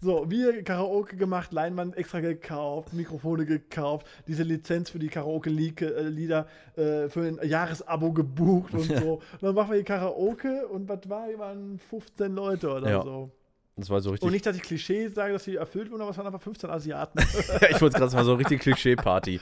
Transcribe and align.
So, 0.00 0.30
wir 0.30 0.62
Karaoke 0.62 1.16
gemacht, 1.16 1.52
Leinwand 1.52 1.96
extra 1.96 2.20
gekauft, 2.20 2.92
Mikrofone 2.92 3.44
gekauft, 3.44 4.06
diese 4.28 4.44
Lizenz 4.44 4.90
für 4.90 5.00
die 5.00 5.08
Karaoke-Lieder 5.08 6.46
äh, 6.76 7.08
für 7.08 7.22
ein 7.22 7.40
Jahresabo 7.42 8.12
gebucht 8.12 8.74
und 8.74 8.84
so. 9.00 9.14
Und 9.14 9.42
dann 9.42 9.54
machen 9.56 9.70
wir 9.70 9.74
hier 9.76 9.84
Karaoke 9.84 10.68
und 10.68 10.88
was 10.88 11.08
war, 11.08 11.28
wir 11.28 11.38
waren 11.40 11.80
15 11.90 12.32
Leute 12.32 12.70
oder 12.70 12.88
Ja. 12.90 13.02
so. 13.02 13.30
Das 13.76 13.90
war 13.90 14.00
so 14.00 14.10
richtig. 14.10 14.26
Und 14.26 14.32
nicht, 14.32 14.46
dass 14.46 14.56
ich 14.56 14.62
Klischees 14.62 15.14
sage, 15.14 15.32
dass 15.32 15.44
sie 15.44 15.56
erfüllt 15.56 15.90
wurden, 15.90 16.02
aber 16.02 16.10
es 16.10 16.18
waren 16.18 16.26
einfach 16.26 16.42
15 16.42 16.70
Asiaten. 16.70 17.18
ich 17.70 17.80
wollte 17.80 17.98
gerade 17.98 18.14
mal 18.14 18.24
so 18.24 18.34
richtig 18.34 18.60
Klischee-Party. 18.60 19.40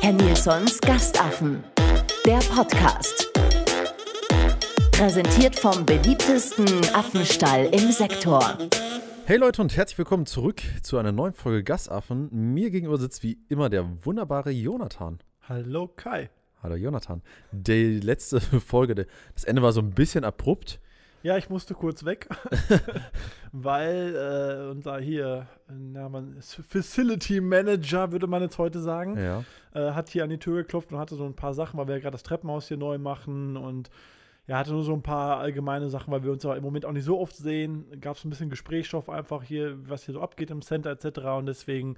Herr 0.00 0.12
Nilsons 0.12 0.80
Gastaffen. 0.80 1.62
Der 2.26 2.38
Podcast. 2.54 3.28
Präsentiert 4.92 5.56
vom 5.58 5.84
beliebtesten 5.86 6.66
Affenstall 6.94 7.66
im 7.72 7.90
Sektor. 7.90 8.56
Hey 9.30 9.38
Leute 9.38 9.62
und 9.62 9.76
herzlich 9.76 9.96
willkommen 9.96 10.26
zurück 10.26 10.60
zu 10.82 10.98
einer 10.98 11.12
neuen 11.12 11.34
Folge 11.34 11.62
Gasaffen. 11.62 12.30
Mir 12.32 12.72
gegenüber 12.72 12.98
sitzt 12.98 13.22
wie 13.22 13.38
immer 13.48 13.68
der 13.70 14.04
wunderbare 14.04 14.50
Jonathan. 14.50 15.20
Hallo 15.48 15.86
Kai. 15.86 16.30
Hallo 16.64 16.74
Jonathan. 16.74 17.22
Die 17.52 18.00
letzte 18.00 18.40
Folge, 18.60 19.06
das 19.36 19.44
Ende 19.44 19.62
war 19.62 19.70
so 19.70 19.82
ein 19.82 19.92
bisschen 19.92 20.24
abrupt. 20.24 20.80
Ja, 21.22 21.36
ich 21.36 21.48
musste 21.48 21.74
kurz 21.74 22.04
weg, 22.04 22.28
weil 23.52 24.16
äh, 24.16 24.68
unser 24.68 24.98
hier, 24.98 25.46
na, 25.68 26.08
man, 26.08 26.42
Facility 26.42 27.40
Manager, 27.40 28.10
würde 28.10 28.26
man 28.26 28.42
jetzt 28.42 28.58
heute 28.58 28.80
sagen, 28.80 29.16
Ja. 29.16 29.44
äh, 29.74 29.92
hat 29.92 30.08
hier 30.08 30.24
an 30.24 30.30
die 30.30 30.38
Tür 30.38 30.56
geklopft 30.56 30.90
und 30.90 30.98
hatte 30.98 31.14
so 31.14 31.24
ein 31.24 31.36
paar 31.36 31.54
Sachen, 31.54 31.78
weil 31.78 31.86
wir 31.86 31.94
ja 31.94 32.00
gerade 32.00 32.14
das 32.14 32.24
Treppenhaus 32.24 32.66
hier 32.66 32.78
neu 32.78 32.98
machen 32.98 33.56
und 33.56 33.90
ja, 34.50 34.58
hatte 34.58 34.72
nur 34.72 34.82
so 34.82 34.92
ein 34.92 35.02
paar 35.02 35.38
allgemeine 35.38 35.88
Sachen, 35.90 36.12
weil 36.12 36.24
wir 36.24 36.32
uns 36.32 36.42
ja 36.42 36.56
im 36.56 36.64
Moment 36.64 36.84
auch 36.84 36.90
nicht 36.90 37.04
so 37.04 37.20
oft 37.20 37.36
sehen. 37.36 37.84
Gab 38.00 38.16
es 38.16 38.24
ein 38.24 38.30
bisschen 38.30 38.50
Gesprächsstoff 38.50 39.08
einfach 39.08 39.44
hier, 39.44 39.78
was 39.88 40.06
hier 40.06 40.14
so 40.14 40.20
abgeht 40.20 40.50
im 40.50 40.60
Center 40.60 40.90
etc. 40.90 41.20
Und 41.38 41.46
deswegen, 41.46 41.94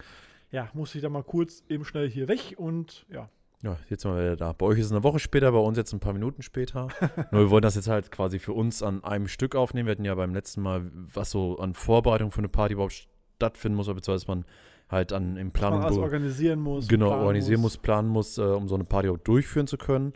ja, 0.50 0.68
musste 0.74 0.98
ich 0.98 1.02
da 1.02 1.08
mal 1.08 1.22
kurz 1.22 1.64
eben 1.70 1.86
schnell 1.86 2.10
hier 2.10 2.28
weg 2.28 2.56
und 2.58 3.06
ja, 3.10 3.30
Ja, 3.62 3.78
jetzt 3.88 4.02
sind 4.02 4.14
wir 4.14 4.20
wieder 4.20 4.36
da. 4.36 4.52
Bei 4.52 4.66
euch 4.66 4.78
ist 4.78 4.84
es 4.84 4.92
eine 4.92 5.02
Woche 5.02 5.18
später, 5.18 5.50
bei 5.50 5.60
uns 5.60 5.78
jetzt 5.78 5.94
ein 5.94 6.00
paar 6.00 6.12
Minuten 6.12 6.42
später. 6.42 6.88
Nur 7.30 7.40
wir 7.40 7.50
wollen 7.50 7.62
das 7.62 7.74
jetzt 7.74 7.88
halt 7.88 8.12
quasi 8.12 8.38
für 8.38 8.52
uns 8.52 8.82
an 8.82 9.02
einem 9.02 9.28
Stück 9.28 9.56
aufnehmen. 9.56 9.86
Wir 9.86 9.92
hatten 9.92 10.04
ja 10.04 10.14
beim 10.14 10.34
letzten 10.34 10.60
Mal, 10.60 10.90
was 10.92 11.30
so 11.30 11.56
an 11.56 11.72
Vorbereitung 11.72 12.32
für 12.32 12.40
eine 12.40 12.48
Party 12.48 12.74
überhaupt 12.74 13.08
stattfinden 13.36 13.76
muss, 13.76 13.86
beziehungsweise 13.86 14.26
man 14.28 14.44
halt 14.90 15.14
an 15.14 15.38
im 15.38 15.52
Planung 15.52 15.82
alles 15.82 15.96
organisieren 15.96 16.60
muss. 16.60 16.86
genau 16.86 17.06
planen 17.06 17.22
organisieren 17.22 17.62
muss, 17.62 17.78
planen 17.78 18.08
muss, 18.08 18.36
äh, 18.36 18.42
um 18.42 18.68
so 18.68 18.74
eine 18.74 18.84
Party 18.84 19.08
auch 19.08 19.16
durchführen 19.16 19.66
zu 19.66 19.78
können. 19.78 20.12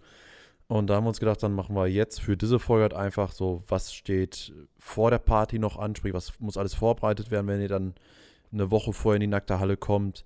Und 0.68 0.88
da 0.88 0.96
haben 0.96 1.04
wir 1.04 1.08
uns 1.10 1.20
gedacht, 1.20 1.42
dann 1.42 1.52
machen 1.52 1.76
wir 1.76 1.86
jetzt 1.86 2.20
für 2.20 2.36
diese 2.36 2.58
Folge 2.58 2.82
halt 2.82 2.94
einfach 2.94 3.30
so, 3.32 3.62
was 3.68 3.92
steht 3.94 4.52
vor 4.78 5.10
der 5.10 5.18
Party 5.20 5.58
noch 5.60 5.76
an, 5.78 5.94
sprich, 5.94 6.12
was 6.12 6.38
muss 6.40 6.56
alles 6.56 6.74
vorbereitet 6.74 7.30
werden, 7.30 7.46
wenn 7.46 7.60
ihr 7.60 7.68
dann 7.68 7.94
eine 8.52 8.70
Woche 8.70 8.92
vorher 8.92 9.16
in 9.16 9.20
die 9.20 9.26
nackte 9.28 9.60
Halle 9.60 9.76
kommt. 9.76 10.24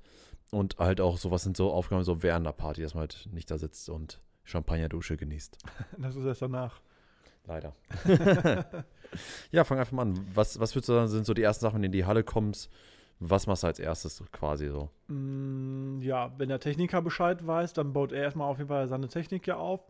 Und 0.50 0.78
halt 0.78 1.00
auch 1.00 1.16
so, 1.19 1.30
was 1.30 1.42
sind 1.44 1.56
so 1.56 1.70
Aufgaben 1.72 2.02
so 2.05 2.22
während 2.22 2.44
der 2.47 2.52
Party, 2.52 2.82
dass 2.82 2.94
man 2.94 3.02
halt 3.02 3.28
nicht 3.32 3.50
da 3.50 3.58
sitzt 3.58 3.88
und 3.88 4.20
Champagnerdusche 4.44 5.16
genießt. 5.16 5.58
Das 5.98 6.16
ist 6.16 6.24
erst 6.24 6.42
danach. 6.42 6.80
Leider. 7.47 7.72
ja, 9.50 9.64
fang 9.64 9.78
einfach 9.78 9.92
mal 9.92 10.02
an. 10.02 10.27
Was, 10.34 10.58
was 10.58 10.75
würdest 10.75 10.88
du 10.88 10.94
sagen, 10.94 11.08
sind 11.08 11.27
so 11.27 11.34
die 11.34 11.42
ersten 11.42 11.62
Sachen, 11.62 11.77
wenn 11.77 11.82
du 11.82 11.86
in 11.86 11.92
die 11.92 12.04
Halle 12.04 12.25
kommst? 12.25 12.70
Was 13.19 13.47
machst 13.47 13.62
du 13.62 13.66
als 13.66 13.78
erstes 13.78 14.22
quasi 14.32 14.69
so? 14.69 14.88
Mm, 15.08 16.00
Ja, 16.02 16.32
wenn 16.38 16.48
der 16.48 16.60
Techniker 16.60 17.02
Bescheid 17.02 17.47
weiß, 17.47 17.72
dann 17.75 17.92
baut 17.92 18.12
er 18.12 18.22
erstmal 18.22 18.48
auf 18.50 18.58
jeden 18.58 18.69
Fall 18.69 18.88
seine 18.88 19.08
Technik 19.08 19.47
ja 19.47 19.56
auf. 19.56 19.80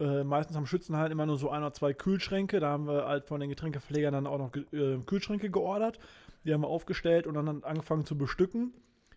Äh, 0.00 0.22
meistens 0.22 0.56
am 0.56 0.66
Schützenhallen 0.66 1.10
immer 1.10 1.26
nur 1.26 1.38
so 1.38 1.50
ein 1.50 1.62
oder 1.62 1.72
zwei 1.72 1.92
Kühlschränke. 1.92 2.60
Da 2.60 2.70
haben 2.70 2.86
wir 2.86 3.06
halt 3.06 3.26
von 3.26 3.40
den 3.40 3.50
Getränkeverlegern 3.50 4.12
dann 4.12 4.26
auch 4.28 4.38
noch 4.38 4.54
äh, 4.72 4.98
Kühlschränke 5.04 5.50
geordert. 5.50 5.98
Die 6.44 6.54
haben 6.54 6.60
wir 6.60 6.68
aufgestellt 6.68 7.26
und 7.26 7.34
dann 7.34 7.64
angefangen 7.64 8.04
zu 8.04 8.16
bestücken. 8.16 8.72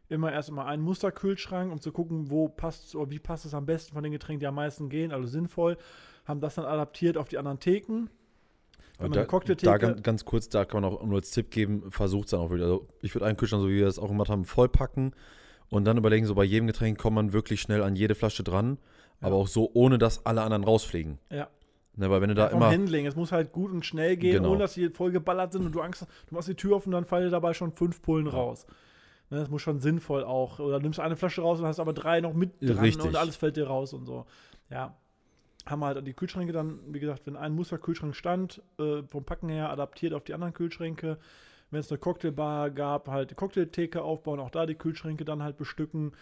Immer 0.09 0.31
erst 0.31 0.51
mal 0.51 0.65
einen 0.65 0.81
Musterkühlschrank, 0.81 1.71
um 1.71 1.79
zu 1.79 1.91
gucken, 1.91 2.31
wo 2.31 2.49
passt 2.49 2.95
oder 2.95 3.11
wie 3.11 3.19
passt 3.19 3.45
es 3.45 3.53
am 3.53 3.65
besten 3.65 3.93
von 3.93 4.03
den 4.03 4.11
Getränken, 4.11 4.39
die 4.39 4.47
am 4.47 4.55
meisten 4.55 4.89
gehen, 4.89 5.11
also 5.11 5.27
sinnvoll. 5.27 5.77
Haben 6.25 6.41
das 6.41 6.55
dann 6.55 6.65
adaptiert 6.65 7.15
auf 7.15 7.29
die 7.29 7.37
anderen 7.37 7.59
Theken. 7.59 8.09
Wenn 8.97 9.11
da, 9.11 9.25
da 9.25 9.77
ganz, 9.77 10.03
ganz 10.03 10.25
kurz, 10.25 10.49
da 10.49 10.65
kann 10.65 10.81
man 10.81 10.93
auch 10.93 11.03
nur 11.03 11.17
als 11.17 11.31
Tipp 11.31 11.49
geben, 11.51 11.91
versucht 11.91 12.25
es 12.25 12.31
dann 12.31 12.39
auch 12.39 12.49
wirklich. 12.49 12.65
Also 12.65 12.87
ich 13.01 13.15
würde 13.15 13.25
einen 13.25 13.37
Kühlschrank, 13.37 13.61
so 13.61 13.69
wie 13.69 13.77
wir 13.77 13.85
das 13.85 13.99
auch 13.99 14.09
gemacht 14.09 14.29
haben, 14.29 14.45
vollpacken 14.45 15.15
und 15.69 15.85
dann 15.85 15.97
überlegen, 15.97 16.25
so 16.25 16.35
bei 16.35 16.43
jedem 16.43 16.67
Getränk 16.67 16.97
kommt 16.97 17.15
man 17.15 17.33
wirklich 17.33 17.61
schnell 17.61 17.81
an 17.81 17.95
jede 17.95 18.13
Flasche 18.13 18.43
dran, 18.43 18.77
aber 19.21 19.35
auch 19.35 19.47
so, 19.47 19.69
ohne 19.73 19.97
dass 19.97 20.25
alle 20.25 20.41
anderen 20.41 20.63
rausfliegen. 20.63 21.17
Ja. 21.29 21.47
Ne, 21.95 22.09
weil 22.09 22.21
wenn 22.21 22.29
du 22.29 22.35
da 22.35 22.49
Vom 22.49 22.57
immer. 22.57 22.71
Handling. 22.71 23.05
Es 23.05 23.15
muss 23.15 23.31
halt 23.31 23.51
gut 23.51 23.71
und 23.71 23.85
schnell 23.85 24.15
gehen, 24.17 24.37
Genau. 24.37 24.51
ohne 24.51 24.59
dass 24.59 24.73
die 24.73 24.89
voll 24.89 25.11
geballert 25.11 25.51
sind 25.51 25.65
und 25.65 25.73
du 25.73 25.81
Angst 25.81 26.01
hast. 26.01 26.11
Du 26.29 26.35
machst 26.35 26.47
die 26.47 26.55
Tür 26.55 26.77
auf 26.77 26.85
und 26.85 26.93
dann 26.93 27.05
fallen 27.05 27.25
dir 27.25 27.29
dabei 27.31 27.53
schon 27.53 27.71
fünf 27.73 28.01
Pullen 28.01 28.27
raus. 28.27 28.65
Ne, 29.29 29.39
das 29.39 29.49
muss 29.49 29.61
schon 29.61 29.79
sinnvoll 29.79 30.23
auch. 30.23 30.59
Oder 30.59 30.79
nimmst 30.79 30.99
eine 30.99 31.15
Flasche 31.17 31.41
raus 31.41 31.59
und 31.59 31.65
hast 31.65 31.79
aber 31.79 31.93
drei 31.93 32.21
noch 32.21 32.33
mit 32.33 32.61
dran 32.61 32.79
Richtig. 32.79 33.05
und 33.05 33.15
alles 33.15 33.35
fällt 33.35 33.57
dir 33.57 33.67
raus 33.67 33.93
und 33.93 34.05
so. 34.05 34.25
Ja. 34.69 34.95
Haben 35.65 35.79
wir 35.81 35.87
halt 35.87 36.07
die 36.07 36.13
Kühlschränke 36.13 36.53
dann, 36.53 36.79
wie 36.87 36.99
gesagt, 36.99 37.27
wenn 37.27 37.35
ein 37.35 37.53
Musterkühlschrank 37.53 38.15
stand, 38.15 38.63
äh, 38.79 39.03
vom 39.03 39.23
Packen 39.25 39.49
her 39.49 39.69
adaptiert 39.69 40.13
auf 40.13 40.23
die 40.23 40.33
anderen 40.33 40.53
Kühlschränke. 40.53 41.17
Wenn 41.69 41.79
es 41.81 41.91
eine 41.91 41.99
Cocktailbar 41.99 42.71
gab, 42.71 43.07
halt 43.07 43.31
die 43.31 43.35
Cocktailtheke 43.35 44.01
aufbauen, 44.01 44.39
auch 44.39 44.49
da 44.49 44.65
die 44.65 44.75
Kühlschränke 44.75 45.23
dann 45.23 45.43
halt 45.43 45.57
bestücken. 45.57 46.13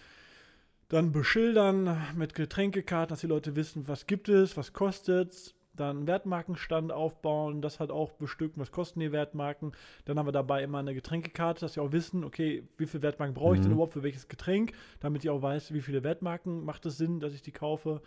Dann 0.90 1.12
beschildern 1.12 1.98
mit 2.16 2.34
Getränkekarten, 2.34 3.14
dass 3.14 3.22
die 3.22 3.28
Leute 3.28 3.56
wissen, 3.56 3.88
was 3.88 4.08
gibt 4.08 4.28
es, 4.28 4.58
was 4.58 4.74
kostet 4.74 5.54
Dann 5.76 5.98
einen 5.98 6.08
Wertmarkenstand 6.08 6.92
aufbauen, 6.92 7.62
das 7.62 7.80
halt 7.80 7.92
auch 7.92 8.12
bestücken, 8.14 8.60
was 8.60 8.72
kosten 8.72 9.00
die 9.00 9.12
Wertmarken. 9.12 9.72
Dann 10.06 10.18
haben 10.18 10.28
wir 10.28 10.32
dabei 10.32 10.64
immer 10.64 10.80
eine 10.80 10.96
Getränkekarte, 10.96 11.62
dass 11.62 11.76
sie 11.76 11.80
auch 11.80 11.92
wissen, 11.92 12.24
okay, 12.24 12.68
wie 12.78 12.88
viele 12.88 13.04
Wertmarken 13.04 13.36
brauche 13.36 13.54
ich 13.56 13.62
denn 13.62 13.72
Mhm. 13.72 13.76
überhaupt 13.76 13.94
für 13.94 14.04
welches 14.04 14.28
Getränk, 14.28 14.74
damit 15.00 15.24
ich 15.24 15.30
auch 15.30 15.42
weiß, 15.42 15.74
wie 15.74 15.82
viele 15.82 16.04
Wertmarken 16.04 16.66
macht 16.66 16.86
es 16.88 16.98
Sinn, 16.98 17.20
dass 17.20 17.34
ich 17.34 17.44
die 17.44 17.52
kaufe. 17.52 18.02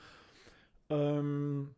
Ähm, 0.91 1.71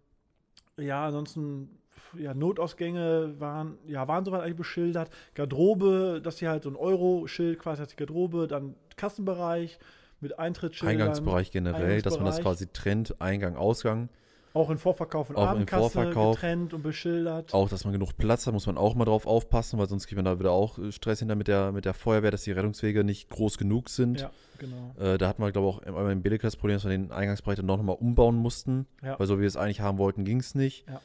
ja, 0.78 1.06
ansonsten, 1.06 1.78
ja, 2.18 2.34
Notausgänge 2.34 3.34
waren, 3.38 3.78
ja, 3.86 4.08
waren 4.08 4.24
soweit 4.24 4.40
eigentlich 4.40 4.56
beschildert. 4.56 5.10
Garderobe, 5.34 6.20
dass 6.24 6.38
hier 6.38 6.50
halt 6.50 6.62
so 6.64 6.70
ein 6.70 6.76
Euro-Schild 6.76 7.58
quasi 7.58 7.82
hat 7.82 7.92
die 7.92 7.96
Garderobe, 7.96 8.48
dann 8.48 8.74
Kassenbereich 8.96 9.78
mit 10.24 10.38
Eintrittsschildern. 10.38 11.00
Eingangsbereich 11.00 11.52
generell, 11.52 12.02
dass 12.02 12.16
man 12.16 12.26
das 12.26 12.38
Eingangsbereich. 12.38 12.42
quasi 12.42 12.66
trennt, 12.72 13.20
Eingang, 13.20 13.56
Ausgang. 13.56 14.08
Auch 14.54 14.70
in 14.70 14.78
Vorverkauf 14.78 15.30
und 15.30 15.36
Auch 15.36 15.42
im 15.42 15.48
Abendkasse 15.48 15.90
Vorverkauf. 15.90 16.36
getrennt 16.36 16.74
und 16.74 16.82
beschildert. 16.82 17.52
Auch, 17.52 17.68
dass 17.68 17.84
man 17.84 17.92
genug 17.92 18.16
Platz 18.16 18.46
hat, 18.46 18.54
muss 18.54 18.66
man 18.66 18.78
auch 18.78 18.94
mal 18.94 19.04
drauf 19.04 19.26
aufpassen, 19.26 19.80
weil 19.80 19.88
sonst 19.88 20.06
kriegt 20.06 20.16
man 20.16 20.24
da 20.24 20.38
wieder 20.38 20.52
auch 20.52 20.78
äh, 20.78 20.92
Stress 20.92 21.18
hinter 21.18 21.34
mit 21.34 21.48
der, 21.48 21.72
mit 21.72 21.84
der 21.84 21.92
Feuerwehr, 21.92 22.30
dass 22.30 22.44
die 22.44 22.52
Rettungswege 22.52 23.02
nicht 23.02 23.30
groß 23.30 23.58
genug 23.58 23.88
sind. 23.88 24.20
Ja, 24.20 24.30
genau. 24.58 24.94
Äh, 24.96 25.18
da 25.18 25.26
hatten 25.28 25.42
wir, 25.42 25.50
glaube 25.50 25.68
ich, 25.68 25.74
auch 25.74 25.82
einmal 25.82 26.12
im 26.12 26.22
Billig 26.22 26.40
das 26.40 26.54
Problem, 26.56 26.76
dass 26.76 26.84
wir 26.84 26.90
den 26.90 27.10
Eingangsbereich 27.10 27.56
dann 27.56 27.66
noch 27.66 27.82
mal 27.82 27.92
umbauen 27.92 28.36
mussten. 28.36 28.86
Ja. 29.02 29.18
Weil 29.18 29.26
so 29.26 29.38
wie 29.38 29.40
wir 29.40 29.48
es 29.48 29.56
eigentlich 29.56 29.80
haben 29.80 29.98
wollten, 29.98 30.24
ging 30.24 30.38
es 30.38 30.54
nicht. 30.54 30.86
Ja. 30.88 31.00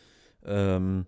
Ähm, 0.75 1.07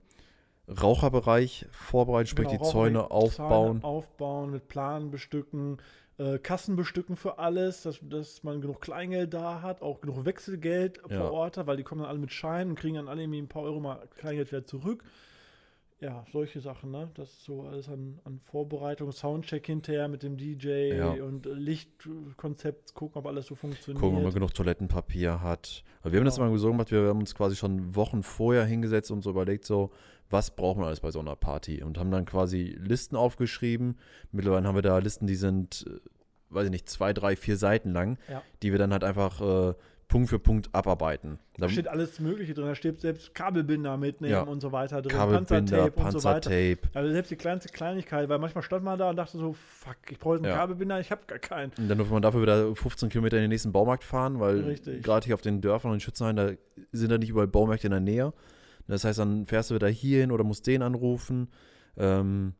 Raucherbereich 0.68 1.68
vorbereiten, 1.72 2.28
sprich 2.28 2.48
Genau, 2.48 2.64
die 2.64 2.70
Zäune 2.70 3.12
aufbauen. 3.12 3.82
Zäune 3.82 3.84
aufbauen, 3.84 4.52
mit 4.52 4.68
Planen 4.68 5.12
bestücken, 5.12 5.78
äh, 6.22 6.38
Kassen 6.40 6.76
bestücken 6.76 7.16
für 7.16 7.40
alles, 7.40 7.82
dass, 7.84 8.00
dass 8.02 8.44
man 8.44 8.62
genug 8.62 8.82
Kleingeld 8.82 9.34
da 9.34 9.62
hat, 9.62 9.82
auch 9.82 10.02
genug 10.02 10.26
Wechselgeld 10.26 11.00
Ja. 11.10 11.18
vor 11.18 11.32
Ort 11.32 11.58
hat, 11.58 11.68
weil 11.68 11.78
die 11.78 11.84
kommen 11.84 12.02
dann 12.02 12.10
alle 12.10 12.20
mit 12.20 12.32
Scheinen 12.32 12.72
und 12.72 12.80
kriegen 12.80 12.96
dann 12.96 13.08
alle 13.08 13.22
irgendwie 13.22 13.42
ein 13.42 13.48
paar 13.48 13.64
Euro 13.64 13.80
mal 13.80 14.00
Kleingeld 14.18 14.52
wieder 14.52 14.66
zurück. 14.66 15.04
Ja, 16.02 16.26
solche 16.32 16.60
Sachen, 16.62 16.90
ne? 16.90 17.12
Das 17.14 17.30
ist 17.30 17.44
so 17.46 17.62
alles 17.62 17.88
an, 17.88 18.20
an 18.24 18.40
Vorbereitung, 18.40 19.12
Soundcheck 19.12 19.68
hinterher 19.68 20.08
mit 20.08 20.24
dem 20.24 20.36
DJ 20.36 20.96
Ja. 20.98 21.12
und 21.12 21.46
äh, 21.46 21.54
Lichtkonzept, 21.54 22.94
gucken, 22.96 23.20
ob 23.20 23.28
alles 23.28 23.46
so 23.46 23.56
funktioniert. 23.56 24.02
Gucken, 24.02 24.18
ob 24.18 24.24
man 24.24 24.34
genug 24.34 24.54
Toilettenpapier 24.54 25.42
hat. 25.42 25.84
Weil 26.02 26.12
wir 26.14 26.20
haben 26.20 26.26
das 26.26 26.40
mal 26.40 26.56
so 26.58 26.70
gemacht, 26.72 26.92
wir 26.92 27.08
haben 27.08 27.20
uns 27.20 27.36
quasi 27.36 27.56
schon 27.56 27.96
Wochen 27.96 28.24
vorher 28.24 28.66
hingesetzt 28.66 29.12
und 29.12 29.22
so 29.22 29.30
überlegt, 29.30 29.64
so, 29.66 29.92
was 30.30 30.56
braucht 30.56 30.78
man 30.78 30.88
alles 30.88 31.02
bei 31.02 31.12
so 31.12 31.20
einer 31.20 31.36
Party? 31.36 31.84
Und 31.84 31.98
haben 32.00 32.10
dann 32.12 32.26
quasi 32.26 32.76
Listen 32.80 33.16
aufgeschrieben. 33.16 33.98
Mittlerweile 34.32 34.68
haben 34.68 34.76
wir 34.76 34.82
da 34.82 34.98
Listen, 34.98 35.28
die 35.28 35.36
sind, 35.36 35.86
äh, 35.88 36.00
weiß 36.50 36.66
ich 36.66 36.72
nicht, 36.72 36.90
zwei, 36.90 37.14
drei, 37.14 37.36
vier 37.36 37.58
Seiten 37.58 37.92
lang, 37.92 38.18
Ja. 38.28 38.42
die 38.64 38.72
wir 38.72 38.80
dann 38.80 38.92
halt 38.92 39.04
einfach 39.04 39.40
äh, 39.42 39.74
Punkt 40.12 40.30
für 40.30 40.40
Punkt 40.40 40.70
abarbeiten. 40.74 41.40
Da 41.58 41.70
steht 41.70 41.88
alles 41.88 42.20
Mögliche 42.20 42.54
drin. 42.54 42.66
Da 42.66 42.76
steht 42.76 43.00
selbst 43.00 43.34
Kabelbinder 43.34 43.96
mitnehmen 43.96 44.34
Ja. 44.34 44.42
und 44.42 44.60
so 44.62 44.72
weiter 44.74 45.02
drin. 45.02 45.12
Kabelbinder, 45.16 45.90
Panzertape 45.90 46.02
und 46.04 46.12
so 46.12 46.24
weiter. 46.26 46.50
Panzertape. 46.50 46.90
Also 46.94 47.12
selbst 47.14 47.32
die 47.32 47.36
kleinste 47.38 47.70
Kleinigkeit, 47.70 48.28
weil 48.28 48.38
manchmal 48.38 48.62
stand 48.64 48.84
man 48.84 49.00
da 49.00 49.10
und 49.10 49.16
dachte 49.16 49.38
so, 49.38 49.54
fuck, 49.54 49.96
ich 50.10 50.20
brauche 50.20 50.36
jetzt 50.36 50.44
einen 50.44 50.52
Ja. 50.54 50.60
Kabelbinder, 50.60 51.00
ich 51.00 51.12
habe 51.12 51.22
gar 51.28 51.40
keinen. 51.40 51.72
Und 51.78 51.88
dann 51.88 51.98
durfte 51.98 52.14
man 52.14 52.22
dafür 52.22 52.42
wieder 52.42 52.76
15 52.76 53.08
Kilometer 53.10 53.38
in 53.38 53.44
den 53.44 53.50
nächsten 53.50 53.72
Baumarkt 53.72 54.04
fahren, 54.04 54.40
weil 54.42 54.76
gerade 55.02 55.26
hier 55.26 55.34
auf 55.36 55.42
den 55.42 55.62
Dörfern 55.62 55.92
und 55.92 55.96
in 55.96 56.02
Schützenhain, 56.02 56.36
da 56.36 56.52
sind 56.92 57.10
da 57.10 57.18
nicht 57.18 57.30
überall 57.30 57.48
Baumärkte 57.48 57.88
in 57.88 57.92
der 57.92 58.02
Nähe. 58.02 58.34
Das 58.88 59.06
heißt, 59.06 59.18
dann 59.20 59.46
fährst 59.46 59.72
du 59.72 59.76
wieder 59.76 59.88
hier 59.88 60.20
hin 60.20 60.32
oder 60.32 60.44
musst 60.44 60.68
den 60.68 60.82
anrufen, 60.82 61.48
ähm, 61.96 62.54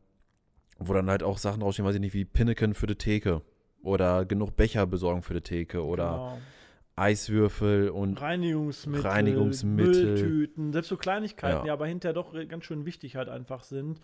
wo 0.78 0.94
dann 0.94 1.10
halt 1.10 1.22
auch 1.22 1.36
Sachen 1.36 1.60
draufstehen, 1.60 1.86
weiß 1.86 1.96
ich 1.96 2.00
nicht, 2.00 2.14
wie 2.14 2.24
Pinneken 2.24 2.72
für 2.72 2.86
die 2.86 2.94
Theke 2.94 3.42
oder 3.82 4.24
genug 4.24 4.56
Becher 4.56 4.86
besorgen 4.86 5.22
für 5.22 5.34
die 5.34 5.40
Theke 5.42 5.84
oder 5.84 6.04
Genau. 6.12 6.38
Eiswürfel 7.02 7.90
und 7.90 8.20
Reinigungsmittel, 8.20 9.06
Reinigungsmittel. 9.10 10.04
Mülltüten, 10.04 10.72
selbst 10.72 10.88
so 10.88 10.96
Kleinigkeiten, 10.96 11.58
Ja. 11.58 11.62
die 11.64 11.70
aber 11.70 11.86
hinterher 11.86 12.14
doch 12.14 12.32
ganz 12.48 12.64
schön 12.64 12.84
wichtig 12.86 13.16
halt 13.16 13.28
einfach 13.28 13.64
sind. 13.64 14.00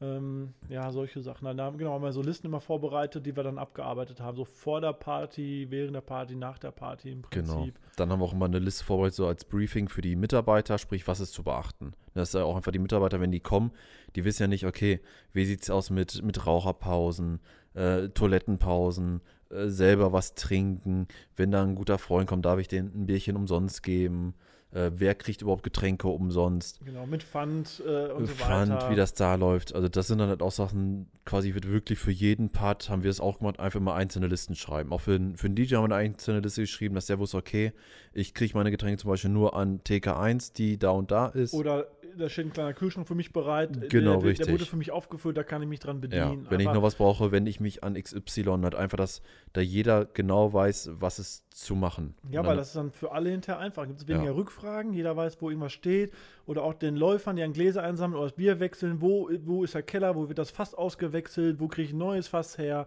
Ähm, 0.00 0.54
ja, 0.68 0.92
solche 0.92 1.20
Sachen. 1.22 1.44
Dann 1.46 1.60
haben, 1.60 1.76
genau, 1.76 1.92
haben 1.92 2.04
wir 2.04 2.12
so 2.12 2.22
Listen 2.22 2.46
immer 2.46 2.60
vorbereitet, 2.60 3.26
die 3.26 3.34
wir 3.34 3.42
dann 3.42 3.58
abgearbeitet 3.58 4.20
haben. 4.20 4.36
So 4.36 4.44
vor 4.44 4.80
der 4.80 4.92
Party, 4.92 5.66
während 5.70 5.94
der 5.96 6.02
Party, 6.02 6.36
nach 6.36 6.58
der 6.58 6.70
Party 6.70 7.10
im 7.10 7.22
Prinzip. 7.22 7.54
Genau. 7.56 7.68
Dann 7.96 8.10
haben 8.12 8.20
wir 8.20 8.24
auch 8.26 8.32
immer 8.32 8.44
eine 8.46 8.60
Liste 8.60 8.84
vorbereitet, 8.84 9.16
so 9.16 9.26
als 9.26 9.44
Briefing 9.44 9.88
für 9.88 10.00
die 10.02 10.14
Mitarbeiter, 10.14 10.78
sprich, 10.78 11.08
was 11.08 11.18
ist 11.18 11.32
zu 11.32 11.42
beachten. 11.42 11.94
Das 12.14 12.28
ist 12.28 12.34
ja 12.34 12.44
auch 12.44 12.54
einfach 12.54 12.70
die 12.70 12.78
Mitarbeiter, 12.78 13.20
wenn 13.20 13.32
die 13.32 13.40
kommen, 13.40 13.72
die 14.14 14.24
wissen 14.24 14.42
ja 14.42 14.46
nicht, 14.48 14.66
okay, 14.66 15.00
wie 15.32 15.44
sieht 15.44 15.62
es 15.62 15.70
aus 15.70 15.90
mit, 15.90 16.22
mit 16.22 16.46
Raucherpausen, 16.46 17.40
äh, 17.74 18.08
Toilettenpausen, 18.10 19.20
äh, 19.50 19.68
selber 19.68 20.12
was 20.12 20.34
trinken. 20.34 21.06
Wenn 21.36 21.50
da 21.50 21.62
ein 21.62 21.74
guter 21.74 21.98
Freund 21.98 22.28
kommt, 22.28 22.44
darf 22.44 22.58
ich 22.58 22.68
denen 22.68 22.92
ein 22.94 23.06
Bierchen 23.06 23.36
umsonst 23.36 23.82
geben. 23.82 24.34
Äh, 24.70 24.90
wer 24.96 25.14
kriegt 25.14 25.40
überhaupt 25.40 25.62
Getränke 25.62 26.08
umsonst? 26.08 26.80
Genau, 26.84 27.06
mit 27.06 27.22
Pfand 27.22 27.82
äh, 27.86 28.12
und 28.12 28.26
so 28.26 28.34
Pfand, 28.34 28.70
weiter. 28.70 28.90
wie 28.90 28.96
das 28.96 29.14
da 29.14 29.34
läuft. 29.34 29.74
Also 29.74 29.88
das 29.88 30.08
sind 30.08 30.18
dann 30.18 30.28
halt 30.28 30.42
auch 30.42 30.52
Sachen, 30.52 31.08
quasi 31.24 31.54
wird 31.54 31.66
wirklich 31.72 31.98
für 31.98 32.10
jeden 32.10 32.50
Part, 32.50 32.90
haben 32.90 33.02
wir 33.02 33.10
es 33.10 33.18
auch 33.18 33.38
gemacht, 33.38 33.60
einfach 33.60 33.80
mal 33.80 33.94
einzelne 33.94 34.26
Listen 34.26 34.54
schreiben. 34.54 34.92
Auch 34.92 35.00
für, 35.00 35.18
den- 35.18 35.38
für 35.38 35.48
den 35.48 35.56
DJ 35.56 35.76
haben 35.76 35.84
wir 35.88 35.96
eine 35.96 36.04
einzelne 36.10 36.40
Liste 36.40 36.60
geschrieben, 36.60 36.94
dass 36.96 37.06
der 37.06 37.18
wusste, 37.18 37.38
okay, 37.38 37.72
ich 38.12 38.34
kriege 38.34 38.52
meine 38.58 38.70
Getränke 38.70 38.98
zum 38.98 39.08
Beispiel 39.08 39.30
nur 39.30 39.56
an 39.56 39.80
TK1, 39.80 40.52
die 40.52 40.78
da 40.78 40.90
und 40.90 41.10
da 41.12 41.28
ist. 41.28 41.54
Oder 41.54 41.86
da 42.18 42.28
steht 42.28 42.46
ein 42.46 42.52
kleiner 42.52 42.74
Kühlschrank 42.74 43.06
für 43.06 43.14
mich 43.14 43.32
bereit. 43.32 43.90
Genau, 43.90 44.12
der, 44.12 44.20
der, 44.20 44.28
richtig. 44.30 44.46
Der 44.46 44.52
wurde 44.54 44.66
für 44.66 44.76
mich 44.76 44.90
aufgefüllt, 44.90 45.36
da 45.36 45.42
kann 45.42 45.62
ich 45.62 45.68
mich 45.68 45.80
dran 45.80 45.96
ja, 45.96 46.28
bedienen. 46.28 46.46
wenn 46.50 46.60
ich 46.60 46.66
noch 46.66 46.82
was 46.82 46.96
brauche, 46.96 47.32
wende 47.32 47.50
ich 47.50 47.60
mich 47.60 47.84
an 47.84 47.94
XY, 47.94 48.44
halt 48.62 48.74
einfach, 48.74 48.98
dass 48.98 49.22
da 49.52 49.60
jeder 49.60 50.04
genau 50.06 50.52
weiß, 50.52 50.90
was 50.94 51.18
ist 51.18 51.44
zu 51.54 51.74
machen. 51.74 52.14
Ja, 52.30 52.44
weil 52.44 52.56
das 52.56 52.68
ist 52.68 52.76
dann 52.76 52.92
für 52.92 53.12
alle 53.12 53.30
hinterher 53.30 53.60
einfach. 53.60 53.86
Gibt 53.86 54.00
es 54.00 54.08
weniger 54.08 54.26
Ja. 54.26 54.32
Rückfragen, 54.32 54.92
jeder 54.92 55.16
weiß, 55.16 55.40
wo 55.40 55.50
irgendwas 55.50 55.72
steht. 55.72 56.12
Oder 56.46 56.62
auch 56.62 56.74
den 56.74 56.96
Läufern, 56.96 57.36
die 57.36 57.42
an 57.42 57.52
Gläser 57.52 57.82
einsammeln 57.82 58.18
oder 58.18 58.28
das 58.28 58.36
Bier 58.36 58.60
wechseln. 58.60 59.00
Wo, 59.00 59.30
wo 59.44 59.64
ist 59.64 59.74
der 59.74 59.82
Keller, 59.82 60.14
wo 60.14 60.28
wird 60.28 60.38
das 60.38 60.50
Fass 60.50 60.74
ausgewechselt, 60.74 61.60
wo 61.60 61.68
kriege 61.68 61.88
ich 61.88 61.94
ein 61.94 61.98
neues 61.98 62.28
Fass 62.28 62.58
her 62.58 62.86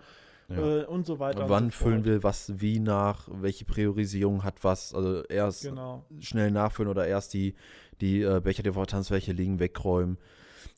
Ja. 0.55 0.81
äh, 0.81 0.85
und 0.85 1.05
so 1.05 1.19
weiter. 1.19 1.49
Wann 1.49 1.71
so 1.71 1.77
füllen 1.77 2.05
wir 2.05 2.23
was 2.23 2.59
wie 2.61 2.79
nach, 2.79 3.27
welche 3.31 3.65
Priorisierung 3.65 4.43
hat 4.43 4.63
was, 4.63 4.93
also 4.93 5.23
erst 5.23 5.63
Genau. 5.63 6.05
schnell 6.19 6.51
nachfüllen 6.51 6.89
oder 6.89 7.07
erst 7.07 7.33
die, 7.33 7.55
die 8.01 8.21
äh, 8.21 8.39
Becher, 8.41 8.63
die 8.63 8.71
der 8.71 8.85
Tanzfläche 8.87 9.31
liegen, 9.31 9.59
wegräumen. 9.59 10.17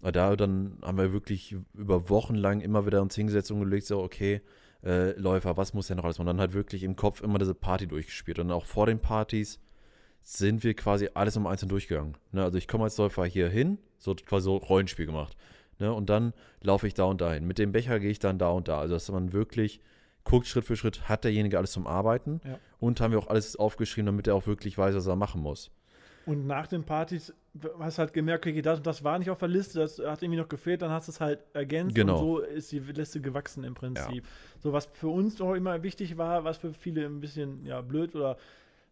Aber 0.02 0.12
da 0.12 0.36
dann 0.36 0.78
haben 0.82 0.98
wir 0.98 1.14
wirklich 1.14 1.56
über 1.74 2.10
Wochen 2.10 2.36
lang 2.36 2.62
immer 2.62 2.86
wieder 2.86 3.02
uns 3.02 3.16
hingesetzt 3.16 3.52
und 3.52 3.62
gelegt, 3.62 3.86
so, 3.88 4.02
okay, 4.02 4.42
äh, 4.84 5.12
Läufer, 5.20 5.56
was 5.56 5.74
muss 5.74 5.88
denn 5.88 5.98
noch 5.98 6.04
alles 6.04 6.18
machen? 6.18 6.28
Und 6.28 6.36
dann 6.38 6.42
halt 6.42 6.54
wirklich 6.54 6.84
im 6.84 6.96
Kopf 6.96 7.22
immer 7.22 7.40
diese 7.40 7.56
Party 7.56 7.88
durchgespielt. 7.88 8.40
Und 8.40 8.52
auch 8.52 8.66
vor 8.66 8.86
den 8.86 9.00
Partys 9.00 9.60
sind 10.22 10.64
wir 10.64 10.74
quasi 10.74 11.10
alles 11.14 11.38
um 11.38 11.48
einzeln 11.48 11.70
durchgegangen. 11.70 12.18
Ne? 12.32 12.44
Also 12.44 12.58
ich 12.58 12.68
komme 12.68 12.86
als 12.86 12.98
Läufer 12.98 13.26
hier 13.26 13.50
hin, 13.50 13.78
so 13.98 14.16
quasi 14.16 14.46
so 14.46 14.58
Rollenspiel 14.58 15.06
gemacht. 15.06 15.36
Ne? 15.80 15.92
Und 15.94 16.10
dann 16.10 16.34
laufe 16.62 16.88
ich 16.88 16.94
da 16.94 17.04
und 17.06 17.22
dahin. 17.22 17.46
Mit 17.46 17.58
dem 17.60 17.72
Becher 17.72 18.00
gehe 18.00 18.12
ich 18.12 18.20
dann 18.20 18.38
da 18.38 18.50
und 18.50 18.68
da. 18.68 18.80
Also 18.80 18.94
dass 18.96 19.10
man 19.12 19.34
wirklich 19.34 19.80
guckt 20.24 20.48
Schritt 20.48 20.66
für 20.66 20.76
Schritt, 20.78 21.10
hat 21.10 21.24
derjenige 21.26 21.58
alles 21.58 21.72
zum 21.72 21.86
Arbeiten 21.88 22.40
Ja. 22.46 22.58
und 22.80 23.02
haben 23.02 23.12
wir 23.12 23.20
auch 23.20 23.28
alles 23.28 23.56
aufgeschrieben, 23.58 24.06
damit 24.06 24.28
er 24.28 24.36
auch 24.36 24.48
wirklich 24.48 24.78
weiß, 24.78 24.96
was 24.96 25.06
er 25.08 25.16
machen 25.18 25.42
muss. 25.42 25.70
Und 26.26 26.48
nach 26.48 26.68
den 26.68 26.86
Partys 26.86 27.34
hast 27.80 27.98
du 27.98 28.00
halt 28.00 28.14
gemerkt, 28.14 28.48
okay, 28.48 28.62
das 28.62 28.82
das 28.82 29.04
war 29.04 29.20
nicht 29.20 29.30
auf 29.30 29.40
der 29.40 29.50
Liste, 29.50 29.80
das 29.80 30.00
hat 30.00 30.24
irgendwie 30.24 30.40
noch 30.40 30.48
gefehlt, 30.48 30.82
dann 30.82 30.90
hast 30.92 31.10
du 31.10 31.12
es 31.12 31.20
halt 31.20 31.40
ergänzt 31.54 31.94
Genau. 31.96 32.14
und 32.14 32.20
so 32.20 32.40
ist 32.40 32.72
die 32.72 32.80
Liste 32.80 33.20
gewachsen 33.20 33.66
im 33.66 33.74
Prinzip. 33.74 34.26
So 34.60 34.72
was 34.72 34.86
für 34.86 35.10
uns 35.10 35.42
auch 35.42 35.54
immer 35.54 35.84
wichtig 35.84 36.18
war, 36.18 36.46
was 36.46 36.56
für 36.56 36.74
viele 36.74 37.06
ein 37.06 37.20
bisschen 37.20 37.66
ja, 37.66 37.82
blöd 37.82 38.16
oder 38.16 38.38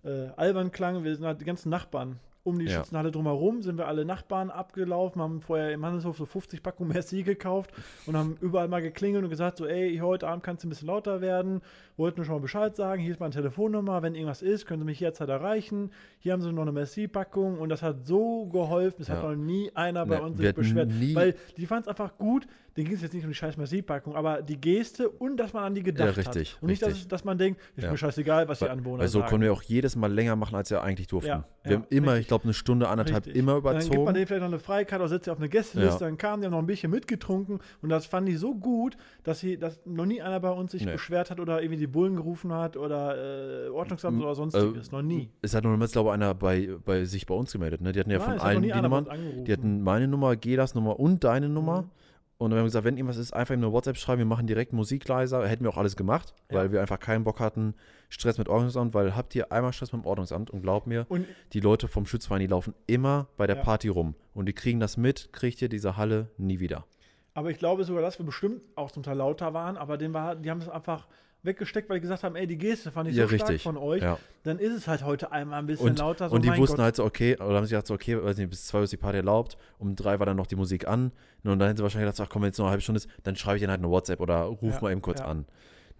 äh, 0.03 0.27
albern 0.35 0.71
klang, 0.73 1.05
wir 1.05 1.15
sind 1.15 1.25
halt 1.25 1.39
die 1.39 1.45
ganzen 1.45 1.69
Nachbarn. 1.69 2.19
Um 2.43 2.57
die 2.57 2.65
Ja. 2.65 2.77
Schützenhalle 2.79 3.11
drumherum 3.11 3.61
sind 3.61 3.77
wir 3.77 3.87
alle 3.87 4.03
Nachbarn 4.03 4.49
abgelaufen, 4.49 5.21
haben 5.21 5.41
vorher 5.41 5.71
im 5.73 5.85
Handelshof 5.85 6.17
so 6.17 6.25
50 6.25 6.63
Packungen 6.63 6.91
Merci 6.91 7.21
gekauft 7.21 7.71
und 8.07 8.17
haben 8.17 8.35
überall 8.41 8.67
mal 8.67 8.81
geklingelt 8.81 9.23
und 9.23 9.29
gesagt, 9.29 9.57
so 9.57 9.67
ey, 9.67 9.97
heute 10.01 10.27
Abend 10.27 10.43
kannst 10.43 10.63
du 10.63 10.67
ein 10.67 10.69
bisschen 10.69 10.87
lauter 10.87 11.21
werden, 11.21 11.61
wollten 11.97 12.17
nur 12.19 12.25
schon 12.25 12.35
mal 12.35 12.41
Bescheid 12.41 12.75
sagen, 12.75 12.99
hier 13.01 13.11
ist 13.11 13.19
meine 13.19 13.33
Telefonnummer, 13.33 14.01
wenn 14.01 14.15
irgendwas 14.15 14.41
ist, 14.41 14.65
können 14.65 14.79
Sie 14.81 14.85
mich 14.85 14.99
jederzeit 14.99 15.29
erreichen, 15.29 15.91
hier 16.17 16.33
haben 16.33 16.41
Sie 16.41 16.51
noch 16.51 16.63
eine 16.63 16.71
Merci-Packung 16.71 17.59
und 17.59 17.69
das 17.69 17.83
hat 17.83 18.07
so 18.07 18.47
geholfen, 18.47 19.03
es 19.03 19.09
hat 19.09 19.21
Ja. 19.21 19.29
noch 19.29 19.35
nie 19.35 19.69
einer 19.75 20.05
bei 20.07 20.15
Ne, 20.17 20.21
uns 20.23 20.37
sich 20.39 20.53
beschwert, 20.55 20.89
weil 21.13 21.35
die 21.57 21.67
fanden 21.67 21.83
es 21.83 21.87
einfach 21.89 22.17
gut, 22.17 22.47
denen 22.75 22.87
ging 22.87 22.95
es 22.95 23.01
jetzt 23.03 23.13
nicht 23.13 23.23
um 23.25 23.29
die 23.29 23.35
scheiß 23.35 23.57
Merci-Packung, 23.57 24.15
aber 24.15 24.41
die 24.41 24.59
Geste 24.59 25.09
und 25.09 25.37
dass 25.37 25.53
man 25.53 25.63
an 25.65 25.75
die 25.75 25.83
gedacht 25.83 26.17
richtig, 26.17 26.53
hat 26.55 26.63
und 26.63 26.69
nicht, 26.69 26.81
dass, 26.81 26.89
richtig. 26.89 27.07
dass 27.09 27.23
man 27.23 27.37
denkt, 27.37 27.59
ist 27.75 27.83
Ja. 27.83 27.91
mir 27.91 27.97
scheißegal, 27.97 28.47
was 28.47 28.59
die 28.59 28.65
Weil, 28.65 28.71
Anwohner 28.71 28.99
weil 28.99 29.07
so 29.09 29.19
sagen. 29.19 29.29
konnten 29.29 29.43
wir 29.43 29.53
auch 29.53 29.61
jedes 29.61 29.95
Mal 29.95 30.11
länger 30.11 30.35
machen, 30.35 30.55
als 30.55 30.71
wir 30.71 30.81
eigentlich 30.81 31.07
durften. 31.07 31.27
Ja, 31.27 31.43
wir 31.63 31.71
ja, 31.73 31.77
haben 31.79 31.85
immer, 31.89 32.15
ich 32.17 32.27
glaube, 32.31 32.43
eine 32.45 32.53
Stunde, 32.53 32.87
anderthalb 32.89 33.25
Richtig. 33.25 33.39
immer 33.39 33.61
Dann 33.61 33.61
gibt 33.61 33.65
man 33.65 33.75
überzogen. 33.75 34.13
denen 34.15 34.27
vielleicht 34.27 34.41
noch 34.41 34.47
eine 34.47 34.59
Freikarte 34.59 35.01
oder 35.03 35.09
setzt 35.09 35.25
sie 35.25 35.31
auf 35.31 35.37
eine 35.37 35.49
Gästeliste, 35.49 36.03
Ja. 36.03 36.07
dann 36.09 36.17
kamen 36.17 36.41
die 36.41 36.45
haben 36.47 36.51
noch 36.53 36.59
ein 36.59 36.65
bisschen 36.65 36.91
mitgetrunken 36.91 37.59
und 37.81 37.89
das 37.89 38.05
fanden 38.05 38.29
die 38.31 38.35
so 38.37 38.55
gut, 38.55 38.97
dass, 39.23 39.39
sie, 39.39 39.57
dass 39.57 39.79
noch 39.85 40.05
nie 40.05 40.21
einer 40.21 40.39
bei 40.39 40.49
uns 40.51 40.71
sich 40.71 40.85
Nee. 40.85 40.93
beschwert 40.93 41.29
hat 41.31 41.39
oder 41.39 41.61
irgendwie 41.61 41.79
die 41.79 41.87
Bullen 41.87 42.15
gerufen 42.15 42.51
hat 42.53 42.77
oder 42.77 43.65
äh, 43.67 43.69
Ordnungsamt 43.69 44.17
M- 44.17 44.23
oder 44.23 44.33
sonstiges. 44.35 44.91
noch 44.91 45.01
nie. 45.01 45.29
Es 45.41 45.53
hat 45.53 45.63
nur 45.63 45.77
jetzt, 45.79 45.91
glaube 45.93 46.09
ich, 46.09 46.13
einer 46.13 46.33
bei, 46.33 46.69
bei 46.85 47.05
sich 47.05 47.25
bei 47.25 47.33
uns 47.35 47.51
gemeldet. 47.51 47.81
Ne? 47.81 47.91
Die 47.91 47.99
hatten 47.99 48.09
ja 48.11 48.17
Nein, 48.19 48.29
von 48.29 48.39
allen 48.39 48.61
die 48.63 48.69
Nummern. 48.71 49.07
Die 49.45 49.51
hatten 49.53 49.81
meine 49.83 50.07
Nummer, 50.07 50.35
Gelas 50.35 50.73
Nummer 50.75 50.99
und 50.99 51.23
deine 51.23 51.49
Nummer. 51.49 51.83
Mhm. 51.83 51.89
Und 52.37 52.49
dann 52.49 52.57
haben 52.57 52.63
wir 52.63 52.69
gesagt, 52.69 52.85
wenn 52.85 52.97
irgendwas 52.97 53.17
ist, 53.17 53.33
einfach 53.33 53.53
ihm 53.53 53.59
eine 53.63 53.71
WhatsApp 53.71 53.97
schreiben, 53.97 54.17
wir 54.19 54.25
machen 54.25 54.47
direkt 54.47 54.73
Musik 54.73 55.07
leiser. 55.07 55.47
Hätten 55.47 55.63
wir 55.63 55.69
auch 55.69 55.77
alles 55.77 55.95
gemacht, 55.95 56.33
Ja. 56.49 56.57
weil 56.57 56.71
wir 56.71 56.81
einfach 56.81 56.99
keinen 56.99 57.23
Bock 57.23 57.39
hatten, 57.39 57.75
Stress 58.13 58.37
mit 58.37 58.49
Ordnungsamt, 58.49 58.93
weil 58.93 59.15
habt 59.15 59.33
ihr 59.35 59.51
einmal 59.51 59.71
Stress 59.73 59.93
mit 59.93 60.03
dem 60.03 60.05
Ordnungsamt 60.05 60.51
und 60.51 60.61
glaubt 60.61 60.85
mir, 60.85 61.05
Und 61.09 61.25
die 61.53 61.61
Leute 61.61 61.87
vom 61.87 62.05
Schutzverein, 62.05 62.41
die 62.41 62.47
laufen 62.47 62.75
immer 62.85 63.27
bei 63.37 63.47
der 63.47 63.55
Ja. 63.55 63.63
Party 63.63 63.87
rum. 63.87 64.15
Und 64.33 64.45
die 64.47 64.53
kriegen 64.53 64.79
das 64.81 64.97
mit, 64.97 65.31
kriegt 65.31 65.61
ihr 65.61 65.69
diese 65.69 65.95
Halle 65.97 66.27
nie 66.37 66.59
wieder. 66.59 66.85
Aber 67.33 67.49
ich 67.49 67.57
glaube 67.57 67.85
sogar, 67.85 68.01
dass 68.01 68.19
wir 68.19 68.25
bestimmt 68.25 68.61
auch 68.75 68.91
zum 68.91 69.03
Teil 69.03 69.15
lauter 69.17 69.53
waren, 69.53 69.77
aber 69.77 69.97
den 69.97 70.13
war, 70.13 70.35
die 70.35 70.51
haben 70.51 70.59
das 70.59 70.67
einfach 70.67 71.07
weggesteckt, 71.43 71.89
weil 71.89 71.97
die 71.97 72.01
gesagt 72.01 72.23
haben, 72.23 72.35
ey, 72.35 72.45
die 72.45 72.57
Geste 72.57 72.91
fand 72.91 73.09
ich 73.09 73.15
Ja, 73.15 73.23
so 73.23 73.29
stark 73.35 73.49
richtig. 73.49 73.63
von 73.63 73.77
euch. 73.77 74.03
Ja. 74.03 74.19
Dann 74.43 74.59
ist 74.59 74.73
es 74.75 74.87
halt 74.89 75.03
heute 75.03 75.31
einmal 75.31 75.59
ein 75.59 75.65
bisschen 75.65 75.87
Und, 75.89 75.99
lauter. 75.99 76.29
So, 76.29 76.35
und 76.35 76.43
die 76.45 76.49
wussten 76.55 76.75
Gott. 76.75 76.83
halt 76.83 76.95
so, 76.97 77.05
okay, 77.05 77.35
oder 77.37 77.55
haben 77.55 77.65
sie 77.65 77.71
gedacht 77.71 77.87
so, 77.87 77.93
okay, 77.95 78.21
weiß 78.21 78.37
nicht, 78.37 78.49
bis 78.49 78.67
zwei 78.67 78.79
Uhr 78.79 78.83
ist 78.83 78.91
die 78.93 78.97
Party 78.97 79.17
erlaubt, 79.17 79.57
um 79.79 79.95
drei 79.95 80.19
war 80.19 80.25
dann 80.27 80.37
noch 80.37 80.45
die 80.47 80.55
Musik 80.57 80.87
an. 80.87 81.11
Und 81.43 81.57
dann 81.57 81.61
hätten 81.61 81.77
sie 81.77 81.83
wahrscheinlich 81.83 82.11
gedacht, 82.11 82.27
ach 82.27 82.31
komm, 82.31 82.41
wenn 82.43 82.49
jetzt 82.49 82.57
noch 82.59 82.65
eine 82.65 82.71
halbe 82.71 82.81
Stunde 82.81 82.97
ist, 82.97 83.09
dann 83.23 83.35
schreibe 83.37 83.55
ich 83.57 83.63
ihnen 83.63 83.71
halt 83.71 83.79
eine 83.81 83.89
WhatsApp 83.89 84.19
oder 84.19 84.41
ruf 84.41 84.75
Ja, 84.75 84.81
mal 84.81 84.91
eben 84.91 85.01
kurz 85.01 85.21
an. 85.21 85.45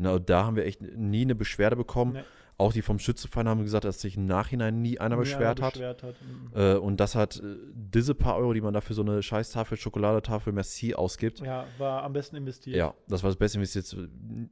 Na, 0.02 0.14
und 0.14 0.30
da 0.30 0.46
haben 0.46 0.56
wir 0.56 0.66
echt 0.66 0.82
nie 0.82 1.22
eine 1.22 1.36
Beschwerde 1.36 1.76
bekommen. 1.76 2.14
Nee. 2.14 2.24
Auch 2.58 2.74
die 2.74 2.84
vom 2.84 3.00
Schützenverein 3.00 3.48
haben 3.48 3.64
gesagt, 3.64 3.86
dass 3.86 4.02
sich 4.02 4.18
im 4.18 4.28
Nachhinein 4.28 4.84
nie 4.84 5.00
einer 5.00 5.16
Ja, 5.16 5.20
beschwert 5.22 5.62
hat. 5.62 5.74
beschwert 5.74 6.04
hat. 6.04 6.16
Mhm. 6.22 6.52
Äh, 6.54 6.76
und 6.76 7.00
das 7.00 7.16
hat 7.16 7.38
äh, 7.38 7.56
diese 7.74 8.14
paar 8.14 8.38
Euro, 8.38 8.54
die 8.54 8.62
man 8.62 8.72
dafür 8.74 8.96
so 8.96 9.02
eine 9.02 9.24
Scheißtafel, 9.24 9.78
Schokoladetafel 9.78 10.54
Merci 10.54 10.94
ausgibt. 10.94 11.40
Ja, 11.40 11.66
war 11.80 12.04
am 12.04 12.14
besten 12.14 12.36
investiert. 12.36 12.76
Ja, 12.76 12.94
das 13.08 13.24
war 13.24 13.32
das 13.32 13.38
Beste, 13.38 13.60
jetzt 13.60 13.96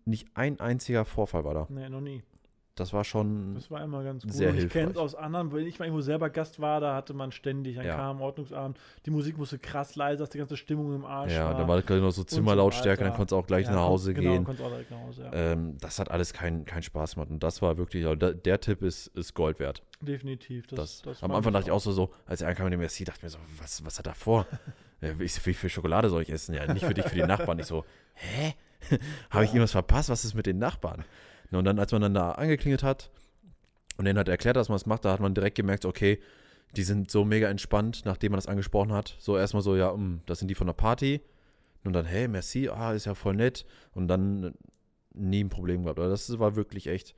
nicht 0.06 0.28
ein 0.33 0.59
einziger 0.59 1.06
Vorfall 1.06 1.44
war 1.45 1.54
da. 1.54 1.68
Nee, 1.69 1.88
noch 1.90 2.02
nie. 2.02 2.24
Das 2.80 2.94
war 2.94 3.04
schon 3.04 3.56
Das 3.56 3.69
war 3.69 3.83
immer 3.83 4.04
ganz 4.04 4.24
gut. 4.24 4.31
Sehr 4.33 4.54
ich 4.56 4.69
kenne 4.69 4.92
es 4.92 4.98
aus 4.98 5.16
anderen, 5.16 5.52
wenn 5.52 5.66
ich 5.68 5.80
mal 5.80 5.86
irgendwo 5.86 6.02
selber 6.02 6.30
Gast 6.30 6.59
war, 6.59 6.80
da 6.80 6.95
hatte 6.95 7.14
man 7.14 7.31
ständig, 7.31 7.76
dann 7.76 7.86
Ja. 7.86 7.95
kam 7.95 8.21
Ordnungsabend, 8.21 8.80
die 9.06 9.12
Musik 9.12 9.38
musste 9.38 9.59
krass 9.59 9.95
leise, 9.95 10.19
dass 10.19 10.30
die 10.30 10.38
ganze 10.38 10.56
Stimmung 10.57 10.95
im 10.95 11.06
Arsch 11.06 11.33
Ja, 11.33 11.45
war. 11.45 11.56
da 11.56 11.68
war 11.68 11.81
gerade 11.81 12.02
noch 12.02 12.12
so 12.12 12.24
Zimmerlautstärke, 12.24 13.04
dann 13.04 13.14
konntest 13.14 13.31
du 13.31 13.36
auch 13.38 13.45
gleich 13.48 13.66
Ja, 13.66 13.74
nach 13.74 13.81
Hause 13.83 14.14
genau, 14.14 14.31
gehen. 14.31 14.44
konntest 14.45 14.66
auch 14.66 14.71
direkt 14.71 14.92
nach 14.92 15.00
Hause, 15.00 15.24
ja. 15.24 15.31
Ähm, 15.33 15.78
das 15.80 16.00
hat 16.00 16.09
alles 16.12 16.33
keinen 16.33 16.66
keinen 16.66 16.83
Spaß 16.83 17.16
gemacht. 17.16 17.30
Und 17.30 17.44
das 17.44 17.62
war 17.62 17.78
wirklich, 17.78 18.06
also 18.06 18.16
da, 18.16 18.31
der 18.31 18.59
Tipp 18.59 18.81
ist, 18.81 19.07
ist 19.07 19.33
Gold 19.33 19.59
wert. 19.59 19.83
Definitiv. 20.02 20.68
Das, 20.68 20.78
Das, 20.78 21.02
das 21.02 21.24
am 21.24 21.31
Anfang 21.31 21.52
dachte 21.54 21.66
ich 21.68 21.71
auch 21.71 21.80
so, 21.81 21.92
so 21.92 22.09
als 22.26 22.42
er 22.42 22.48
ankam 22.50 22.66
mit 22.66 22.74
dem 22.74 22.80
Merci, 22.80 23.04
dachte 23.04 23.18
ich 23.19 23.24
mir 23.24 23.30
so, 23.30 23.40
was, 23.59 23.83
was 23.86 23.98
hat 24.00 24.07
er 24.07 24.16
vor? 24.16 24.45
Wie, 25.02 25.18
wie 25.30 25.54
viel 25.54 25.69
Schokolade 25.69 26.09
soll 26.09 26.21
ich 26.24 26.30
essen? 26.30 26.54
Ja, 26.54 26.71
nicht 26.74 26.86
für 26.86 26.94
dich, 26.94 27.06
für 27.06 27.16
die 27.16 27.24
Nachbarn. 27.24 27.57
Ich 27.59 27.68
so, 27.68 27.86
hä? 28.16 28.54
Habe 29.30 29.44
ich 29.45 29.52
irgendwas 29.52 29.71
verpasst? 29.71 30.09
Was 30.09 30.26
ist 30.26 30.33
mit 30.33 30.45
den 30.45 30.57
Nachbarn? 30.59 31.06
Na, 31.52 31.60
Und 31.60 31.66
dann, 31.66 31.80
als 31.80 31.92
man 31.92 32.02
dann 32.02 32.14
da 32.14 32.32
angeklingelt 32.34 32.84
hat 32.84 33.10
und 33.98 34.06
denen 34.06 34.20
hat 34.20 34.28
erklärt, 34.30 34.56
dass 34.56 34.70
man 34.70 34.76
es 34.78 34.86
macht, 34.86 35.06
da 35.06 35.12
hat 35.12 35.20
man 35.20 35.34
direkt 35.34 35.56
gemerkt, 35.56 35.86
okay, 35.86 36.20
die 36.76 36.84
sind 36.84 37.10
so 37.10 37.26
mega 37.26 37.50
entspannt, 37.50 38.04
nachdem 38.06 38.32
man 38.32 38.38
das 38.38 38.46
angesprochen 38.48 38.92
hat. 38.94 39.16
So 39.20 39.38
erstmal 39.38 39.64
so, 39.64 39.76
ja, 39.76 39.92
mm, 39.96 40.22
das 40.28 40.40
sind 40.40 40.48
die 40.50 40.56
von 40.56 40.68
der 40.68 40.74
Party. 40.76 41.22
Und 41.84 41.94
dann, 41.94 42.06
hey, 42.06 42.28
merci, 42.28 42.70
ah, 42.70 42.94
ist 42.94 43.06
ja 43.06 43.16
voll 43.16 43.36
nett. 43.36 43.66
Und 43.96 44.08
dann 44.08 44.44
äh, 44.44 44.52
nie 45.14 45.44
ein 45.44 45.50
Problem 45.50 45.84
gehabt. 45.84 45.98
Aber 46.00 46.10
das 46.10 46.38
war 46.38 46.56
wirklich 46.56 46.88
echt 46.88 47.16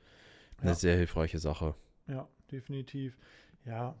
eine 0.58 0.70
Ja. 0.70 0.74
sehr 0.74 0.96
hilfreiche 0.96 1.38
Sache. 1.38 1.74
Ja, 2.06 2.26
definitiv. 2.50 3.18
Ja, 3.66 3.94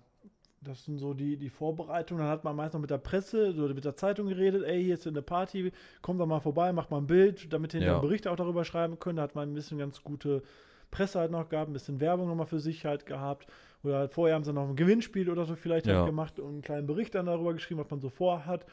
das 0.64 0.84
sind 0.84 0.98
so 0.98 1.12
die, 1.14 1.36
die 1.36 1.48
Vorbereitungen. 1.50 2.22
Dann 2.22 2.30
hat 2.30 2.44
man 2.44 2.54
meist 2.56 2.74
noch 2.74 2.80
mit 2.80 2.90
der 2.90 2.98
Presse, 2.98 3.52
so 3.52 3.66
mit 3.68 3.84
der 3.84 3.96
Zeitung 3.96 4.28
geredet, 4.28 4.62
ey, 4.64 4.82
hier 4.84 4.94
ist 4.94 5.06
eine 5.06 5.22
Party, 5.22 5.72
kommt 6.02 6.20
doch 6.20 6.26
mal 6.26 6.40
vorbei, 6.40 6.72
macht 6.72 6.90
mal 6.90 6.98
ein 6.98 7.06
Bild, 7.06 7.52
damit 7.52 7.72
hinterher 7.72 7.94
Ja. 7.96 8.00
Berichte 8.00 8.30
auch 8.30 8.36
darüber 8.36 8.64
schreiben 8.64 8.98
können. 8.98 9.16
Da 9.16 9.22
hat 9.22 9.34
man 9.34 9.50
ein 9.50 9.54
bisschen 9.54 9.78
ganz 9.78 10.02
gute 10.02 10.42
Presse 10.90 11.18
halt 11.18 11.30
noch 11.30 11.48
gehabt, 11.48 11.70
ein 11.70 11.72
bisschen 11.72 12.00
Werbung 12.00 12.28
nochmal 12.28 12.46
für 12.46 12.60
sich 12.60 12.84
halt 12.84 13.06
gehabt. 13.06 13.46
Oder 13.82 13.98
halt 13.98 14.12
vorher 14.12 14.36
haben 14.36 14.44
sie 14.44 14.52
noch 14.52 14.68
ein 14.68 14.76
Gewinnspiel 14.76 15.28
oder 15.30 15.44
so 15.46 15.56
vielleicht 15.56 15.86
Ja. 15.86 15.96
halt 15.96 16.06
gemacht 16.06 16.38
und 16.38 16.48
einen 16.48 16.62
kleinen 16.62 16.86
Bericht 16.86 17.14
dann 17.14 17.26
darüber 17.26 17.52
geschrieben, 17.54 17.80
was 17.80 17.90
man 17.90 18.00
so 18.00 18.08
vorhat. 18.10 18.64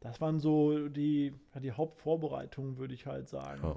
Das 0.00 0.20
waren 0.20 0.38
so 0.38 0.88
die, 0.88 1.34
ja, 1.54 1.60
die 1.60 1.72
Hauptvorbereitungen, 1.72 2.78
würde 2.78 2.94
ich 2.94 3.06
halt 3.06 3.28
sagen. 3.28 3.76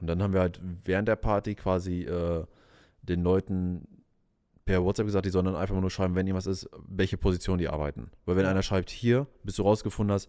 Und 0.00 0.06
dann 0.06 0.22
haben 0.22 0.32
wir 0.34 0.40
halt 0.40 0.60
während 0.84 1.08
der 1.08 1.16
Party 1.16 1.54
quasi 1.54 2.02
äh, 2.02 2.44
den 3.02 3.22
Leuten 3.22 3.86
per 4.64 4.84
WhatsApp 4.84 5.06
gesagt, 5.06 5.26
die 5.26 5.30
sollen 5.30 5.46
dann 5.46 5.56
einfach 5.56 5.74
mal 5.74 5.80
nur 5.80 5.90
schreiben, 5.90 6.14
wenn 6.14 6.26
irgendwas 6.26 6.46
ist, 6.46 6.68
welche 6.88 7.16
Position 7.16 7.58
die 7.58 7.68
arbeiten. 7.68 8.10
Weil 8.26 8.36
wenn 8.36 8.46
einer 8.46 8.62
schreibt, 8.62 8.90
hier, 8.90 9.26
bis 9.42 9.56
du 9.56 9.62
rausgefunden 9.62 10.12
hast, 10.14 10.28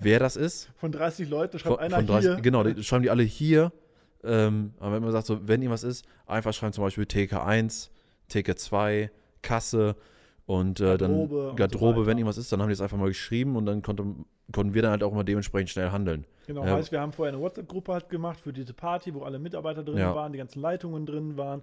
wer 0.00 0.18
das 0.20 0.36
ist. 0.36 0.70
Von 0.76 0.92
30 0.92 1.28
Leuten 1.28 1.58
schreibt 1.58 1.74
Von, 1.76 1.84
einer 1.84 1.96
von 1.96 2.06
30 2.06 2.30
hier. 2.34 2.40
Genau, 2.42 2.62
die 2.62 2.82
schreiben 2.84 3.02
die 3.02 3.10
alle 3.10 3.22
hier. 3.24 3.72
Ähm, 4.22 4.72
aber 4.78 4.94
wenn 4.94 5.02
man 5.02 5.12
sagt, 5.12 5.26
so, 5.26 5.46
wenn 5.48 5.60
irgendwas 5.60 5.82
ist, 5.84 6.04
einfach 6.26 6.54
schreiben 6.54 6.72
zum 6.72 6.84
Beispiel 6.84 7.04
TK1, 7.04 7.90
TK2, 8.30 9.10
Kasse 9.42 9.96
und 10.46 10.80
äh, 10.80 10.84
Garderobe 10.84 11.34
und 11.34 11.40
dann 11.42 11.50
so 11.50 11.54
Garderobe, 11.56 11.96
weiter. 12.00 12.06
wenn 12.06 12.18
irgendwas 12.18 12.38
ist, 12.38 12.50
dann 12.52 12.60
haben 12.62 12.68
die 12.68 12.72
es 12.74 12.80
einfach 12.80 12.96
mal 12.96 13.08
geschrieben 13.08 13.56
und 13.56 13.66
dann 13.66 13.82
konnte, 13.82 14.04
konnten 14.52 14.72
wir 14.74 14.82
dann 14.82 14.92
halt 14.92 15.02
auch 15.02 15.12
immer 15.12 15.24
dementsprechend 15.24 15.70
schnell 15.70 15.90
handeln. 15.90 16.24
Genau, 16.46 16.64
Ja. 16.64 16.72
heißt, 16.76 16.92
wir 16.92 17.00
haben 17.00 17.12
vorher 17.12 17.34
eine 17.34 17.42
WhatsApp-Gruppe 17.42 17.92
halt 17.92 18.08
gemacht 18.08 18.40
für 18.40 18.52
diese 18.52 18.72
Party, 18.74 19.14
wo 19.14 19.22
alle 19.22 19.38
Mitarbeiter 19.38 19.82
drin 19.82 19.98
Ja. 19.98 20.14
waren, 20.14 20.32
die 20.32 20.38
ganzen 20.38 20.60
Leitungen 20.60 21.06
drin 21.06 21.36
waren. 21.36 21.62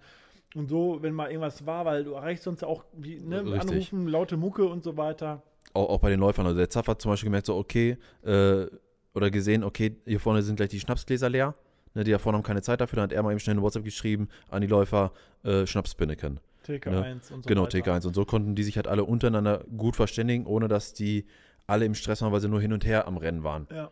Und 0.55 0.70
so, 0.70 1.00
wenn 1.01 1.13
mal 1.13 1.27
irgendwas 1.27 1.65
war, 1.65 1.86
weil 1.86 2.03
du 2.03 2.13
erreichst 2.13 2.43
sonst 2.43 2.63
auch 2.63 2.84
ne. 2.98 3.39
Anrufen, 3.60 4.08
laute 4.08 4.38
Mucke 4.38 4.65
und 4.65 4.84
so 4.84 4.98
weiter. 4.98 5.43
Auch, 5.74 5.89
auch 5.89 6.00
bei 6.00 6.10
den 6.10 6.20
Läufern. 6.20 6.46
Also 6.46 6.58
der 6.58 6.70
Zaff 6.70 6.88
hat 6.88 7.01
zum 7.01 7.12
Beispiel 7.12 7.27
gemerkt, 7.27 7.46
so, 7.46 7.55
okay, 7.55 7.98
äh, 8.24 8.65
oder 9.13 9.31
gesehen, 9.31 9.63
okay, 9.63 9.96
hier 10.05 10.20
vorne 10.20 10.41
sind 10.41 10.58
gleich 10.58 10.70
die 10.70 10.79
Schnapsgläser 10.79 11.29
leer. 11.29 11.55
Ne, 11.93 12.05
die 12.05 12.12
da 12.12 12.20
vorne 12.20 12.38
haben 12.38 12.43
keine 12.43 12.62
Zeit 12.62 12.79
dafür. 12.79 12.98
Dann 12.98 13.03
hat 13.03 13.12
er 13.12 13.24
mal 13.24 13.31
eben 13.31 13.39
schnell 13.39 13.55
eine 13.55 13.62
WhatsApp 13.62 13.84
geschrieben 13.84 14.29
an 14.50 14.62
die 14.62 14.67
Läufer, 14.67 15.12
äh, 15.43 15.65
Schnapsbinneken. 15.65 16.39
TK1 16.65 17.34
und 17.34 17.43
so 17.43 17.48
genau, 17.48 17.63
weiter. 17.63 17.79
TK1. 17.79 18.08
Und 18.08 18.13
so 18.13 18.24
konnten 18.24 18.55
die 18.55 18.63
sich 18.63 18.75
halt 18.77 18.88
alle 18.88 19.03
untereinander 19.03 19.65
gut 19.75 19.96
verständigen, 19.96 20.46
ohne 20.46 20.67
dass 20.67 20.93
die 20.93 21.25
alle 21.67 21.86
im 21.86 21.96
Stress 21.96 22.22
waren, 22.22 22.31
weil 22.31 22.39
sie 22.39 22.48
nur 22.48 22.62
hin 22.62 22.74
und 22.74 22.86
her 22.86 23.08
am 23.08 23.17
Rennen 23.17 23.43
waren. 23.43 23.67
Ja. 23.72 23.91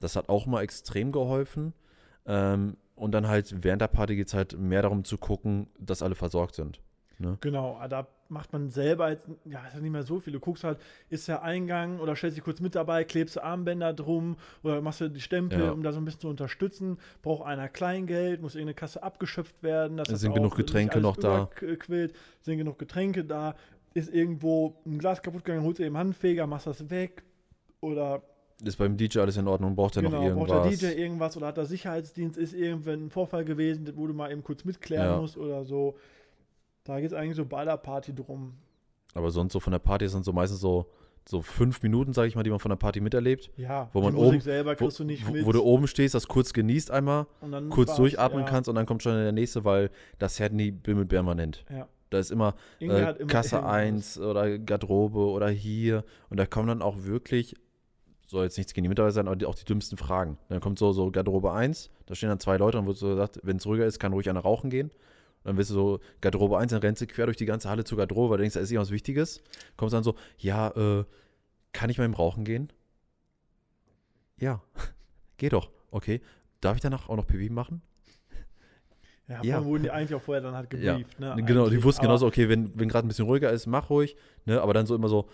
Das 0.00 0.16
hat 0.16 0.28
auch 0.28 0.46
mal 0.46 0.62
extrem 0.62 1.12
geholfen. 1.12 1.74
Ähm, 2.26 2.76
und 3.00 3.12
dann 3.12 3.26
halt 3.28 3.54
während 3.64 3.82
der 3.82 3.88
Party 3.88 4.16
geht 4.16 4.28
es 4.28 4.34
halt 4.34 4.58
mehr 4.58 4.82
darum 4.82 5.04
zu 5.04 5.18
gucken, 5.18 5.68
dass 5.78 6.02
alle 6.02 6.14
versorgt 6.14 6.54
sind. 6.54 6.80
Genau, 7.42 7.76
aber 7.76 7.88
da 7.88 8.06
macht 8.30 8.50
man 8.54 8.70
selber 8.70 9.10
jetzt, 9.10 9.28
ja, 9.44 9.66
ist 9.66 9.74
ja 9.74 9.80
nicht 9.80 9.90
mehr 9.92 10.04
so 10.04 10.20
viel. 10.20 10.32
Du 10.32 10.40
guckst 10.40 10.64
halt, 10.64 10.78
ist 11.10 11.28
der 11.28 11.42
Eingang 11.42 12.00
oder 12.00 12.16
stellst 12.16 12.38
dich 12.38 12.42
kurz 12.44 12.60
mit 12.60 12.74
dabei, 12.74 13.04
klebst 13.04 13.36
du 13.36 13.42
Armbänder 13.44 13.92
drum 13.92 14.36
oder 14.62 14.80
machst 14.80 15.02
du 15.02 15.10
die 15.10 15.20
Stempel, 15.20 15.60
Ja. 15.60 15.70
um 15.72 15.82
da 15.82 15.92
so 15.92 16.00
ein 16.00 16.06
bisschen 16.06 16.20
zu 16.22 16.28
unterstützen. 16.30 16.96
Braucht 17.20 17.44
einer 17.46 17.68
Kleingeld, 17.68 18.40
muss 18.40 18.54
irgendeine 18.54 18.74
Kasse 18.74 19.02
abgeschöpft 19.02 19.62
werden. 19.62 19.98
Dass 19.98 20.08
das 20.08 20.20
Sind 20.20 20.30
auch 20.30 20.36
genug 20.36 20.56
Getränke 20.56 20.98
noch 21.02 21.18
da? 21.18 21.50
überquillt. 21.60 22.14
Sind 22.40 22.56
genug 22.56 22.78
Getränke 22.78 23.22
da? 23.22 23.54
Ist 23.92 24.10
irgendwo 24.14 24.80
ein 24.86 24.98
Glas 24.98 25.20
kaputt 25.20 25.44
gegangen, 25.44 25.62
holst 25.66 25.78
du 25.78 25.84
eben 25.84 25.98
Handfeger, 25.98 26.46
machst 26.46 26.66
das 26.68 26.88
weg. 26.88 27.22
Oder 27.82 28.22
Ist 28.64 28.76
beim 28.76 28.96
DJ 28.96 29.20
alles 29.20 29.36
in 29.36 29.48
Ordnung? 29.48 29.74
Braucht 29.74 29.96
er 29.96 30.02
noch 30.02 30.10
genau, 30.10 30.22
irgendwas? 30.24 30.48
braucht 30.48 30.82
der 30.82 30.90
DJ 30.92 31.00
irgendwas 31.00 31.36
oder 31.36 31.46
hat 31.48 31.56
der 31.56 31.64
Sicherheitsdienst, 31.66 32.36
ist 32.36 32.52
irgendwann 32.54 33.06
ein 33.06 33.10
Vorfall 33.10 33.44
gewesen, 33.44 33.90
wo 33.96 34.06
du 34.06 34.12
mal 34.14 34.30
eben 34.30 34.42
kurz 34.44 34.64
mitklären 34.64 35.06
Ja. 35.06 35.20
musst 35.20 35.36
oder 35.38 35.64
so. 35.64 35.96
Da 36.84 36.98
geht 37.00 37.08
es 37.10 37.14
eigentlich 37.14 37.36
so 37.36 37.44
bei 37.46 37.64
der 37.64 37.76
Party 37.76 38.14
drum. 38.14 38.54
Aber 39.14 39.30
sonst 39.30 39.52
so 39.52 39.60
von 39.60 39.70
der 39.72 39.78
Party 39.78 40.08
sind 40.08 40.24
so 40.24 40.32
meistens 40.32 40.60
so, 40.60 40.86
so 41.28 41.42
fünf 41.42 41.82
Minuten, 41.82 42.12
sage 42.12 42.28
ich 42.28 42.34
mal, 42.36 42.42
die 42.42 42.50
man 42.50 42.58
von 42.58 42.70
der 42.70 42.76
Party 42.76 43.00
miterlebt. 43.00 43.50
Ja, 43.56 43.88
Wo 43.92 44.00
man 44.00 44.14
oben- 44.14 44.40
selber 44.40 44.74
Wo, 44.78 44.88
du 44.88 45.04
nicht 45.04 45.26
wo, 45.26 45.52
du 45.52 45.62
oben 45.62 45.86
stehst, 45.86 46.14
das 46.14 46.28
kurz 46.28 46.52
genießt 46.52 46.90
einmal, 46.90 47.26
kurz 47.70 47.96
durchatmen 47.96 48.42
ja, 48.42 48.48
kannst 48.48 48.68
und 48.68 48.74
dann 48.74 48.86
kommt 48.86 49.02
schon 49.02 49.14
der 49.14 49.32
nächste, 49.32 49.64
weil 49.64 49.90
das 50.18 50.38
Handy 50.40 50.70
bimmelt 50.70 51.08
permanent. 51.08 51.64
Ja. 51.70 51.88
Da 52.10 52.18
ist 52.18 52.30
immer, 52.32 52.54
äh, 52.80 52.84
immer 52.86 53.14
Kasse 53.26 53.56
irgendwas. 53.56 54.18
1 54.18 54.18
oder 54.20 54.58
Garderobe 54.58 55.20
oder 55.20 55.48
hier. 55.48 56.04
Und 56.28 56.38
da 56.40 56.46
kommen 56.46 56.66
dann 56.66 56.82
auch 56.82 57.04
wirklich, 57.04 57.54
soll 58.30 58.44
jetzt 58.44 58.56
nichts 58.56 58.72
gegen 58.74 58.84
die 58.84 58.88
Mitarbeiter 58.88 59.12
sein, 59.12 59.26
aber 59.26 59.36
die, 59.36 59.46
auch 59.46 59.54
die 59.54 59.64
dümmsten 59.64 59.98
Fragen. 59.98 60.38
Dann 60.48 60.60
kommt 60.60 60.78
so, 60.78 60.92
so 60.92 61.10
Garderobe 61.10 61.52
1, 61.52 61.90
da 62.06 62.14
stehen 62.14 62.28
dann 62.28 62.40
zwei 62.40 62.56
Leute 62.56 62.78
und 62.78 62.86
wird 62.86 62.96
so 62.96 63.08
gesagt, 63.08 63.40
wenn 63.42 63.56
es 63.56 63.66
ruhiger 63.66 63.86
ist, 63.86 63.98
kann 63.98 64.12
ruhig 64.12 64.28
einer 64.30 64.40
rauchen 64.40 64.70
gehen. 64.70 64.88
Und 64.90 65.46
dann 65.46 65.56
bist 65.56 65.70
du 65.70 65.74
so, 65.74 66.00
Garderobe 66.20 66.58
1, 66.58 66.70
dann 66.70 66.80
rennst 66.80 67.00
du 67.02 67.06
quer 67.06 67.26
durch 67.26 67.36
die 67.38 67.46
ganze 67.46 67.68
Halle 67.70 67.84
zur 67.84 67.98
Garderobe, 67.98 68.30
weil 68.30 68.36
du 68.38 68.42
denkst, 68.42 68.54
da 68.54 68.60
ist 68.60 68.70
irgendwas 68.70 68.90
Wichtiges. 68.92 69.42
Kommst 69.76 69.94
dann 69.94 70.04
so, 70.04 70.14
ja, 70.38 70.68
äh, 70.70 71.04
kann 71.72 71.88
ich 71.90 71.98
mal 71.98 72.04
im 72.04 72.14
Rauchen 72.14 72.44
gehen? 72.44 72.72
Ja, 74.38 74.62
geh 75.36 75.48
doch. 75.48 75.70
Okay. 75.90 76.20
Darf 76.60 76.76
ich 76.76 76.82
danach 76.82 77.08
auch 77.08 77.16
noch 77.16 77.26
Pipi 77.26 77.48
machen? 77.50 77.82
Ja, 79.28 79.36
Ja. 79.36 79.42
ja. 79.58 79.64
wurden 79.64 79.84
die 79.84 79.90
eigentlich 79.90 80.14
auch 80.14 80.22
vorher 80.22 80.42
dann 80.42 80.54
halt 80.54 80.72
Ja. 80.74 80.96
gebrieft. 80.98 81.18
Ne, 81.18 81.34
genau, 81.38 81.64
die 81.64 81.70
eigentlich. 81.72 81.84
wussten 81.84 82.00
Aber 82.00 82.08
genauso, 82.08 82.26
okay, 82.26 82.48
wenn, 82.48 82.78
wenn 82.78 82.88
gerade 82.88 83.06
ein 83.06 83.08
bisschen 83.08 83.24
ruhiger 83.24 83.50
ist, 83.50 83.66
mach 83.66 83.88
ruhig, 83.88 84.16
ne, 84.44 84.60
aber 84.60 84.74
dann 84.74 84.86
so 84.86 84.94
immer 84.94 85.08
so, 85.08 85.28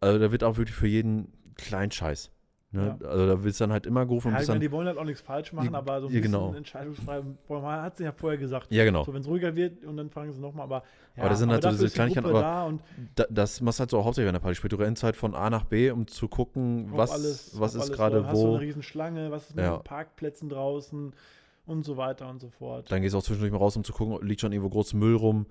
also 0.00 0.18
da 0.18 0.32
wird 0.32 0.42
auch 0.42 0.56
wirklich 0.56 0.74
für 0.76 0.88
jeden 0.88 1.32
Kleinscheiß. 1.56 2.30
Ne? 2.74 2.98
Also 3.04 3.26
da 3.26 3.44
willst 3.44 3.60
du 3.60 3.64
dann 3.64 3.72
halt 3.72 3.84
immer 3.84 4.06
gerufen 4.06 4.28
und 4.28 4.32
Ja, 4.32 4.38
meine, 4.38 4.46
dann, 4.46 4.60
die 4.60 4.72
wollen 4.72 4.86
halt 4.86 4.96
auch 4.96 5.04
nichts 5.04 5.20
falsch 5.20 5.52
machen, 5.52 5.72
Ja, 5.72 5.78
aber 5.78 6.00
so 6.00 6.06
ein 6.06 6.12
ja, 6.14 6.20
bisschen 6.20 6.32
genau. 6.32 6.54
entscheidungsfrei. 6.54 7.20
Man 7.48 7.62
hat 7.82 7.94
es 7.94 7.98
ja 8.00 8.12
vorher 8.12 8.38
gesagt. 8.38 8.68
ja 8.70 8.84
genau, 8.84 9.04
So, 9.04 9.12
wenn 9.12 9.20
es 9.20 9.28
ruhiger 9.28 9.54
wird 9.54 9.84
und 9.84 9.98
dann 9.98 10.08
fragen 10.08 10.32
sie 10.32 10.40
nochmal, 10.40 10.64
aber 10.64 10.82
ja, 11.14 11.22
Aber 11.24 11.28
das 11.30 11.38
sind 11.40 11.50
halt 11.50 11.62
so 11.62 11.68
diese 11.68 11.86
die 11.86 11.92
Kleinigkeiten, 11.92 12.26
aber 12.28 12.40
da 12.40 12.64
und 12.64 12.80
da, 13.14 13.24
das 13.28 13.60
machst 13.60 13.78
du 13.78 13.80
halt 13.82 13.90
so 13.90 14.02
hauptsächlich 14.02 14.28
an 14.28 14.34
der 14.34 14.40
Party. 14.40 14.54
Spielst 14.54 14.72
du 14.72 14.76
rennst 14.76 15.02
halt 15.02 15.16
von 15.16 15.34
A 15.34 15.50
nach 15.50 15.64
B, 15.64 15.90
um 15.90 16.06
zu 16.06 16.28
gucken, 16.28 16.88
was, 16.92 17.10
alles, 17.10 17.60
was 17.60 17.74
ist 17.74 17.92
gerade 17.92 18.16
läuft. 18.18 18.30
Hast 18.30 18.42
du 18.42 18.46
wo. 18.46 18.50
eine 18.52 18.60
riesen 18.60 18.82
Schlange, 18.82 19.30
was 19.30 19.50
ist 19.50 19.56
mit 19.56 19.64
Ja. 19.66 19.76
den 19.76 19.84
Parkplätzen 19.84 20.48
draußen 20.48 21.12
und 21.66 21.84
so 21.84 21.98
weiter 21.98 22.26
und 22.30 22.40
so 22.40 22.48
fort. 22.48 22.90
Dann 22.90 23.02
gehst 23.02 23.12
du 23.14 23.18
auch 23.18 23.22
zwischendurch 23.22 23.52
mal 23.52 23.58
raus, 23.58 23.76
um 23.76 23.84
zu 23.84 23.92
gucken, 23.92 24.26
liegt 24.26 24.40
schon 24.40 24.50
irgendwo 24.52 24.70
groß 24.70 24.94
Müll 24.94 25.14
rum, 25.16 25.44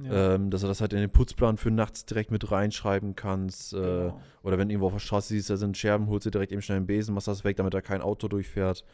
Ja, 0.00 0.34
ähm, 0.34 0.50
dass 0.50 0.60
du 0.60 0.68
das 0.68 0.80
halt 0.80 0.92
in 0.92 1.00
den 1.00 1.10
Putzplan 1.10 1.56
für 1.56 1.70
nachts 1.70 2.04
direkt 2.04 2.30
mit 2.30 2.50
reinschreiben 2.50 3.16
kannst. 3.16 3.72
Äh, 3.72 3.76
genau. 3.76 4.20
Oder 4.42 4.58
wenn 4.58 4.70
irgendwo 4.70 4.86
auf 4.86 4.92
der 4.92 5.00
Straße 5.00 5.28
siehst, 5.28 5.50
da 5.50 5.56
sind 5.56 5.76
Scherben, 5.76 6.06
holst 6.06 6.26
du 6.26 6.30
direkt 6.30 6.52
eben 6.52 6.62
schnell 6.62 6.76
einen 6.76 6.86
Besen, 6.86 7.14
machst 7.14 7.28
das 7.28 7.44
weg, 7.44 7.56
damit 7.56 7.74
da 7.74 7.80
kein 7.80 8.00
Auto 8.00 8.28
durchfährt. 8.28 8.84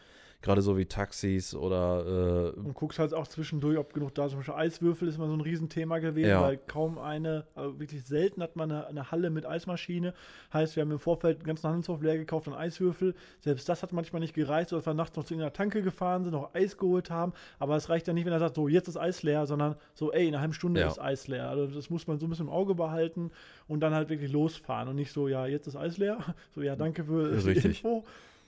Gerade 0.42 0.60
so 0.62 0.76
wie 0.76 0.84
Taxis 0.84 1.54
oder 1.54 2.52
äh, 2.54 2.58
Und 2.58 2.74
guckst 2.74 2.98
halt 2.98 3.14
auch 3.14 3.26
zwischendurch, 3.26 3.78
ob 3.78 3.94
genug 3.94 4.14
da 4.14 4.24
ist. 4.26 4.30
Zum 4.32 4.40
Beispiel 4.40 4.54
Eiswürfel 4.54 5.08
ist 5.08 5.16
immer 5.16 5.26
so 5.26 5.32
ein 5.34 5.40
Riesenthema 5.40 5.98
gewesen, 6.00 6.28
Ja. 6.28 6.42
weil 6.42 6.58
kaum 6.58 6.98
eine, 6.98 7.46
also 7.54 7.78
wirklich 7.80 8.04
selten 8.04 8.42
hat 8.42 8.54
man 8.56 8.70
eine, 8.70 8.86
eine 8.86 9.10
Halle 9.10 9.30
mit 9.30 9.46
Eismaschine. 9.46 10.12
Heißt, 10.52 10.76
wir 10.76 10.82
haben 10.82 10.90
im 10.90 10.98
Vorfeld 10.98 11.38
einen 11.38 11.46
ganzen 11.46 11.68
Handelshof 11.68 12.02
leer 12.02 12.18
gekauft 12.18 12.46
an 12.48 12.54
Eiswürfel. 12.54 13.14
Selbst 13.40 13.68
das 13.68 13.82
hat 13.82 13.92
manchmal 13.92 14.20
nicht 14.20 14.34
gereicht, 14.34 14.68
sodass 14.68 14.84
wir 14.86 14.94
nachts 14.94 15.16
noch 15.16 15.24
zu 15.24 15.34
irgendeiner 15.34 15.52
Tanke 15.54 15.82
gefahren 15.82 16.24
sind, 16.24 16.32
noch 16.32 16.54
Eis 16.54 16.76
geholt 16.76 17.10
haben. 17.10 17.32
Aber 17.58 17.76
es 17.76 17.88
reicht 17.88 18.06
ja 18.06 18.12
nicht, 18.12 18.26
wenn 18.26 18.32
er 18.32 18.38
sagt, 18.40 18.56
so, 18.56 18.68
jetzt 18.68 18.88
ist 18.88 18.96
Eis 18.98 19.22
leer, 19.22 19.46
sondern 19.46 19.76
so, 19.94 20.12
ey, 20.12 20.26
in 20.28 20.34
einer 20.34 20.40
halben 20.42 20.52
Stunde 20.54 20.80
Ja. 20.80 20.88
ist 20.88 21.00
Eis 21.00 21.26
leer. 21.28 21.48
Also 21.48 21.66
das 21.66 21.88
muss 21.90 22.06
man 22.06 22.18
so 22.18 22.26
ein 22.26 22.30
bisschen 22.30 22.46
im 22.48 22.52
Auge 22.52 22.74
behalten 22.74 23.30
und 23.66 23.80
dann 23.80 23.94
halt 23.94 24.10
wirklich 24.10 24.30
losfahren 24.30 24.88
und 24.88 24.96
nicht 24.96 25.12
so, 25.12 25.26
ja, 25.28 25.46
jetzt 25.46 25.66
ist 25.66 25.76
Eis 25.76 25.96
leer. 25.96 26.18
So, 26.54 26.62
ja, 26.62 26.76
danke 26.76 27.04
für 27.04 27.36
die. 27.36 27.68
Info. 27.68 28.04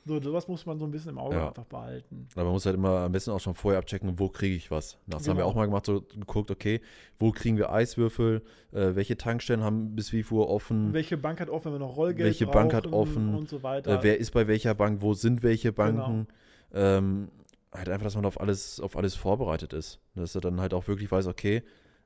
So, 0.07 0.21
sowas 0.23 0.47
muss 0.47 0.65
man 0.67 0.79
so 0.79 0.85
ein 0.85 0.93
bisschen 0.93 1.11
im 1.11 1.19
Auge 1.19 1.35
Ja. 1.35 1.49
einfach 1.49 1.65
behalten. 1.65 2.29
Aber 2.35 2.45
man 2.45 2.53
muss 2.53 2.65
halt 2.65 2.77
immer 2.77 3.01
am 3.01 3.11
besten 3.13 3.33
auch 3.33 3.41
schon 3.41 3.55
vorher 3.55 3.79
abchecken, 3.81 4.19
wo 4.21 4.29
kriege 4.29 4.55
ich 4.55 4.71
was. 4.71 4.99
Das 5.09 5.23
haben 5.29 5.37
wir 5.37 5.43
Genau. 5.43 5.47
auch 5.49 5.55
mal 5.57 5.67
gemacht, 5.67 5.85
so 5.87 6.01
geguckt, 6.03 6.51
okay, 6.53 6.81
wo 7.19 7.33
kriegen 7.33 7.57
wir 7.57 7.73
Eiswürfel, 7.73 8.43
äh, 8.73 8.95
welche 8.95 9.17
Tankstellen 9.17 9.65
haben 9.65 9.97
bis 9.97 10.13
wie 10.13 10.23
viel 10.23 10.39
Uhr 10.39 10.49
offen, 10.49 10.93
Welche 10.93 11.17
Bank 11.17 11.41
hat 11.41 11.51
offen, 11.51 11.73
wenn 11.73 11.81
wir 11.81 11.87
noch 11.87 11.97
Rollgeld 11.97 12.25
Welche 12.25 12.47
Bank 12.47 12.73
hat 12.73 12.85
brauchen 12.85 12.95
offen? 12.95 13.35
und 13.35 13.49
so 13.49 13.63
weiter. 13.65 13.99
äh, 13.99 14.03
wer 14.05 14.19
ist 14.19 14.31
bei 14.31 14.47
welcher 14.47 14.75
Bank, 14.75 15.03
wo 15.03 15.13
sind 15.15 15.43
welche 15.43 15.73
Genau. 15.73 15.97
Banken. 16.07 16.29
Ähm, 16.73 17.29
halt 17.73 17.89
einfach, 17.89 18.05
dass 18.05 18.15
man 18.15 18.25
auf 18.27 18.41
alles, 18.41 18.79
auf 18.81 18.97
alles 18.97 19.17
vorbereitet 19.17 19.73
ist. 19.73 19.99
Dass 20.15 20.35
er 20.37 20.41
dann 20.41 20.61
halt 20.61 20.73
auch 20.73 20.87
wirklich 20.87 21.11
weiß, 21.11 21.27
okay, 21.27 21.63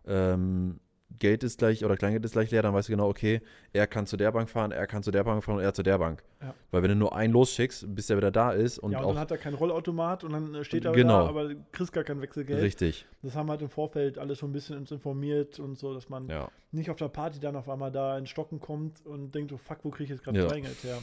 ähm, 0.06 0.80
Geld 1.18 1.42
ist 1.44 1.58
gleich 1.58 1.84
oder 1.84 1.96
Kleingeld 1.96 2.24
ist 2.24 2.32
gleich 2.32 2.50
leer, 2.50 2.62
dann 2.62 2.72
weißt 2.72 2.88
du 2.88 2.92
genau, 2.92 3.08
okay, 3.08 3.40
er 3.72 3.86
kann 3.86 4.06
zu 4.06 4.16
der 4.16 4.32
Bank 4.32 4.48
fahren, 4.48 4.72
er 4.72 4.86
kann 4.86 5.02
zu 5.02 5.10
der 5.10 5.24
Bank 5.24 5.44
fahren 5.44 5.56
und 5.56 5.62
er 5.62 5.74
zu 5.74 5.82
der 5.82 5.98
Bank. 5.98 6.22
Ja. 6.40 6.54
Weil 6.70 6.82
wenn 6.82 6.90
du 6.90 6.96
nur 6.96 7.14
einen 7.14 7.32
losschickst, 7.32 7.94
bis 7.94 8.06
der 8.06 8.16
wieder 8.16 8.30
da 8.30 8.52
ist 8.52 8.78
und 8.78 8.92
ja, 8.92 8.98
und 9.00 9.04
auch 9.04 9.08
dann 9.10 9.18
hat 9.20 9.30
er 9.30 9.38
keinen 9.38 9.54
Rollautomat 9.54 10.24
und 10.24 10.32
dann 10.32 10.54
äh, 10.54 10.64
steht 10.64 10.84
er 10.84 10.92
Genau. 10.92 11.24
da, 11.24 11.28
aber 11.28 11.50
kriegst 11.72 11.92
gar 11.92 12.04
kein 12.04 12.20
Wechselgeld. 12.22 12.62
richtig, 12.62 13.06
Das 13.22 13.34
haben 13.34 13.46
wir 13.48 13.52
halt 13.52 13.62
im 13.62 13.68
Vorfeld 13.68 14.18
alles 14.18 14.38
so 14.38 14.46
ein 14.46 14.52
bisschen 14.52 14.78
uns 14.78 14.90
informiert 14.90 15.58
und 15.58 15.76
so, 15.78 15.92
dass 15.92 16.08
man 16.08 16.28
ja. 16.28 16.48
nicht 16.72 16.88
auf 16.90 16.96
der 16.96 17.08
Party 17.08 17.40
dann 17.40 17.56
auf 17.56 17.68
einmal 17.68 17.90
da 17.92 18.16
in 18.16 18.26
Stocken 18.26 18.60
kommt 18.60 19.04
und 19.04 19.34
denkt, 19.34 19.52
oh 19.52 19.58
fuck, 19.58 19.78
wo 19.82 19.90
kriege 19.90 20.04
ich 20.04 20.10
jetzt 20.10 20.24
gerade 20.24 20.38
Ja. 20.38 20.46
Kleingeld 20.46 20.82
her? 20.84 20.98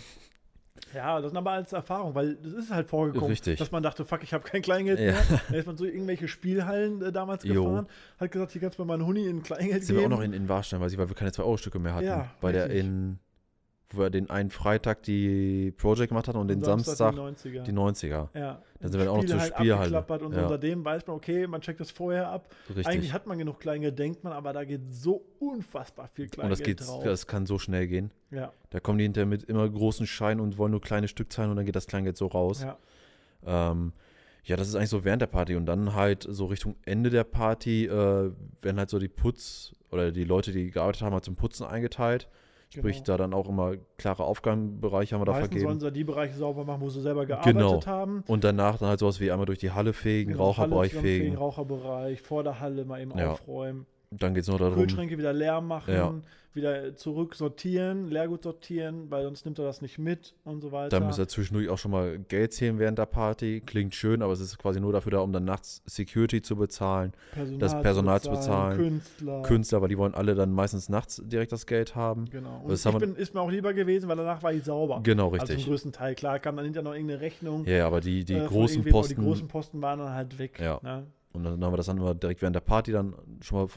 Ja, 0.93 1.19
das 1.22 1.31
sind 1.31 1.38
aber 1.38 1.51
alles 1.51 1.74
Erfahrungen, 1.74 2.15
weil 2.15 2.36
das 2.36 2.53
ist 2.53 2.72
halt 2.72 2.88
vorgekommen, 2.88 3.29
Richtig. 3.29 3.60
dass 3.60 3.72
man 3.72 3.84
dachte, 3.84 4.05
fuck, 4.05 4.24
ich 4.24 4.34
habe 4.34 4.43
kein 4.43 4.62
Kleingeld 4.62 5.00
Ja. 5.00 5.05
mehr. 5.12 5.41
Da 5.50 5.55
ist 5.55 5.67
man 5.67 5.77
so 5.77 5.86
irgendwelche 5.86 6.27
Spielhallen 6.27 7.01
äh, 7.01 7.12
damals 7.12 7.43
Jo. 7.43 7.65
gefahren, 7.65 7.88
hat 8.19 8.31
gesagt, 8.31 8.51
hier 8.51 8.62
kannst 8.62 8.77
du 8.79 8.84
mir 8.84 8.88
mal 8.88 8.93
einen 8.96 9.05
Huni 9.05 9.25
in 9.27 9.43
Kleingeld 9.43 9.84
Sind 9.86 9.98
geben. 9.98 10.10
wir 10.10 10.15
auch 10.15 10.19
noch 10.19 10.24
in, 10.25 10.34
in 10.34 10.48
Warstein, 10.50 10.79
weiß 10.81 10.91
ich, 10.93 10.98
weil 10.98 11.10
wir 11.10 11.15
keine 11.15 11.31
2-Euro-Stücke 11.31 11.79
mehr 11.79 11.93
hatten. 11.96 12.05
Ja, 12.05 12.29
bei 12.41 12.51
der 12.51 12.65
richtig. 12.65 12.86
in, 12.86 13.19
wo 13.91 14.00
wir 14.01 14.10
den 14.10 14.29
einen 14.29 14.50
Freitag 14.50 15.03
die 15.03 15.72
Project 15.77 16.10
gemacht 16.10 16.27
hatten 16.27 16.38
und 16.38 16.50
den 16.50 16.62
Samstag, 16.62 17.13
die 17.13 17.20
90er. 17.22 17.63
die 17.63 17.72
90er. 17.72 18.27
Ja, 18.38 18.62
Dann 18.82 18.91
sind 18.91 19.00
wir 19.01 19.10
auch 19.12 19.17
noch 19.17 19.25
zur 19.25 19.39
Spielhalle. 19.39 19.74
abgeklappert 19.98 20.22
und 20.24 20.34
so. 20.34 20.41
Ja. 20.41 20.50
seitdem 20.50 20.84
weiß 20.84 21.08
man, 21.08 21.15
okay, 21.15 21.48
man 21.48 21.62
checkt 21.62 21.79
das 21.79 21.91
vorher 21.91 22.27
ab. 22.27 22.50
Richtig. 22.67 22.86
Eigentlich 22.86 23.13
hat 23.13 23.27
man 23.27 23.38
genug 23.38 23.60
Kleingeld, 23.62 23.98
denkt 23.98 24.24
man, 24.25 24.34
aber 24.34 24.51
da 24.51 24.65
geht 24.65 24.82
so 24.86 25.24
unfassbar 25.39 26.10
viel 26.13 26.25
und 26.25 26.32
Kleingeld 26.32 26.60
das, 26.60 26.65
geht, 26.65 26.82
drauf. 26.86 27.03
das 27.03 27.27
kann 27.27 27.46
so 27.46 27.60
schnell 27.60 27.88
gehen. 27.88 28.12
ja, 28.29 28.51
Da 28.72 28.79
kommen 28.82 28.98
die 28.98 29.06
hinterher 29.06 29.25
mit 29.25 29.44
immer 29.44 29.70
großen 29.70 30.06
Scheinen 30.06 30.41
und 30.41 30.58
wollen 30.58 30.72
nur 30.72 30.82
kleine 30.82 31.08
Stückzahlen 31.08 31.50
und 31.51 31.56
dann 31.58 31.65
geht 31.65 31.75
das 31.77 31.88
Kleingeld 31.88 32.17
so 32.17 32.27
raus. 32.27 32.63
ja, 32.63 32.77
Ähm, 33.46 33.94
ja, 34.44 34.56
das 34.56 34.67
ist 34.70 34.75
eigentlich 34.75 34.89
so 34.89 35.03
während 35.03 35.22
der 35.22 35.27
Party 35.27 35.56
und 35.56 35.65
dann 35.65 35.94
halt 35.94 36.25
so 36.29 36.46
Richtung 36.46 36.75
Ende 36.86 37.10
der 37.10 37.24
Party 37.25 37.86
äh, 37.86 37.89
werden 38.62 38.77
halt 38.77 38.89
so 38.89 38.98
die 39.00 39.10
Putz 39.10 39.74
oder 39.91 40.12
die 40.12 40.24
Leute, 40.24 40.51
die 40.51 40.72
gearbeitet 40.72 41.01
haben, 41.03 41.13
halt 41.13 41.25
zum 41.25 41.36
Putzen 41.36 41.65
eingeteilt. 41.65 42.27
Sprich, 42.69 42.97
genau. 42.97 43.05
da 43.05 43.17
dann 43.17 43.33
auch 43.33 43.47
immer 43.47 43.75
klare 43.97 44.24
Aufgabenbereiche 44.25 45.15
haben 45.15 45.21
wir 45.21 45.25
da 45.25 45.31
Meistens 45.33 45.50
vergeben. 45.50 45.69
sollen 45.69 45.79
sie 45.79 45.91
die 45.91 46.03
Bereiche 46.03 46.36
sauber 46.36 46.65
machen, 46.65 46.81
wo 46.81 46.89
sie 46.89 47.01
selber 47.01 47.25
gearbeitet 47.25 47.55
Genau. 47.55 47.86
haben. 47.86 48.24
Und 48.27 48.43
danach 48.43 48.77
dann 48.77 48.89
halt 48.89 49.00
sowas 49.00 49.19
wie 49.21 49.31
einmal 49.31 49.45
durch 49.45 49.59
die 49.59 49.71
Halle 49.71 49.93
fegen, 49.93 50.33
Genau, 50.33 50.45
Raucherbereich 50.45 50.91
Halle 50.93 51.01
fegen. 51.01 51.36
Raucherbereich, 51.38 52.21
vor 52.21 52.43
der 52.43 52.59
Halle 52.59 52.83
mal 52.86 53.01
eben 53.01 53.17
Ja. 53.17 53.31
aufräumen. 53.31 53.86
Dann 54.12 54.33
geht 54.33 54.43
es 54.43 54.50
noch 54.50 54.57
darum, 54.59 54.75
Kühlschränke 54.75 55.17
wieder 55.17 55.33
leer 55.33 55.62
machen, 55.62 55.93
Ja. 55.93 56.13
Wieder 56.57 56.95
zurück 56.97 57.35
sortieren, 57.35 58.09
Leergut 58.09 58.43
sortieren, 58.43 59.09
weil 59.09 59.23
sonst 59.23 59.45
nimmt 59.45 59.57
er 59.59 59.63
das 59.65 59.81
nicht 59.81 59.97
mit 59.97 60.35
und 60.43 60.59
so 60.59 60.73
weiter. 60.73 60.89
dann 60.89 61.07
müsst 61.07 61.19
ihr 61.19 61.27
zwischendurch 61.29 61.69
auch 61.69 61.77
schon 61.77 61.91
mal 61.91 62.19
Geld 62.19 62.51
zählen 62.51 62.77
während 62.79 62.97
der 62.99 63.05
Party. 63.05 63.61
Klingt 63.65 63.95
schön, 63.95 64.21
aber 64.21 64.33
es 64.33 64.41
ist 64.41 64.57
quasi 64.57 64.81
nur 64.81 64.91
dafür 64.91 65.13
da, 65.13 65.19
um 65.19 65.31
dann 65.31 65.45
nachts 65.45 65.81
Security 65.85 66.41
zu 66.41 66.57
bezahlen. 66.57 67.13
Personal 67.31 67.59
das 67.59 67.81
Personal 67.81 68.21
zu 68.21 68.31
bezahlen, 68.31 68.77
Künstler. 68.77 69.41
Künstler, 69.43 69.77
aber 69.77 69.87
die 69.87 69.97
wollen 69.97 70.13
alle 70.13 70.35
dann 70.35 70.51
meistens 70.51 70.89
nachts 70.89 71.21
direkt 71.23 71.53
das 71.53 71.65
Geld 71.65 71.95
haben. 71.95 72.25
Genau. 72.25 72.61
Und 72.63 72.71
Das 72.71 72.85
ich 72.85 72.97
bin, 72.97 73.15
ist 73.15 73.33
mir 73.33 73.39
auch 73.39 73.51
lieber 73.51 73.73
gewesen, 73.73 74.09
weil 74.09 74.17
danach 74.17 74.43
war 74.43 74.51
ich 74.51 74.65
sauber. 74.65 74.99
Genau, 75.03 75.27
Also 75.31 75.35
richtig. 75.45 75.59
zum 75.59 75.69
größten 75.69 75.91
Teil. 75.93 76.15
Klar 76.15 76.39
kam 76.39 76.55
dann 76.57 76.65
hinterher 76.65 76.83
noch 76.83 76.93
irgendeine 76.93 77.21
Rechnung. 77.21 77.65
Ja, 77.65 77.85
aber 77.87 78.01
die, 78.01 78.25
die 78.25 78.33
äh, 78.33 78.45
großen 78.45 78.83
Posten. 78.83 79.15
Die 79.15 79.21
großen 79.25 79.47
Posten 79.47 79.81
waren 79.81 79.99
dann 79.99 80.13
halt 80.13 80.37
weg. 80.39 80.59
Ja. 80.59 80.79
Ne? 80.81 81.07
Und 81.33 81.43
dann 81.43 81.63
haben 81.63 81.71
wir 81.73 81.77
das 81.77 81.85
dann 81.85 81.97
immer 81.97 82.15
direkt 82.15 82.41
während 82.41 82.55
der 82.55 82.61
Party 82.61 82.91
dann 82.91 83.13
schon 83.41 83.59
mal 83.59 83.67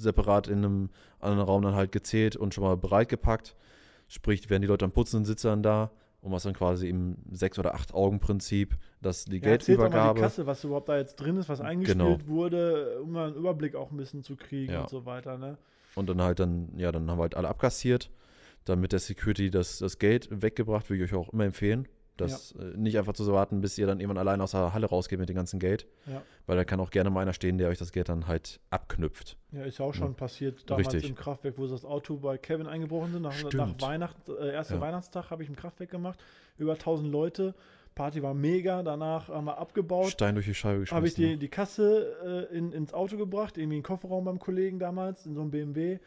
separat 0.00 0.48
in 0.48 0.58
einem 0.58 0.90
anderen 1.20 1.46
Raum 1.48 1.62
dann 1.62 1.74
halt 1.74 1.92
gezählt 1.92 2.36
und 2.36 2.54
schon 2.54 2.64
mal 2.64 2.76
bereit 2.76 3.08
gepackt. 3.08 3.54
Sprich, 4.08 4.48
während 4.50 4.64
die 4.64 4.68
Leute 4.68 4.84
am 4.84 4.92
Putzen 4.92 5.24
sind, 5.24 5.42
dann 5.44 5.62
da 5.62 5.90
und 6.20 6.32
was 6.32 6.42
dann 6.42 6.52
quasi 6.54 6.88
im 6.88 7.16
sechs 7.30 7.58
oder 7.58 7.74
acht 7.74 7.94
Augen 7.94 8.18
Prinzip, 8.20 8.76
dass 9.00 9.24
die 9.24 9.38
Ja, 9.38 9.48
mal 9.50 9.58
die 9.58 9.64
Geldübergabe. 9.64 10.20
Kasse, 10.20 10.46
was 10.46 10.64
überhaupt 10.64 10.88
da 10.88 10.96
jetzt 10.98 11.16
drin 11.16 11.36
ist, 11.36 11.48
was 11.48 11.60
eingespielt 11.60 11.98
Genau. 11.98 12.18
wurde, 12.26 13.00
um 13.02 13.12
mal 13.12 13.28
einen 13.28 13.36
Überblick 13.36 13.74
auch 13.76 13.90
ein 13.90 13.96
bisschen 13.96 14.22
zu 14.22 14.36
kriegen 14.36 14.72
Ja. 14.72 14.82
und 14.82 14.90
so 14.90 15.06
weiter. 15.06 15.38
Ne? 15.38 15.56
Und 15.94 16.08
dann 16.08 16.20
halt 16.20 16.40
dann, 16.40 16.68
ja, 16.76 16.92
dann 16.92 17.08
haben 17.10 17.18
wir 17.18 17.22
halt 17.22 17.36
alle 17.36 17.48
abkassiert. 17.48 18.10
Dann 18.64 18.80
mit 18.80 18.92
der 18.92 18.98
Security 18.98 19.50
das, 19.50 19.78
das 19.78 19.98
Geld 19.98 20.28
weggebracht, 20.30 20.90
würde 20.90 21.02
ich 21.04 21.12
euch 21.12 21.18
auch 21.18 21.32
immer 21.32 21.44
empfehlen. 21.44 21.88
Das 22.26 22.52
äh, 22.52 22.76
nicht 22.76 22.98
einfach 22.98 23.12
zu 23.12 23.26
warten, 23.32 23.60
bis 23.60 23.78
ihr 23.78 23.86
dann 23.86 24.00
irgendwann 24.00 24.18
allein 24.18 24.40
aus 24.40 24.52
der 24.52 24.72
Halle 24.72 24.86
rausgeht 24.86 25.18
mit 25.18 25.28
dem 25.28 25.36
ganzen 25.36 25.58
Geld. 25.58 25.86
Ja. 26.06 26.22
Weil 26.46 26.56
da 26.56 26.64
kann 26.64 26.80
auch 26.80 26.90
gerne 26.90 27.10
mal 27.10 27.20
einer 27.20 27.32
stehen, 27.32 27.58
der 27.58 27.68
euch 27.68 27.78
das 27.78 27.92
Geld 27.92 28.08
dann 28.08 28.26
halt 28.26 28.60
abknüpft. 28.70 29.36
Ja, 29.52 29.64
ist 29.64 29.78
ja 29.78 29.84
auch 29.84 29.94
schon 29.94 30.08
Ja. 30.08 30.14
passiert 30.14 30.68
damals 30.70 30.92
Richtig. 30.92 31.10
im 31.10 31.16
Kraftwerk, 31.16 31.58
wo 31.58 31.66
sie 31.66 31.72
das 31.72 31.84
Auto 31.84 32.16
bei 32.16 32.38
Kevin 32.38 32.66
eingebrochen 32.66 33.12
sind. 33.12 33.22
Nach, 33.22 33.30
nach 33.42 33.48
Stimmt. 33.48 33.82
Weihnacht, 33.82 34.16
äh, 34.28 34.52
erster 34.52 34.76
Ja. 34.76 34.80
Weihnachtstag 34.80 35.30
habe 35.30 35.42
ich 35.42 35.48
im 35.48 35.56
Kraftwerk 35.56 35.90
gemacht. 35.90 36.18
Über 36.58 36.72
1000 36.76 37.10
Leute. 37.10 37.54
Party 37.94 38.22
war 38.22 38.34
mega. 38.34 38.82
Danach 38.82 39.28
haben 39.28 39.46
wir 39.46 39.58
abgebaut. 39.58 40.06
Stein 40.08 40.34
durch 40.34 40.46
die 40.46 40.54
Scheibe 40.54 40.80
geschmissen. 40.80 40.96
Habe 40.96 41.08
ich 41.08 41.14
die, 41.14 41.36
die 41.36 41.48
Kasse 41.48 42.48
äh, 42.50 42.56
in, 42.56 42.72
ins 42.72 42.94
Auto 42.94 43.16
gebracht, 43.16 43.58
irgendwie 43.58 43.76
in 43.76 43.80
den 43.82 43.86
Kofferraum 43.86 44.24
beim 44.24 44.38
Kollegen 44.38 44.78
damals, 44.78 45.26
in 45.26 45.34
so 45.34 45.40
einem 45.40 45.50
BMW. 45.50 45.98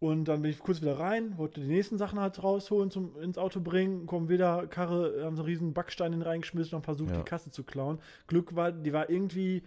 Und 0.00 0.24
dann 0.28 0.40
bin 0.40 0.50
ich 0.50 0.58
kurz 0.58 0.80
wieder 0.80 0.98
rein, 0.98 1.36
wollte 1.36 1.60
die 1.60 1.66
nächsten 1.66 1.98
Sachen 1.98 2.18
halt 2.18 2.42
rausholen, 2.42 2.90
zum, 2.90 3.20
ins 3.20 3.36
Auto 3.36 3.60
bringen, 3.60 4.06
kommen 4.06 4.30
wieder, 4.30 4.66
Karre, 4.66 5.22
haben 5.24 5.36
so 5.36 5.42
einen 5.42 5.50
riesen 5.50 5.74
Backstein 5.74 6.14
in 6.14 6.22
reingeschmissen 6.22 6.74
und 6.74 6.84
versucht, 6.84 7.10
Ja. 7.10 7.18
die 7.18 7.24
Kasse 7.24 7.50
zu 7.50 7.64
klauen. 7.64 7.98
Glück 8.26 8.56
war, 8.56 8.72
die 8.72 8.94
war 8.94 9.10
irgendwie, 9.10 9.62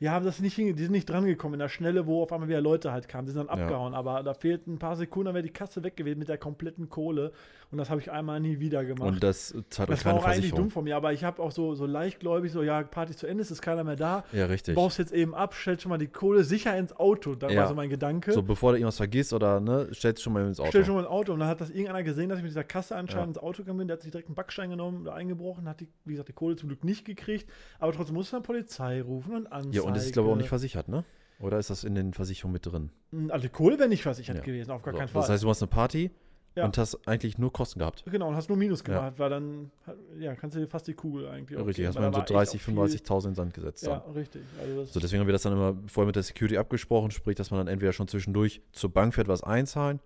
ja, 0.00 0.12
haben 0.12 0.24
das 0.24 0.40
nicht 0.40 0.54
hinge 0.54 0.74
die 0.74 0.82
sind 0.82 0.92
nicht 0.92 1.08
drangekommen 1.08 1.54
in 1.54 1.60
der 1.60 1.68
Schnelle, 1.68 2.06
wo 2.06 2.22
auf 2.22 2.32
einmal 2.32 2.48
wieder 2.48 2.60
Leute 2.60 2.92
halt 2.92 3.08
kamen. 3.08 3.26
Die 3.26 3.32
sind 3.32 3.48
dann 3.48 3.56
Ja. 3.58 3.64
abgehauen, 3.64 3.94
aber 3.94 4.22
da 4.22 4.34
fehlten 4.34 4.74
ein 4.74 4.78
paar 4.78 4.96
Sekunden, 4.96 5.26
dann 5.26 5.34
wäre 5.34 5.44
die 5.44 5.52
Kasse 5.52 5.82
weg 5.82 5.96
gewesen 5.96 6.18
mit 6.18 6.28
der 6.28 6.38
kompletten 6.38 6.88
Kohle. 6.88 7.32
Und 7.70 7.78
das 7.78 7.90
habe 7.90 8.00
ich 8.00 8.12
einmal 8.12 8.38
nie 8.38 8.60
wieder 8.60 8.84
gemacht. 8.84 9.08
Und 9.08 9.22
das 9.22 9.52
zahlt 9.70 9.88
das 9.90 10.04
war 10.04 10.14
auch 10.14 10.24
eigentlich 10.24 10.52
dumm 10.52 10.70
von 10.70 10.84
mir, 10.84 10.96
aber 10.96 11.12
ich 11.12 11.24
habe 11.24 11.42
auch 11.42 11.50
so, 11.50 11.74
so 11.74 11.86
leichtgläubig, 11.86 12.52
so, 12.52 12.62
ja, 12.62 12.82
Party 12.84 13.10
ist 13.12 13.18
zu 13.18 13.26
Ende, 13.26 13.42
es 13.42 13.50
ist 13.50 13.62
keiner 13.62 13.82
mehr 13.82 13.96
da. 13.96 14.24
Ja, 14.32 14.46
richtig. 14.46 14.74
baust 14.76 14.98
jetzt 14.98 15.12
eben 15.12 15.34
ab, 15.34 15.54
stellst 15.54 15.82
schon 15.82 15.90
mal 15.90 15.98
die 15.98 16.06
Kohle 16.06 16.44
sicher 16.44 16.76
ins 16.76 16.94
Auto. 16.94 17.34
Da 17.34 17.48
Ja. 17.48 17.62
war 17.62 17.68
so 17.68 17.74
mein 17.74 17.88
Gedanke. 17.90 18.32
So, 18.32 18.42
bevor 18.42 18.72
du 18.72 18.78
irgendwas 18.78 18.96
vergisst 18.98 19.32
oder, 19.32 19.58
ne, 19.60 19.88
stellst 19.92 20.22
schon 20.22 20.32
mal 20.34 20.46
ins 20.46 20.60
Auto. 20.60 20.68
Stell 20.70 20.84
schon 20.84 20.94
mal 20.94 21.00
ins 21.00 21.08
Auto. 21.10 21.32
Und 21.32 21.40
dann 21.40 21.48
hat 21.48 21.60
das 21.60 21.70
irgendeiner 21.70 22.02
gesehen, 22.04 22.28
dass 22.28 22.38
ich 22.38 22.44
mit 22.44 22.50
dieser 22.52 22.62
Kasse 22.64 22.94
anscheinend 22.96 23.24
Ja. 23.24 23.28
ins 23.30 23.38
Auto 23.38 23.62
gegangen 23.62 23.78
bin. 23.78 23.88
Der 23.88 23.96
hat 23.96 24.02
sich 24.02 24.12
direkt 24.12 24.28
einen 24.28 24.34
Backstein 24.36 24.70
genommen 24.70 25.00
oder 25.02 25.14
eingebrochen, 25.14 25.68
hat 25.68 25.80
die, 25.80 25.88
wie 26.04 26.12
gesagt, 26.12 26.28
die 26.28 26.32
Kohle 26.32 26.54
zum 26.56 26.68
Glück 26.68 26.84
nicht 26.84 27.04
gekriegt. 27.04 27.48
Aber 27.80 27.92
trotzdem 27.92 28.14
musste 28.14 28.36
dann 28.36 28.42
Polizei 28.44 29.02
rufen 29.02 29.34
und 29.34 29.46
Anzeige. 29.52 29.76
ja, 29.76 29.82
und 29.88 29.96
das 29.96 30.06
ist, 30.06 30.12
glaube 30.12 30.28
ich, 30.28 30.32
auch 30.32 30.36
nicht 30.38 30.48
versichert, 30.48 30.88
ne? 30.88 31.04
Oder 31.40 31.58
ist 31.58 31.68
das 31.70 31.82
in 31.84 31.94
den 31.94 32.14
Versicherungen 32.14 32.52
mit 32.54 32.64
drin? 32.66 32.90
Also 33.30 33.42
die 33.42 33.48
Kohle 33.52 33.78
wäre 33.78 33.88
nicht 33.88 34.02
versichert 34.02 34.36
Ja. 34.36 34.42
gewesen, 34.42 34.70
auf 34.70 34.82
gar 34.82 34.92
So, 34.94 34.98
keinen 34.98 35.08
Fall. 35.08 35.22
Das 35.22 35.30
heißt, 35.30 35.42
du 35.42 35.48
machst 35.48 35.62
eine 35.62 35.68
Party 35.68 36.10
Ja. 36.54 36.64
und 36.64 36.78
hast 36.78 37.06
eigentlich 37.08 37.38
nur 37.38 37.52
Kosten 37.52 37.80
gehabt. 37.80 38.04
genau, 38.08 38.28
und 38.28 38.36
hast 38.36 38.48
nur 38.48 38.56
Minus 38.56 38.80
Ja. 38.86 38.94
gemacht, 38.94 39.14
weil 39.18 39.30
dann, 39.30 39.70
ja, 40.18 40.36
kannst 40.36 40.54
du 40.56 40.60
dir 40.60 40.68
fast 40.68 40.86
die 40.86 40.94
Kugel 40.94 41.28
eigentlich 41.28 41.58
Ja, 41.58 41.64
richtig, 41.64 41.86
hast 41.88 41.96
man 41.96 42.04
so 42.12 42.12
war 42.12 42.20
echt 42.20 42.30
30, 42.30 42.60
auch 42.60 42.64
viel- 42.64 42.74
35.000 42.74 43.24
in 43.26 43.30
den 43.32 43.34
Sand 43.36 43.54
gesetzt. 43.54 43.84
Ja, 43.84 43.98
Dann. 44.06 44.12
richtig. 44.14 44.42
Also 44.60 44.84
So, 44.84 45.00
deswegen 45.00 45.20
haben 45.20 45.26
wir 45.26 45.32
das 45.32 45.42
dann 45.42 45.52
immer 45.54 45.74
vorher 45.88 46.06
mit 46.06 46.14
der 46.16 46.22
Security 46.22 46.56
abgesprochen, 46.56 47.10
sprich, 47.10 47.34
dass 47.34 47.50
man 47.50 47.58
dann 47.58 47.68
entweder 47.68 47.92
schon 47.92 48.06
zwischendurch 48.06 48.62
zur 48.72 48.90
Bank 48.92 49.14
fährt, 49.14 49.26
was 49.26 49.42
einzahlen, 49.42 49.98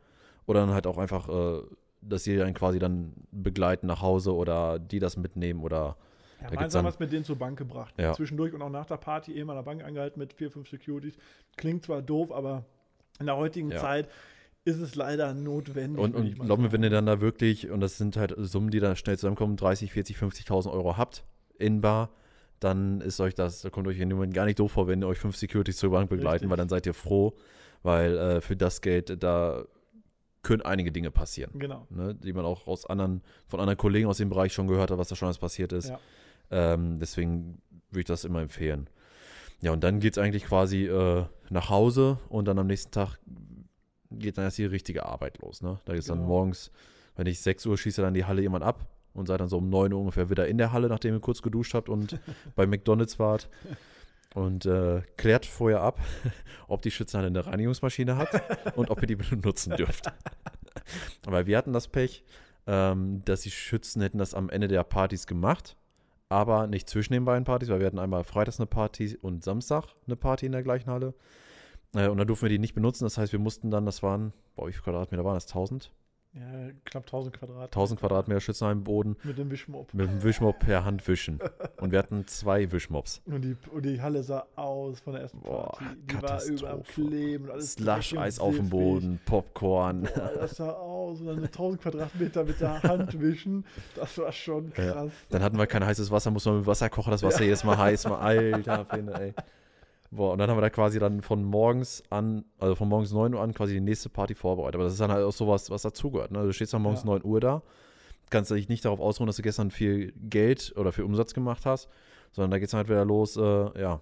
oder 0.47 0.61
dann 0.61 0.71
halt 0.71 0.87
auch 0.87 0.97
einfach, 0.97 1.29
äh, 1.29 1.61
dass 2.01 2.25
sie 2.25 2.37
dann 2.39 2.55
quasi 2.55 2.79
dann 2.79 3.13
begleiten 3.33 3.87
nach 3.87 4.01
Hause 4.01 4.35
oder 4.35 4.79
die 4.79 4.99
das 4.99 5.19
mitnehmen 5.19 5.63
oder 5.63 5.97
Ja, 6.41 6.49
Da 6.51 6.55
meins 6.55 6.75
haben 6.75 6.85
wir 6.85 6.91
es 6.91 6.99
mit 6.99 7.13
denen 7.13 7.25
zur 7.25 7.37
Bank 7.37 7.59
gebracht. 7.59 7.95
Ja. 7.99 8.13
Zwischendurch 8.13 8.55
und 8.55 8.63
auch 8.63 8.71
nach 8.71 8.87
der 8.87 8.97
Party 8.97 9.33
eben 9.33 9.51
an 9.51 9.57
der 9.57 9.63
Bank 9.63 9.83
angehalten 9.85 10.19
mit 10.21 10.33
vier, 10.33 10.51
fünf 10.51 10.69
Securities. 10.69 11.15
Klingt 11.57 11.85
zwar 11.85 12.01
doof, 12.03 12.31
aber 12.33 12.65
in 13.19 13.27
der 13.27 13.37
heutigen 13.37 13.71
Ja. 13.71 13.79
Zeit 13.81 14.09
ist 14.65 14.79
es 14.79 14.95
leider 14.95 15.35
notwendig. 15.35 15.99
Und, 16.03 16.15
und 16.15 16.39
glaub 16.39 16.59
mir, 16.59 16.71
wenn 16.73 16.83
ihr 16.83 16.91
dann 16.91 17.07
da 17.07 17.21
wirklich, 17.21 17.71
und 17.71 17.81
das 17.81 17.99
sind 17.99 18.17
halt 18.17 18.35
Summen, 18.37 18.71
die 18.71 18.81
da 18.81 18.95
schnell 18.97 19.17
zusammenkommen, 19.17 19.57
30, 19.57 19.93
40, 19.93 20.17
50.000 20.17 20.71
Euro 20.71 20.97
habt 20.97 21.25
in 21.59 21.81
Bar, 21.81 22.11
dann 22.61 23.01
ist 23.01 23.21
euch 23.21 23.35
das, 23.35 23.63
da 23.63 23.71
kommt 23.71 23.87
euch 23.89 23.99
in 23.99 24.09
dem 24.09 24.19
Moment 24.19 24.35
gar 24.35 24.45
nicht 24.45 24.59
doof 24.59 24.73
vor, 24.73 24.87
wenn 24.89 25.03
euch 25.05 25.19
fünf 25.19 25.37
Securities 25.37 25.77
zur 25.77 25.91
Bank 25.91 26.11
begleiten, 26.11 26.33
Richtig. 26.33 26.51
weil 26.51 26.57
dann 26.57 26.69
seid 26.69 26.87
ihr 26.87 26.95
froh, 26.95 27.35
weil 27.83 28.17
äh, 28.17 28.41
für 28.41 28.57
das 28.57 28.81
Geld, 28.81 29.23
da 29.23 29.65
können 30.43 30.63
einige 30.63 30.93
Dinge 30.93 31.11
passieren. 31.11 31.53
Genau. 31.55 31.87
Ne, 31.91 32.15
die 32.15 32.33
man 32.33 32.45
auch 32.45 32.67
aus 32.67 32.85
anderen, 32.87 33.23
von 33.47 33.61
anderen 33.61 33.77
Kollegen 33.77 34.07
aus 34.09 34.19
dem 34.19 34.29
Bereich 34.29 34.53
schon 34.53 34.67
gehört 34.67 34.91
hat, 34.91 34.99
was 34.99 35.09
da 35.09 35.17
schon 35.17 35.27
alles 35.27 35.39
passiert 35.39 35.73
ist. 35.73 35.89
Ja. 35.89 36.01
Ähm, 36.51 36.99
deswegen 36.99 37.61
würde 37.91 38.01
ich 38.01 38.07
das 38.07 38.25
immer 38.25 38.41
empfehlen. 38.41 38.89
Ja, 39.61 39.73
und 39.73 39.83
dann 39.83 40.01
geht 40.01 40.13
es 40.13 40.19
eigentlich 40.19 40.45
quasi 40.45 40.87
äh, 40.87 41.25
nach 41.51 41.69
Hause 41.69 42.19
und 42.29 42.47
dann 42.47 42.59
am 42.59 42.67
nächsten 42.67 42.93
Tag 42.93 43.19
geht 44.11 44.39
dann 44.39 44.45
erst 44.45 44.59
die 44.59 44.65
richtige 44.65 45.05
Arbeit 45.07 45.39
los. 45.43 45.63
Ne? 45.63 45.81
Da 45.85 45.93
ist 45.93 46.09
dann 46.09 46.19
Genau. 46.19 46.29
morgens, 46.29 46.71
wenn 47.17 47.27
ich 47.27 47.41
6 47.41 47.67
Uhr 47.67 47.77
schieße, 47.77 48.01
dann 48.01 48.15
die 48.15 48.25
Halle 48.25 48.41
jemand 48.43 48.65
ab 48.65 48.87
und 49.15 49.27
seid 49.27 49.41
dann 49.41 49.49
so 49.49 49.59
um 49.59 49.69
9 49.69 49.93
Uhr 49.93 50.01
ungefähr 50.01 50.31
wieder 50.31 50.47
in 50.47 50.59
der 50.59 50.73
Halle, 50.73 50.89
nachdem 50.89 51.15
ihr 51.15 51.21
kurz 51.21 51.43
geduscht 51.43 51.75
habt 51.75 51.89
und 51.89 52.19
bei 52.57 52.67
McDonalds 52.67 53.19
wart. 53.19 53.49
Und 54.35 54.67
äh, 54.67 55.01
klärt 55.17 55.47
vorher 55.47 55.81
ab, 55.81 55.99
ob 56.69 56.83
die 56.83 56.91
Schützenhalle 56.91 57.29
eine 57.29 57.47
Reinigungsmaschine 57.47 58.17
hat 58.17 58.77
und 58.77 58.91
ob 58.91 59.01
ihr 59.01 59.07
die 59.09 59.17
benutzen 59.17 59.75
dürft. 59.77 60.13
Weil 61.25 61.47
wir 61.47 61.57
hatten 61.57 61.73
das 61.73 61.89
Pech, 61.89 62.25
ähm, 62.67 63.23
dass 63.25 63.41
die 63.41 63.51
Schützen 63.51 64.03
hätten 64.03 64.19
das 64.19 64.35
am 64.35 64.51
Ende 64.51 64.69
der 64.69 64.85
Partys 64.85 65.27
gemacht, 65.27 65.77
aber 66.29 66.67
nicht 66.67 66.89
zwischen 66.89 67.13
den 67.13 67.25
beiden 67.25 67.45
Partys, 67.45 67.69
weil 67.69 67.81
wir 67.81 67.87
hatten 67.87 67.99
einmal 67.99 68.25
freitags 68.25 68.59
eine 68.61 68.67
Party 68.67 69.17
und 69.21 69.45
Samstag 69.45 69.87
eine 70.07 70.17
Party 70.17 70.47
in 70.47 70.53
der 70.53 70.63
gleichen 70.63 70.91
Halle. 70.91 71.15
Äh, 71.95 72.09
und 72.09 72.19
dann 72.19 72.27
durften 72.27 72.45
wir 72.47 72.51
die 72.51 72.59
nicht 72.59 72.75
benutzen. 72.75 73.05
Das 73.05 73.17
heißt, 73.19 73.33
wir 73.33 73.39
mussten 73.39 73.71
dann, 73.71 73.87
das 73.87 74.03
waren, 74.03 74.33
boah, 74.57 74.69
wie 74.69 74.73
viele 74.73 74.85
Quadratmeter 74.85 75.25
waren 75.25 75.35
das? 75.35 75.47
1000? 75.47 75.91
Ja, 76.35 76.43
knapp 76.85 77.05
1000 77.05 77.35
Quadrat. 77.35 77.65
1000 77.71 78.01
Quadratmeter 78.01 78.41
Schützenheimboden 78.41 79.17
Mit 79.25 79.39
dem 79.39 79.51
Wischmob. 79.51 79.93
mit 79.95 80.09
dem 80.09 80.23
Wischmob 80.23 80.59
per 80.59 80.85
Hand 80.85 81.09
wischen. 81.09 81.39
Und 81.81 81.91
wir 81.91 81.99
hatten 81.99 82.27
zwei 82.27 82.71
Wischmobs. 82.71 83.23
Und 83.25 83.43
die, 83.43 83.57
und 83.73 83.87
die 83.87 84.03
Halle 84.03 84.23
sah 84.23 84.47
aus 84.55 85.01
von 85.01 85.15
der 85.15 85.23
ersten 85.23 85.41
Boah, 85.41 85.73
Party. 85.73 85.97
Die 86.07 86.23
war 86.23 86.45
überall 86.45 86.75
am. 86.75 86.83
Kleben 86.83 87.51
alles 87.51 87.73
Slush-Eis 87.73 88.39
auf 88.41 88.55
dem. 88.55 88.69
Boden, 88.69 89.19
Popcorn. 89.25 90.03
Boah, 90.03 90.33
das 90.35 90.57
sah 90.57 90.73
aus. 90.73 90.98
Und 91.21 91.27
dann 91.27 91.37
mit 91.41 91.47
1000 91.53 91.83
Quadratmeter 91.83 92.45
mit 92.45 92.61
der 92.61 92.83
Hand 92.83 93.19
wischen. 93.21 93.65
Das 93.97 94.17
war 94.19 94.33
schon 94.33 94.73
Ja. 94.77 94.93
krass. 94.93 95.13
Dann 95.31 95.43
hatten 95.43 95.59
wir 95.59 95.67
kein 95.67 95.85
heißes 95.85 96.11
Wasser, 96.11 96.31
mussten 96.31 96.51
wir 96.53 96.59
mit 96.59 96.67
Wasser 96.67 96.89
kochen, 96.91 97.11
das 97.11 97.23
Wasser 97.23 97.45
jedes 97.45 97.65
Mal 97.65 97.77
heiß, 97.79 98.05
mal 98.09 98.19
alter 98.19 98.85
Finde, 98.91 99.15
ey. 99.15 99.35
Boah, 100.11 100.33
und 100.33 100.39
dann 100.39 100.49
haben 100.49 100.57
wir 100.57 100.63
da 100.63 100.71
quasi 100.71 100.99
dann 100.99 101.21
von 101.21 101.45
morgens 101.45 102.03
an, 102.09 102.45
also 102.59 102.75
von 102.75 102.89
morgens 102.89 103.13
9 103.13 103.35
Uhr 103.35 103.41
an 103.43 103.53
quasi 103.53 103.75
die 103.75 103.81
nächste 103.81 104.09
Party 104.09 104.35
vorbereitet. 104.35 104.77
Aber 104.77 104.85
das 104.85 104.95
ist 104.95 105.01
dann 105.01 105.13
halt 105.13 105.23
auch 105.25 105.33
sowas, 105.33 105.71
was 105.71 105.83
dazugehört. 105.83 106.31
Ne? 106.31 106.43
Du 106.45 106.53
stehst 106.53 106.73
dann 106.73 106.81
morgens 106.83 107.01
Ja. 107.01 107.07
9 107.11 107.25
Uhr 107.25 107.41
da, 107.41 107.63
kannst 108.31 108.51
dich 108.51 108.69
nicht 108.71 108.85
darauf 108.87 109.01
ausruhen, 109.01 109.27
dass 109.27 109.37
du 109.37 109.43
gestern 109.43 109.71
viel 109.71 110.13
Geld 110.13 110.73
oder 110.77 110.93
viel 110.93 111.05
Umsatz 111.05 111.35
gemacht 111.35 111.67
hast, 111.67 111.89
sondern 112.33 112.51
da 112.53 112.59
geht 112.59 112.69
es 112.69 112.75
halt 112.75 112.89
wieder 112.89 113.05
los, 113.05 113.37
äh, 113.37 113.41
ja. 113.81 114.01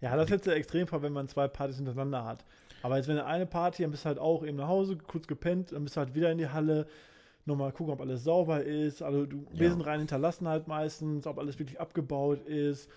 Ja, 0.00 0.14
das 0.14 0.26
ist 0.26 0.30
jetzt 0.30 0.46
der 0.46 0.56
Extremfall, 0.56 1.02
wenn 1.02 1.12
man 1.12 1.26
zwei 1.26 1.48
Partys 1.48 1.76
hintereinander 1.76 2.24
hat. 2.24 2.44
Aber 2.82 2.96
jetzt, 2.96 3.08
wenn 3.08 3.16
du 3.16 3.24
eine 3.24 3.46
Party, 3.46 3.82
dann 3.82 3.90
bist 3.90 4.04
du 4.04 4.08
halt 4.08 4.18
auch 4.18 4.44
eben 4.44 4.56
nach 4.56 4.68
Hause, 4.68 4.96
kurz 4.96 5.26
gepennt, 5.26 5.72
dann 5.72 5.82
bist 5.84 5.96
du 5.96 6.00
halt 6.00 6.14
wieder 6.14 6.30
in 6.30 6.38
die 6.38 6.48
Halle, 6.48 6.86
nochmal 7.44 7.72
gucken, 7.72 7.92
ob 7.94 8.00
alles 8.00 8.24
sauber 8.24 8.62
ist. 8.62 9.02
Also 9.02 9.26
du 9.26 9.38
Ja. 9.52 9.58
Besen 9.58 9.80
rein 9.80 9.98
hinterlassen 10.00 10.46
halt 10.46 10.68
meistens, 10.68 11.26
ob 11.26 11.38
alles 11.38 11.58
wirklich 11.58 11.80
abgebaut 11.80 12.46
ist. 12.46 12.88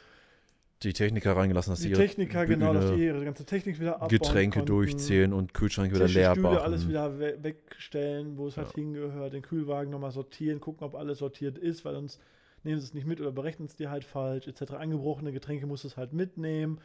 Die 0.84 0.94
Techniker 0.94 1.36
reingelassen, 1.36 1.72
dass 1.74 1.82
die 1.82 1.90
ihre 1.90 2.02
Techniker, 2.02 2.46
genau, 2.48 2.74
dass 2.74 2.86
die 2.86 2.92
Bühne, 2.94 3.06
ihre 3.06 3.26
ganze 3.26 3.46
Technik 3.46 3.80
wieder 3.80 3.96
abbauen 3.96 4.10
Getränke 4.10 4.60
konnten. 4.60 4.74
durchzählen 4.74 5.32
und 5.32 5.54
Kühlschränke 5.54 5.96
wieder 5.96 6.08
leer 6.08 6.36
machen. 6.36 6.58
alles 6.58 6.88
wieder 6.88 7.20
we 7.20 7.38
wegstellen, 7.42 8.36
wo 8.38 8.48
es 8.48 8.58
halt 8.58 8.70
Ja. 8.70 8.74
hingehört, 8.76 9.34
den 9.34 9.44
Kühlwagen 9.44 9.92
nochmal 9.92 10.12
sortieren, 10.12 10.60
gucken, 10.60 10.84
ob 10.86 10.96
alles 10.96 11.20
sortiert 11.20 11.60
ist, 11.60 11.86
weil 11.86 11.94
sonst 11.94 12.20
nehmen 12.64 12.80
sie 12.80 12.86
es 12.88 12.94
nicht 12.96 13.06
mit 13.06 13.22
oder 13.22 13.32
berechnen 13.32 13.68
es 13.68 13.76
dir 13.76 13.92
halt 13.92 14.04
falsch, 14.04 14.48
etc. 14.48 14.74
Angebrochene 14.74 15.32
Getränke 15.32 15.68
musst 15.68 15.84
du 15.84 15.88
es 15.88 15.98
halt 15.98 16.14
mitnehmen. 16.14 16.80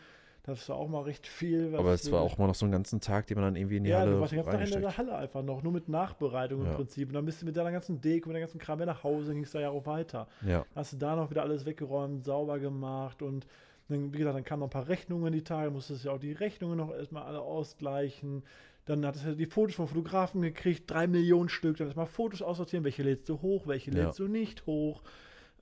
Das 0.46 0.68
war 0.68 0.76
auch 0.76 0.88
mal 0.88 1.02
recht 1.02 1.26
viel. 1.26 1.74
Aber 1.74 1.92
es 1.92 2.10
war 2.12 2.22
auch 2.22 2.38
mal 2.38 2.46
noch 2.46 2.54
so 2.54 2.64
einen 2.64 2.72
ganzen 2.72 3.00
Tag, 3.00 3.26
den 3.26 3.36
man 3.36 3.44
dann 3.44 3.56
irgendwie 3.56 3.78
in 3.78 3.84
die 3.84 3.90
ja, 3.90 3.98
Halle 3.98 4.12
du 4.12 4.20
warst 4.20 4.32
den 4.32 4.36
ganzen 4.44 4.52
Tag 4.52 4.70
in 4.76 4.80
der 4.80 4.96
Halle 4.96 5.16
einfach 5.16 5.42
noch, 5.42 5.62
nur 5.62 5.72
mit 5.72 5.88
Nachbereitung 5.88 6.60
im 6.60 6.66
Ja. 6.66 6.74
Prinzip. 6.74 7.08
Und 7.08 7.14
dann 7.14 7.24
bist 7.24 7.42
du 7.42 7.46
mit 7.46 7.56
deiner 7.56 7.72
ganzen 7.72 8.00
Deko, 8.00 8.28
mit 8.28 8.34
der 8.34 8.42
ganzen 8.42 8.58
Kram 8.60 8.78
nach 8.78 9.02
Hause, 9.02 9.34
ging 9.34 9.42
es 9.42 9.50
da 9.50 9.60
ja 9.60 9.70
auch 9.70 9.86
weiter. 9.86 10.28
Ja, 10.46 10.64
Hast 10.74 10.92
du 10.92 10.96
da 10.98 11.16
noch 11.16 11.30
wieder 11.30 11.42
alles 11.42 11.66
weggeräumt, 11.66 12.24
sauber 12.24 12.58
gemacht 12.60 13.22
und 13.22 13.46
Dann, 13.88 14.12
wie 14.12 14.18
gesagt, 14.18 14.36
dann 14.36 14.42
kamen 14.44 14.60
noch 14.60 14.66
ein 14.66 14.70
paar 14.70 14.88
Rechnungen 14.88 15.32
die 15.32 15.44
Tage, 15.44 15.70
musstest 15.70 16.04
ja 16.04 16.12
auch 16.12 16.18
die 16.18 16.32
Rechnungen 16.32 16.76
noch 16.76 16.92
erstmal 16.92 17.22
alle 17.22 17.40
ausgleichen. 17.40 18.42
Dann 18.84 19.04
hattest 19.06 19.26
du 19.26 19.36
die 19.36 19.46
Fotos 19.46 19.76
vom 19.76 19.86
Fotografen 19.88 20.42
gekriegt, 20.42 20.90
drei 20.90 21.06
Millionen 21.06 21.48
Stück. 21.48 21.76
Dann 21.76 21.86
erstmal 21.88 22.06
Fotos 22.06 22.42
aussortieren, 22.42 22.84
welche 22.84 23.02
lädst 23.04 23.28
du 23.28 23.40
hoch, 23.42 23.66
welche 23.68 23.90
Ja. 23.92 24.04
lädst 24.04 24.18
du 24.18 24.26
nicht 24.28 24.66
hoch. 24.66 25.02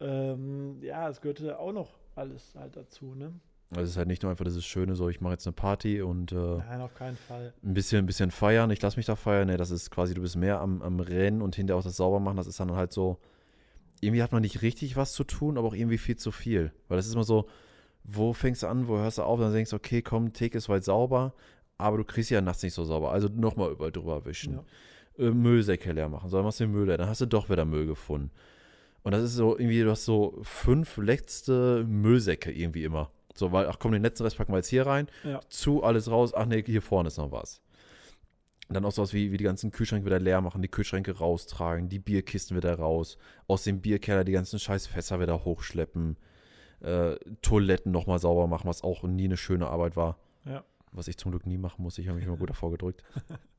Ähm, 0.00 0.78
ja, 0.82 1.08
es 1.08 1.20
gehörte 1.20 1.58
auch 1.58 1.72
noch 1.72 1.90
alles 2.14 2.54
halt 2.54 2.76
dazu, 2.76 3.14
ne? 3.14 3.32
Also 3.76 3.84
es 3.84 3.90
ist 3.90 3.96
halt 3.96 4.08
nicht 4.08 4.22
nur 4.22 4.30
einfach 4.30 4.44
dieses 4.44 4.64
Schöne, 4.64 4.94
so 4.94 5.08
ich 5.08 5.20
mache 5.20 5.34
jetzt 5.34 5.46
eine 5.46 5.52
Party 5.52 6.02
und 6.02 6.32
äh, 6.32 6.34
Nein, 6.34 6.80
auf 6.80 6.94
keinen 6.94 7.16
Fall. 7.16 7.52
ein 7.62 7.74
bisschen, 7.74 7.98
ein 7.98 8.06
bisschen 8.06 8.30
feiern, 8.30 8.70
ich 8.70 8.80
lasse 8.80 8.96
mich 8.96 9.06
da 9.06 9.16
feiern. 9.16 9.48
Nee, 9.48 9.56
das 9.56 9.70
ist 9.70 9.90
quasi, 9.90 10.14
du 10.14 10.22
bist 10.22 10.36
mehr 10.36 10.60
am, 10.60 10.82
am 10.82 11.00
Rennen 11.00 11.42
und 11.42 11.56
hinterher 11.56 11.78
auch 11.78 11.84
das 11.84 11.96
Saubermachen. 11.96 12.36
Das 12.36 12.46
ist 12.46 12.60
dann 12.60 12.72
halt 12.72 12.92
so, 12.92 13.18
irgendwie 14.00 14.22
hat 14.22 14.32
man 14.32 14.42
nicht 14.42 14.62
richtig 14.62 14.96
was 14.96 15.12
zu 15.12 15.24
tun, 15.24 15.58
aber 15.58 15.68
auch 15.68 15.74
irgendwie 15.74 15.98
viel 15.98 16.16
zu 16.16 16.30
viel. 16.30 16.72
Weil 16.88 16.96
das 16.96 17.06
ist 17.06 17.14
immer 17.14 17.24
so, 17.24 17.48
wo 18.04 18.32
fängst 18.32 18.62
du 18.62 18.66
an, 18.66 18.86
wo 18.88 18.98
hörst 18.98 19.18
du 19.18 19.22
auf? 19.22 19.40
Dann 19.40 19.52
denkst 19.52 19.70
du, 19.70 19.76
okay, 19.76 20.02
komm, 20.02 20.32
Theke 20.32 20.58
ist 20.58 20.68
weit 20.68 20.84
sauber, 20.84 21.34
aber 21.78 21.96
du 21.96 22.04
kriegst 22.04 22.30
ja 22.30 22.40
nachts 22.40 22.62
nicht 22.62 22.74
so 22.74 22.84
sauber. 22.84 23.12
Also 23.12 23.28
nochmal 23.28 23.70
überall 23.70 23.92
drüber 23.92 24.24
wischen. 24.24 24.60
Ja. 25.18 25.26
Äh, 25.26 25.30
Müllsäcke 25.30 25.92
leer 25.92 26.08
machen. 26.08 26.28
So, 26.28 26.36
dann 26.36 26.44
machst 26.44 26.60
du 26.60 26.64
den 26.64 26.72
Müll 26.72 26.86
leer. 26.86 26.98
Dann 26.98 27.08
hast 27.08 27.20
du 27.20 27.26
doch 27.26 27.48
wieder 27.48 27.64
Müll 27.64 27.86
gefunden. 27.86 28.30
Und 29.02 29.12
das 29.12 29.22
ist 29.22 29.34
so, 29.34 29.58
irgendwie, 29.58 29.82
du 29.82 29.90
hast 29.90 30.04
so 30.04 30.38
fünf 30.42 30.96
letzte 30.96 31.84
Müllsäcke 31.84 32.50
irgendwie 32.50 32.84
immer. 32.84 33.10
So, 33.34 33.52
weil, 33.52 33.66
ach 33.68 33.78
komm, 33.78 33.92
den 33.92 34.02
letzten 34.02 34.22
Rest 34.22 34.36
packen 34.36 34.52
wir 34.52 34.58
jetzt 34.58 34.68
hier 34.68 34.86
rein. 34.86 35.08
Ja. 35.24 35.40
Zu, 35.48 35.82
alles 35.82 36.10
raus. 36.10 36.32
Ach 36.34 36.46
nee, 36.46 36.62
hier 36.62 36.82
vorne 36.82 37.08
ist 37.08 37.18
noch 37.18 37.32
was. 37.32 37.60
Und 38.68 38.74
dann 38.74 38.84
auch 38.84 38.92
sowas 38.92 39.12
wie, 39.12 39.32
wie 39.32 39.36
die 39.36 39.44
ganzen 39.44 39.70
Kühlschränke 39.72 40.06
wieder 40.06 40.20
leer 40.20 40.40
machen, 40.40 40.62
die 40.62 40.68
Kühlschränke 40.68 41.18
raustragen, 41.18 41.88
die 41.88 41.98
Bierkisten 41.98 42.56
wieder 42.56 42.78
raus, 42.78 43.18
aus 43.46 43.64
dem 43.64 43.80
Bierkeller 43.80 44.24
die 44.24 44.32
ganzen 44.32 44.58
scheiß 44.58 44.86
Fässer 44.86 45.20
wieder 45.20 45.44
hochschleppen, 45.44 46.16
äh, 46.80 47.16
Toiletten 47.42 47.92
nochmal 47.92 48.20
sauber 48.20 48.46
machen, 48.46 48.68
was 48.68 48.82
auch 48.82 49.02
nie 49.02 49.24
eine 49.24 49.36
schöne 49.36 49.66
Arbeit 49.66 49.96
war. 49.96 50.18
Ja. 50.44 50.64
Was 50.92 51.08
ich 51.08 51.18
zum 51.18 51.32
Glück 51.32 51.46
nie 51.46 51.58
machen 51.58 51.82
muss. 51.82 51.98
Ich 51.98 52.06
habe 52.06 52.16
mich 52.16 52.26
immer 52.26 52.36
gut 52.36 52.50
davor 52.50 52.70
gedrückt. 52.70 53.02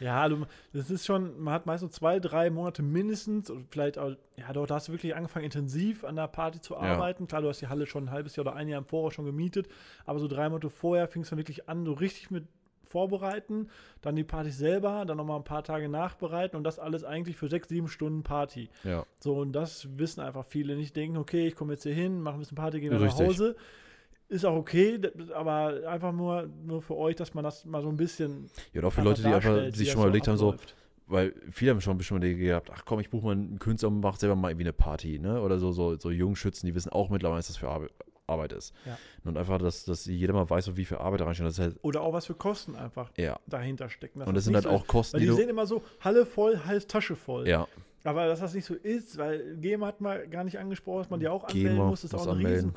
Ja, 0.00 0.22
also 0.22 0.46
das 0.72 0.90
ist 0.90 1.06
schon, 1.06 1.40
man 1.40 1.54
hat 1.54 1.66
meistens 1.66 1.92
zwei, 1.92 2.20
drei 2.20 2.50
Monate 2.50 2.82
mindestens 2.82 3.50
und 3.50 3.66
vielleicht 3.70 3.98
auch, 3.98 4.12
ja, 4.36 4.52
da 4.52 4.74
hast 4.74 4.88
du 4.88 4.92
wirklich 4.92 5.14
angefangen, 5.14 5.44
intensiv 5.44 6.04
an 6.04 6.16
der 6.16 6.28
Party 6.28 6.60
zu 6.60 6.76
arbeiten. 6.76 7.26
Klar, 7.26 7.42
du 7.42 7.48
hast 7.48 7.60
die 7.60 7.68
Halle 7.68 7.86
schon 7.86 8.04
ein 8.04 8.10
halbes 8.10 8.36
Jahr 8.36 8.46
oder 8.46 8.56
ein 8.56 8.68
Jahr 8.68 8.78
im 8.78 8.86
Voraus 8.86 9.14
schon 9.14 9.24
gemietet, 9.24 9.68
aber 10.04 10.18
so 10.18 10.28
drei 10.28 10.48
Monate 10.48 10.70
vorher 10.70 11.08
fing 11.08 11.22
es 11.22 11.30
dann 11.30 11.38
wirklich 11.38 11.68
an, 11.68 11.84
so 11.84 11.92
richtig 11.92 12.30
mit 12.30 12.44
vorbereiten, 12.92 13.68
dann 14.02 14.14
die 14.14 14.22
Party 14.22 14.50
selber, 14.50 15.04
dann 15.06 15.16
nochmal 15.16 15.38
ein 15.38 15.44
paar 15.44 15.64
Tage 15.64 15.88
nachbereiten 15.88 16.56
und 16.56 16.64
das 16.64 16.78
alles 16.78 17.04
eigentlich 17.04 17.36
für 17.36 17.48
sechs, 17.48 17.68
sieben 17.68 17.88
Stunden 17.88 18.22
Party. 18.22 18.68
Ja. 18.84 19.06
So, 19.18 19.38
und 19.38 19.52
das 19.52 19.88
wissen 19.98 20.20
einfach 20.20 20.44
viele 20.44 20.76
nicht, 20.76 20.94
denken, 20.94 21.16
okay, 21.16 21.46
ich 21.46 21.56
komme 21.56 21.72
jetzt 21.72 21.84
hier 21.84 21.94
hin, 21.94 22.20
mache 22.20 22.34
ein 22.36 22.40
bisschen 22.40 22.56
Party, 22.56 22.80
gehe 22.80 22.90
wieder 22.90 23.00
nach 23.00 23.18
Richtig. 23.18 23.56
Ist 24.32 24.46
auch 24.46 24.56
okay, 24.56 24.98
aber 25.34 25.82
einfach 25.86 26.12
nur, 26.12 26.48
nur 26.64 26.80
für 26.80 26.96
euch, 26.96 27.16
dass 27.16 27.34
man 27.34 27.44
das 27.44 27.66
mal 27.66 27.82
so 27.82 27.88
ein 27.90 27.98
bisschen 27.98 28.48
Ja, 28.72 28.82
auch 28.82 28.90
für 28.90 29.02
Leute, 29.02 29.22
die 29.22 29.28
einfach 29.28 29.74
sich 29.74 29.74
schon 29.74 29.86
das 29.86 29.96
mal 29.96 30.02
überlegt 30.04 30.28
haben, 30.28 30.38
so, 30.38 30.54
weil 31.06 31.34
viele 31.50 31.72
haben 31.72 31.80
schon 31.82 31.98
bestimmt 31.98 32.24
die 32.24 32.28
Idee 32.32 32.46
gehabt, 32.46 32.70
ach 32.72 32.84
komm, 32.86 33.00
ich 33.00 33.10
buche 33.10 33.26
mal 33.26 33.32
einen 33.32 33.58
Künstler 33.58 33.88
und 33.90 34.00
mache 34.00 34.18
selber 34.18 34.34
mal 34.34 34.50
irgendwie 34.50 34.64
eine 34.64 34.72
Party, 34.72 35.18
ne? 35.18 35.42
Oder 35.42 35.58
so, 35.58 35.72
so, 35.72 35.98
so 35.98 36.10
Jungschützen, 36.10 36.66
die 36.66 36.74
wissen 36.74 36.90
auch 36.90 37.10
mittlerweile, 37.10 37.40
was 37.40 37.48
das 37.48 37.58
für 37.58 37.68
Arbeit, 37.68 37.90
Arbeit 38.26 38.52
ist. 38.52 38.72
Ja. 38.86 38.96
Und 39.24 39.36
einfach, 39.36 39.58
dass, 39.58 39.84
dass 39.84 40.06
jeder 40.06 40.32
mal 40.32 40.48
weiß, 40.48 40.74
wie 40.76 40.84
viel 40.84 40.96
Arbeit 40.96 41.20
da 41.20 41.24
reinsteht. 41.26 41.46
Das 41.46 41.54
ist 41.54 41.60
halt, 41.60 41.78
Oder 41.82 42.00
auch 42.00 42.12
was 42.12 42.26
für 42.26 42.34
Kosten 42.34 42.74
einfach 42.76 43.10
ja. 43.18 43.38
dahinter 43.46 43.90
stecken. 43.90 44.20
dass 44.20 44.28
Und 44.28 44.34
das 44.34 44.44
sind 44.44 44.54
halt 44.54 44.64
so 44.64 44.70
auch 44.70 44.86
Kosten, 44.86 45.14
Weil 45.14 45.20
die 45.20 45.26
die 45.26 45.34
sehen 45.34 45.48
immer 45.50 45.66
so, 45.66 45.82
Halle 46.00 46.24
voll, 46.24 46.58
heißt 46.58 46.88
Tasche 46.88 47.16
voll. 47.16 47.46
Ja, 47.46 47.68
Aber 48.04 48.26
dass 48.26 48.40
das 48.40 48.54
nicht 48.54 48.64
so 48.64 48.74
ist, 48.74 49.18
weil 49.18 49.56
GEMA 49.56 49.88
hat 49.88 50.00
mal 50.00 50.26
gar 50.28 50.44
nicht 50.44 50.58
angesprochen, 50.58 50.98
dass 50.98 51.10
man 51.10 51.20
die 51.20 51.28
auch 51.28 51.46
GEMA 51.48 51.70
anmelden 51.70 51.88
muss, 51.88 52.04
ist 52.04 52.14
auch 52.14 52.22
ein 52.22 52.36
anmelden. 52.36 52.52
riesen 52.54 52.74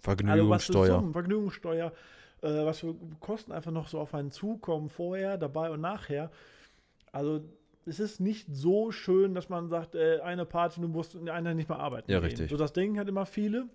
Kostenfaktor. 0.00 0.30
Also 0.30 0.46
Vergnügungssteuer. 0.46 1.00
Summen, 1.00 1.12
Vergnügungssteuer, 1.12 1.92
äh, 2.42 2.64
was 2.64 2.80
für 2.80 2.94
Kosten 3.20 3.52
einfach 3.52 3.72
noch 3.72 3.88
so 3.88 3.98
auf 3.98 4.14
einen 4.14 4.30
zukommen, 4.30 4.88
vorher, 4.88 5.38
dabei 5.38 5.70
und 5.70 5.80
nachher. 5.80 6.30
Also 7.12 7.44
es 7.86 8.00
ist 8.00 8.20
nicht 8.20 8.46
so 8.50 8.92
schön, 8.92 9.34
dass 9.34 9.48
man 9.48 9.68
sagt, 9.68 9.94
äh, 9.94 10.20
eine 10.20 10.44
Party, 10.44 10.80
du 10.80 10.88
musst 10.88 11.14
in 11.14 11.28
einer 11.28 11.54
nicht 11.54 11.68
mehr 11.68 11.78
arbeiten. 11.78 12.10
Ja, 12.10 12.18
gehen. 12.20 12.28
richtig. 12.28 12.50
So 12.50 12.56
das 12.56 12.72
denken 12.72 12.98
halt 12.98 13.08
immer 13.08 13.26
viele. 13.26 13.66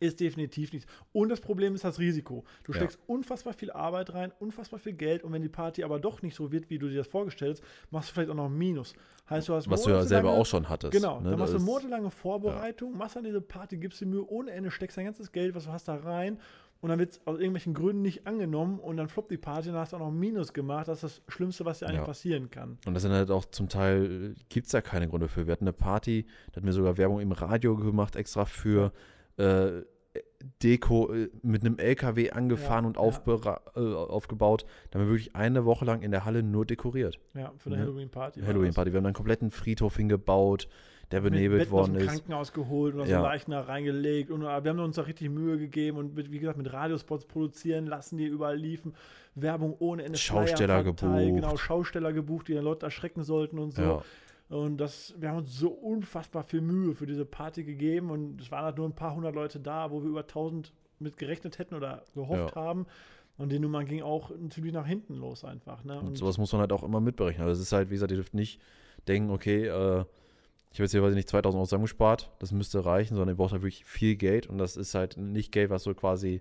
Ist 0.00 0.20
definitiv 0.20 0.72
nicht. 0.72 0.86
Und 1.12 1.28
das 1.30 1.40
Problem 1.40 1.74
ist 1.74 1.84
das 1.84 1.98
Risiko. 1.98 2.44
Du 2.64 2.72
Ja. 2.72 2.76
steckst 2.78 2.98
unfassbar 3.06 3.52
viel 3.54 3.70
Arbeit 3.70 4.12
rein, 4.12 4.32
unfassbar 4.38 4.78
viel 4.78 4.92
Geld 4.92 5.22
und 5.24 5.32
wenn 5.32 5.42
die 5.42 5.48
Party 5.48 5.84
aber 5.84 5.98
doch 5.98 6.22
nicht 6.22 6.34
so 6.34 6.52
wird, 6.52 6.68
wie 6.70 6.78
du 6.78 6.88
dir 6.88 6.98
das 6.98 7.06
vorgestellt 7.06 7.60
hast, 7.60 7.90
machst 7.90 8.10
du 8.10 8.14
vielleicht 8.14 8.30
auch 8.30 8.34
noch 8.34 8.46
ein 8.46 8.56
Minus. 8.58 8.94
Heißt, 9.30 9.48
du 9.48 9.54
hast 9.54 9.68
Was 9.70 9.82
du 9.82 9.90
ja 9.90 10.02
selber 10.04 10.30
auch 10.30 10.46
schon 10.46 10.68
hattest. 10.68 10.92
Genau, 10.92 11.20
ne? 11.20 11.30
dann 11.30 11.38
machst 11.38 11.54
du 11.54 11.58
monatelange 11.58 12.10
Vorbereitung, 12.10 12.96
machst 12.96 13.16
dann 13.16 13.24
diese 13.24 13.40
Party, 13.40 13.76
gibst 13.78 14.00
dir 14.00 14.06
Mühe 14.06 14.24
ohne 14.28 14.50
Ende, 14.52 14.70
steckst 14.70 14.96
dein 14.98 15.06
ganzes 15.06 15.32
Geld, 15.32 15.54
was 15.54 15.64
du 15.64 15.72
hast, 15.72 15.88
da 15.88 15.96
rein 15.96 16.38
und 16.82 16.90
dann 16.90 16.98
wird 16.98 17.12
es 17.12 17.20
aus 17.26 17.38
irgendwelchen 17.38 17.72
Gründen 17.74 18.02
nicht 18.02 18.26
angenommen 18.26 18.78
und 18.78 18.98
dann 18.98 19.08
floppt 19.08 19.30
die 19.30 19.38
Party 19.38 19.68
und 19.68 19.74
dann 19.74 19.80
hast 19.82 19.92
du 19.92 19.96
auch 19.96 20.00
noch 20.00 20.08
ein 20.08 20.18
Minus 20.18 20.52
gemacht. 20.52 20.86
Das 20.88 21.02
ist 21.02 21.18
das 21.26 21.34
Schlimmste, 21.34 21.64
was 21.64 21.78
dir 21.78 21.86
eigentlich 21.86 22.00
Ja. 22.00 22.04
passieren 22.04 22.50
kann. 22.50 22.78
Und 22.86 22.94
das 22.94 23.02
sind 23.02 23.12
halt 23.12 23.30
auch 23.30 23.46
zum 23.46 23.68
Teil, 23.68 24.34
gibt 24.50 24.66
es 24.66 24.72
da 24.72 24.80
keine 24.82 25.08
Gründe 25.08 25.26
für. 25.28 25.46
Wir 25.46 25.52
hatten 25.52 25.64
eine 25.64 25.72
Party, 25.72 26.26
da 26.52 26.56
hatten 26.56 26.66
wir 26.66 26.72
sogar 26.74 26.98
Werbung 26.98 27.20
im 27.20 27.32
Radio 27.32 27.76
gemacht, 27.76 28.14
extra 28.14 28.44
für 28.44 28.92
äh, 29.38 29.82
Deko 30.62 31.12
äh, 31.12 31.28
mit 31.42 31.62
einem 31.64 31.78
LKW 31.78 32.30
angefahren 32.30 32.84
Ja, 32.84 32.88
und 32.88 32.96
ja. 32.96 33.02
aufbera- 33.02 33.60
äh, 33.76 33.94
aufgebaut. 33.94 34.64
Da 34.90 34.98
haben 34.98 35.06
wir 35.06 35.12
wirklich 35.12 35.34
eine 35.36 35.64
Woche 35.64 35.84
lang 35.84 36.02
in 36.02 36.10
der 36.10 36.24
Halle 36.24 36.42
nur 36.42 36.64
dekoriert. 36.64 37.18
Ja, 37.34 37.52
für 37.58 37.68
eine 37.70 37.76
Ja. 37.78 37.82
Halloween-Party. 37.84 38.40
Halloween-Party. 38.42 38.92
Wir 38.92 38.98
haben 38.98 39.06
einen 39.06 39.14
kompletten 39.14 39.50
Friedhof 39.50 39.96
hingebaut, 39.96 40.68
der 41.10 41.20
das. 41.20 41.24
Mit 41.24 41.34
benebelt 41.34 41.60
Betten 41.62 41.72
aus 41.74 41.80
worden 41.80 41.94
dem 41.94 42.02
ist. 42.02 42.08
Krankenhaus 42.08 42.52
geholt 42.52 42.94
und 42.94 43.00
aus 43.02 43.08
Ja. 43.08 43.18
den 43.18 43.22
Leichen 43.24 43.50
da 43.50 43.60
reingelegt. 43.60 44.30
Und 44.30 44.42
äh, 44.42 44.64
wir 44.64 44.70
haben 44.70 44.78
uns 44.78 44.96
da 44.96 45.02
richtig 45.02 45.28
Mühe 45.30 45.58
gegeben 45.58 45.98
und 45.98 46.14
mit, 46.14 46.30
wie 46.32 46.38
gesagt 46.38 46.58
mit 46.58 46.72
Radiospots 46.72 47.26
produzieren 47.26 47.86
lassen, 47.86 48.16
die 48.16 48.26
überall 48.26 48.56
liefen. 48.56 48.94
Werbung 49.34 49.74
ohne 49.80 50.04
Ende. 50.04 50.16
Schausteller 50.18 50.82
verteilt, 50.82 51.26
gebucht. 51.26 51.42
Genau, 51.42 51.56
Schausteller 51.58 52.12
gebucht, 52.12 52.48
die 52.48 52.54
dann 52.54 52.64
Leute 52.64 52.86
erschrecken 52.86 53.22
sollten 53.22 53.58
und 53.58 53.74
so. 53.74 53.82
Ja. 53.82 54.02
Und 54.48 54.76
das, 54.78 55.14
wir 55.18 55.30
haben 55.30 55.38
uns 55.38 55.58
so 55.58 55.70
unfassbar 55.70 56.44
viel 56.44 56.60
Mühe 56.60 56.94
für 56.94 57.06
diese 57.06 57.24
Party 57.24 57.64
gegeben 57.64 58.10
und 58.10 58.40
es 58.40 58.50
waren 58.52 58.64
halt 58.64 58.76
nur 58.76 58.86
ein 58.88 58.94
paar 58.94 59.14
hundert 59.14 59.34
Leute 59.34 59.58
da, 59.58 59.90
wo 59.90 60.02
wir 60.02 60.08
über 60.08 60.20
1000 60.20 60.72
mit 61.00 61.16
gerechnet 61.16 61.58
hätten 61.58 61.74
oder 61.74 62.04
gehofft 62.14 62.54
Ja. 62.54 62.62
haben. 62.62 62.86
Und 63.38 63.50
die 63.50 63.58
Nummer 63.58 63.84
ging 63.84 64.02
auch 64.02 64.30
natürlich 64.30 64.72
nach 64.72 64.86
hinten 64.86 65.16
los 65.16 65.44
einfach. 65.44 65.84
Ne? 65.84 66.00
Und 66.00 66.16
sowas 66.16 66.38
muss 66.38 66.52
man 66.52 66.60
halt 66.60 66.72
auch 66.72 66.82
immer 66.84 67.00
mitberechnen. 67.00 67.46
Also 67.46 67.60
es 67.60 67.66
ist 67.66 67.72
halt, 67.72 67.90
wie 67.90 67.94
gesagt, 67.94 68.10
ihr 68.12 68.16
dürft 68.16 68.32
nicht 68.34 68.60
denken, 69.08 69.30
okay, 69.30 69.66
äh, 69.66 70.04
ich 70.70 70.78
habe 70.78 70.84
jetzt 70.84 70.92
hier, 70.92 71.02
weiß 71.02 71.10
ich 71.10 71.16
nicht, 71.16 71.28
2000 71.28 71.56
Euro 71.58 71.66
zusammengespart, 71.66 72.30
das 72.38 72.52
müsste 72.52 72.84
reichen, 72.84 73.14
sondern 73.14 73.34
ihr 73.34 73.36
braucht 73.36 73.52
halt 73.52 73.62
wirklich 73.62 73.84
viel 73.84 74.16
Geld 74.16 74.46
und 74.46 74.58
das 74.58 74.76
ist 74.76 74.94
halt 74.94 75.16
nicht 75.16 75.52
Geld, 75.52 75.70
was 75.70 75.82
so 75.82 75.92
quasi, 75.94 76.40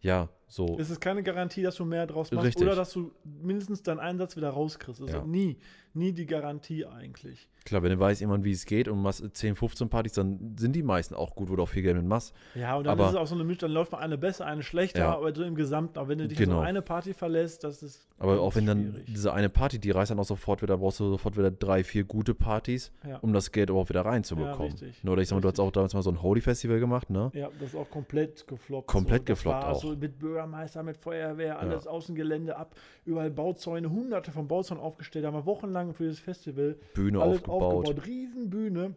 ja, 0.00 0.28
so, 0.54 0.76
es 0.78 0.90
ist 0.90 1.00
keine 1.00 1.22
Garantie, 1.22 1.62
dass 1.62 1.76
du 1.76 1.84
mehr 1.84 2.06
draus 2.06 2.30
machst 2.32 2.46
Richtig. 2.46 2.62
oder 2.66 2.76
dass 2.76 2.92
du 2.92 3.10
mindestens 3.42 3.82
deinen 3.82 4.00
Einsatz 4.00 4.36
wieder 4.36 4.50
rauskriegst. 4.50 5.00
Das 5.02 5.10
Ja. 5.10 5.18
ist 5.18 5.26
nie, 5.26 5.56
nie 5.94 6.12
die 6.12 6.26
Garantie 6.26 6.84
eigentlich. 6.86 7.48
klar, 7.66 7.82
wenn 7.82 7.92
du 7.92 7.98
weißt 7.98 8.20
jemand, 8.20 8.44
wie 8.44 8.50
es 8.52 8.66
geht 8.66 8.88
und 8.88 9.00
machst 9.00 9.24
10, 9.32 9.56
15 9.56 9.88
Partys, 9.88 10.12
dann 10.12 10.54
sind 10.58 10.76
die 10.76 10.82
meisten 10.82 11.14
auch 11.14 11.34
gut, 11.34 11.48
wo 11.48 11.56
du 11.56 11.62
auch 11.62 11.68
viel 11.68 11.80
Geld 11.82 11.96
mit 11.96 12.04
machst. 12.04 12.34
Ja, 12.54 12.76
und 12.76 12.84
dann 12.84 12.92
Aber- 12.92 13.04
ist 13.06 13.10
es 13.12 13.16
auch 13.16 13.26
so 13.26 13.34
eine 13.34 13.42
Mischung, 13.44 13.60
dann 13.60 13.70
läuft 13.70 13.90
mal 13.92 13.98
eine 14.00 14.18
besser, 14.18 14.44
eine 14.44 14.62
schlechter, 14.62 14.98
Ja. 14.98 15.16
aber 15.16 15.34
so 15.34 15.42
im 15.44 15.54
Gesamten, 15.54 15.98
auch 15.98 16.06
wenn 16.08 16.18
du 16.18 16.28
dich 16.28 16.36
Genau. 16.36 16.58
auf 16.58 16.64
eine 16.64 16.82
Party 16.82 17.14
verlässt, 17.14 17.64
das 17.64 17.82
ist 17.82 18.06
Aber 18.18 18.38
auch 18.42 18.54
wenn 18.54 18.66
dann 18.66 18.82
schwierig. 18.92 19.06
diese 19.06 19.32
eine 19.32 19.48
Party, 19.48 19.78
die 19.78 19.90
reißt 19.92 20.10
dann 20.10 20.18
auch 20.18 20.24
sofort 20.26 20.60
wieder, 20.60 20.76
brauchst 20.76 21.00
du 21.00 21.08
sofort 21.08 21.38
wieder 21.38 21.50
drei, 21.50 21.84
vier 21.84 22.04
gute 22.04 22.34
Partys, 22.34 22.92
Ja. 23.08 23.16
um 23.20 23.32
das 23.32 23.50
Geld 23.50 23.70
überhaupt 23.70 23.88
wieder 23.88 24.04
reinzubekommen. 24.04 24.74
Ja, 25.02 25.10
oder 25.10 25.22
ich 25.22 25.28
sag 25.28 25.36
mal, 25.36 25.40
du 25.40 25.48
hast 25.48 25.58
auch 25.58 25.70
damals 25.72 25.94
mal 25.94 26.02
so 26.02 26.10
ein 26.10 26.20
Holy 26.20 26.42
Festival 26.42 26.78
gemacht, 26.80 27.08
ne? 27.08 27.30
Ja, 27.32 27.48
das 27.58 27.70
ist 27.70 27.76
auch 27.76 27.88
komplett 27.90 28.46
gefloppt. 28.46 28.88
Komplett 28.88 29.22
so. 29.22 29.24
Gefloppt 29.32 29.64
auch. 29.64 29.80
So 29.80 29.96
mit 29.96 30.18
Bürgermeister, 30.44 30.82
mit 30.82 30.96
Feuerwehr, 30.96 31.58
alles 31.58 31.86
Außengelände 31.86 32.56
ab, 32.56 32.74
überall 33.04 33.30
Bauzäune, 33.30 33.90
hunderte 33.90 34.30
von 34.30 34.46
Bauzäunen 34.46 34.82
aufgestellt, 34.82 35.24
haben 35.24 35.34
wir 35.34 35.46
wochenlang 35.46 35.94
für 35.94 36.04
dieses 36.04 36.20
Festival 36.20 36.76
Bühne 36.94 37.20
alles 37.20 37.38
aufgebaut. 37.38 37.62
aufgebaut, 37.86 38.06
Riesenbühne, 38.06 38.94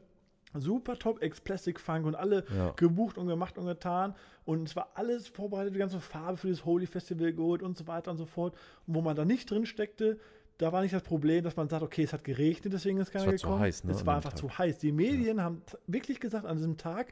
super 0.55 0.97
top, 0.97 1.21
Ex-Plastic 1.21 1.79
Funk 1.79 2.05
und 2.05 2.15
alle 2.15 2.43
Ja. 2.55 2.71
gebucht 2.75 3.17
und 3.17 3.27
gemacht 3.27 3.57
und 3.57 3.65
getan 3.65 4.13
und 4.45 4.67
es 4.67 4.75
war 4.75 4.91
alles 4.95 5.27
vorbereitet, 5.27 5.73
die 5.75 5.79
ganze 5.79 5.99
Farbe 5.99 6.37
für 6.37 6.47
dieses 6.47 6.65
Holy 6.65 6.85
Festival 6.85 7.31
geholt 7.33 7.61
und 7.63 7.77
so 7.77 7.87
weiter 7.87 8.11
und 8.11 8.17
so 8.17 8.25
fort. 8.25 8.53
Und 8.85 8.95
wo 8.95 9.01
man 9.01 9.15
da 9.15 9.23
nicht 9.25 9.49
drin 9.49 9.65
steckte, 9.65 10.19
da 10.57 10.71
war 10.73 10.81
nicht 10.81 10.93
das 10.93 11.03
Problem, 11.03 11.43
dass 11.43 11.55
man 11.55 11.69
sagt, 11.69 11.83
okay, 11.83 12.03
es 12.03 12.13
hat 12.13 12.23
geregnet, 12.23 12.73
deswegen 12.73 12.97
ist 12.97 13.11
keiner 13.11 13.27
war 13.27 13.35
zu 13.35 13.45
gekommen. 13.45 13.61
heiß, 13.61 13.83
ne, 13.83 13.91
Es 13.91 14.05
war 14.05 14.15
einfach 14.15 14.31
Tag. 14.31 14.39
zu 14.39 14.57
heiß. 14.57 14.79
Die 14.79 14.91
Medien 14.91 15.41
haben 15.41 15.61
t- 15.65 15.77
wirklich 15.85 16.19
gesagt, 16.19 16.45
an 16.47 16.57
diesem 16.57 16.77
Tag, 16.77 17.11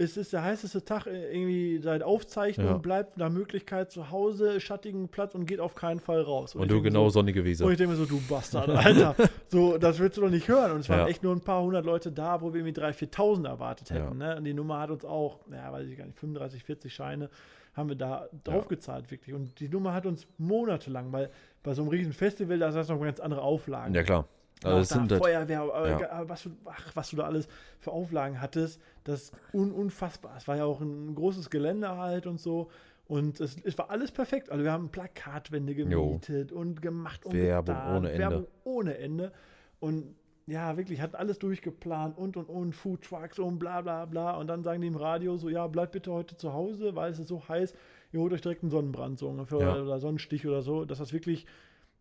es 0.00 0.16
ist 0.16 0.32
der 0.32 0.44
heißeste 0.44 0.84
Tag 0.84 1.06
äh, 1.08 1.32
irgendwie 1.32 1.78
seit 1.78 2.02
Aufzeichnung, 2.04 2.66
Ja. 2.66 2.78
bleibt 2.78 3.16
nach 3.18 3.30
Möglichkeit 3.30 3.90
zu 3.90 4.10
Hause, 4.10 4.60
schattigen 4.60 5.08
Platz 5.08 5.34
und 5.34 5.44
geht 5.46 5.58
auf 5.58 5.74
keinen 5.74 5.98
Fall 5.98 6.22
raus. 6.22 6.54
Und 6.54 6.62
ich 6.62 6.68
du 6.68 6.80
genau 6.80 7.04
so, 7.08 7.14
sonnige 7.20 7.44
Wiese. 7.44 7.64
und 7.64 7.72
ich 7.72 7.78
denke 7.78 7.92
mir 7.92 7.98
so, 7.98 8.04
du 8.06 8.20
Bastard, 8.28 8.68
Alter. 8.70 9.16
so, 9.48 9.76
das 9.76 9.98
willst 9.98 10.16
du 10.16 10.20
doch 10.22 10.30
nicht 10.30 10.46
hören. 10.46 10.70
Und 10.72 10.80
es 10.80 10.88
waren 10.88 11.00
Ja. 11.00 11.06
echt 11.08 11.24
nur 11.24 11.34
ein 11.34 11.40
paar 11.40 11.62
hundert 11.62 11.84
Leute 11.84 12.12
da, 12.12 12.40
wo 12.40 12.54
wir 12.54 12.60
irgendwie 12.64 12.80
3.000, 12.80 12.94
4.000 13.10 13.46
erwartet 13.48 13.90
Ja. 13.90 13.96
hätten. 13.96 14.18
Ne? 14.18 14.36
Und 14.36 14.44
die 14.44 14.54
Nummer 14.54 14.78
hat 14.78 14.90
uns 14.90 15.04
auch, 15.04 15.40
ja, 15.50 15.72
weiß 15.72 15.88
ich 15.88 15.98
gar 15.98 16.06
nicht, 16.06 16.18
35, 16.18 16.62
40 16.62 16.94
Scheine 16.94 17.28
haben 17.74 17.88
wir 17.88 17.96
da 17.96 18.28
draufgezahlt, 18.44 19.10
wirklich. 19.10 19.34
Und 19.34 19.58
die 19.60 19.68
Nummer 19.68 19.94
hat 19.94 20.06
uns 20.06 20.26
monatelang, 20.38 21.12
weil 21.12 21.30
bei 21.64 21.74
so 21.74 21.82
einem 21.82 21.90
riesen 21.90 22.12
Festival, 22.12 22.58
da 22.58 22.68
ist 22.68 22.74
das 22.74 22.88
noch 22.88 23.00
ganz 23.00 23.18
andere 23.20 23.42
Auflagen. 23.42 23.94
Ja, 23.94 24.02
klar. 24.04 24.26
Also 24.64 24.76
Auch 24.76 24.80
es 24.80 24.88
da 24.88 24.94
sind 24.96 25.12
halt, 25.12 25.22
Feuerwehr, 25.22 25.98
ja. 26.10 26.28
was, 26.28 26.42
du, 26.42 26.50
ach, 26.64 26.90
was 26.94 27.10
du 27.10 27.16
da 27.16 27.24
alles 27.24 27.48
für 27.78 27.92
Auflagen 27.92 28.40
hattest, 28.40 28.80
das 29.04 29.24
ist 29.24 29.34
un, 29.52 29.70
unfassbar. 29.72 30.34
Es 30.36 30.48
war 30.48 30.56
ja 30.56 30.64
auch 30.64 30.80
ein 30.80 31.14
großes 31.14 31.50
Gelände 31.50 31.96
halt 31.96 32.26
und 32.26 32.40
so. 32.40 32.68
Und 33.06 33.40
es, 33.40 33.56
es 33.64 33.78
war 33.78 33.90
alles 33.90 34.10
perfekt. 34.12 34.50
Also 34.50 34.64
wir 34.64 34.72
haben 34.72 34.90
Plakatwände 34.90 35.74
gemietet 35.74 36.52
und 36.52 36.82
gemacht 36.82 37.24
und 37.24 37.32
Werbung 37.34 37.74
getan. 37.74 37.96
ohne 37.96 38.08
Ende. 38.10 38.18
Werbung 38.20 38.46
ohne 38.64 38.98
Ende. 38.98 39.32
Und 39.80 40.14
ja, 40.46 40.76
wirklich, 40.76 41.00
hat 41.00 41.14
alles 41.14 41.38
durchgeplant 41.38 42.16
und 42.18 42.36
und 42.36 42.48
und, 42.48 42.72
Food 42.74 43.02
Trucks 43.02 43.38
und 43.38 43.58
bla 43.58 43.80
bla 43.82 44.06
bla. 44.06 44.36
Und 44.36 44.46
dann 44.48 44.62
sagen 44.62 44.80
die 44.80 44.88
im 44.88 44.96
Radio 44.96 45.36
so, 45.36 45.48
ja, 45.48 45.66
bleibt 45.66 45.92
bitte 45.92 46.12
heute 46.12 46.36
zu 46.36 46.52
Hause, 46.52 46.96
weil 46.96 47.12
es 47.12 47.18
ist 47.18 47.28
so 47.28 47.46
heiß, 47.48 47.74
ihr 48.12 48.20
holt 48.20 48.32
euch 48.32 48.40
direkt 48.40 48.62
einen 48.62 48.70
Sonnenbrand 48.70 49.18
so 49.18 49.28
ungefähr 49.28 49.58
Ja. 49.60 49.72
oder, 49.72 49.82
oder 49.84 50.00
Sonnenstich 50.00 50.46
oder 50.46 50.62
so. 50.62 50.84
Dass 50.84 50.98
das 50.98 51.12
wirklich, 51.12 51.46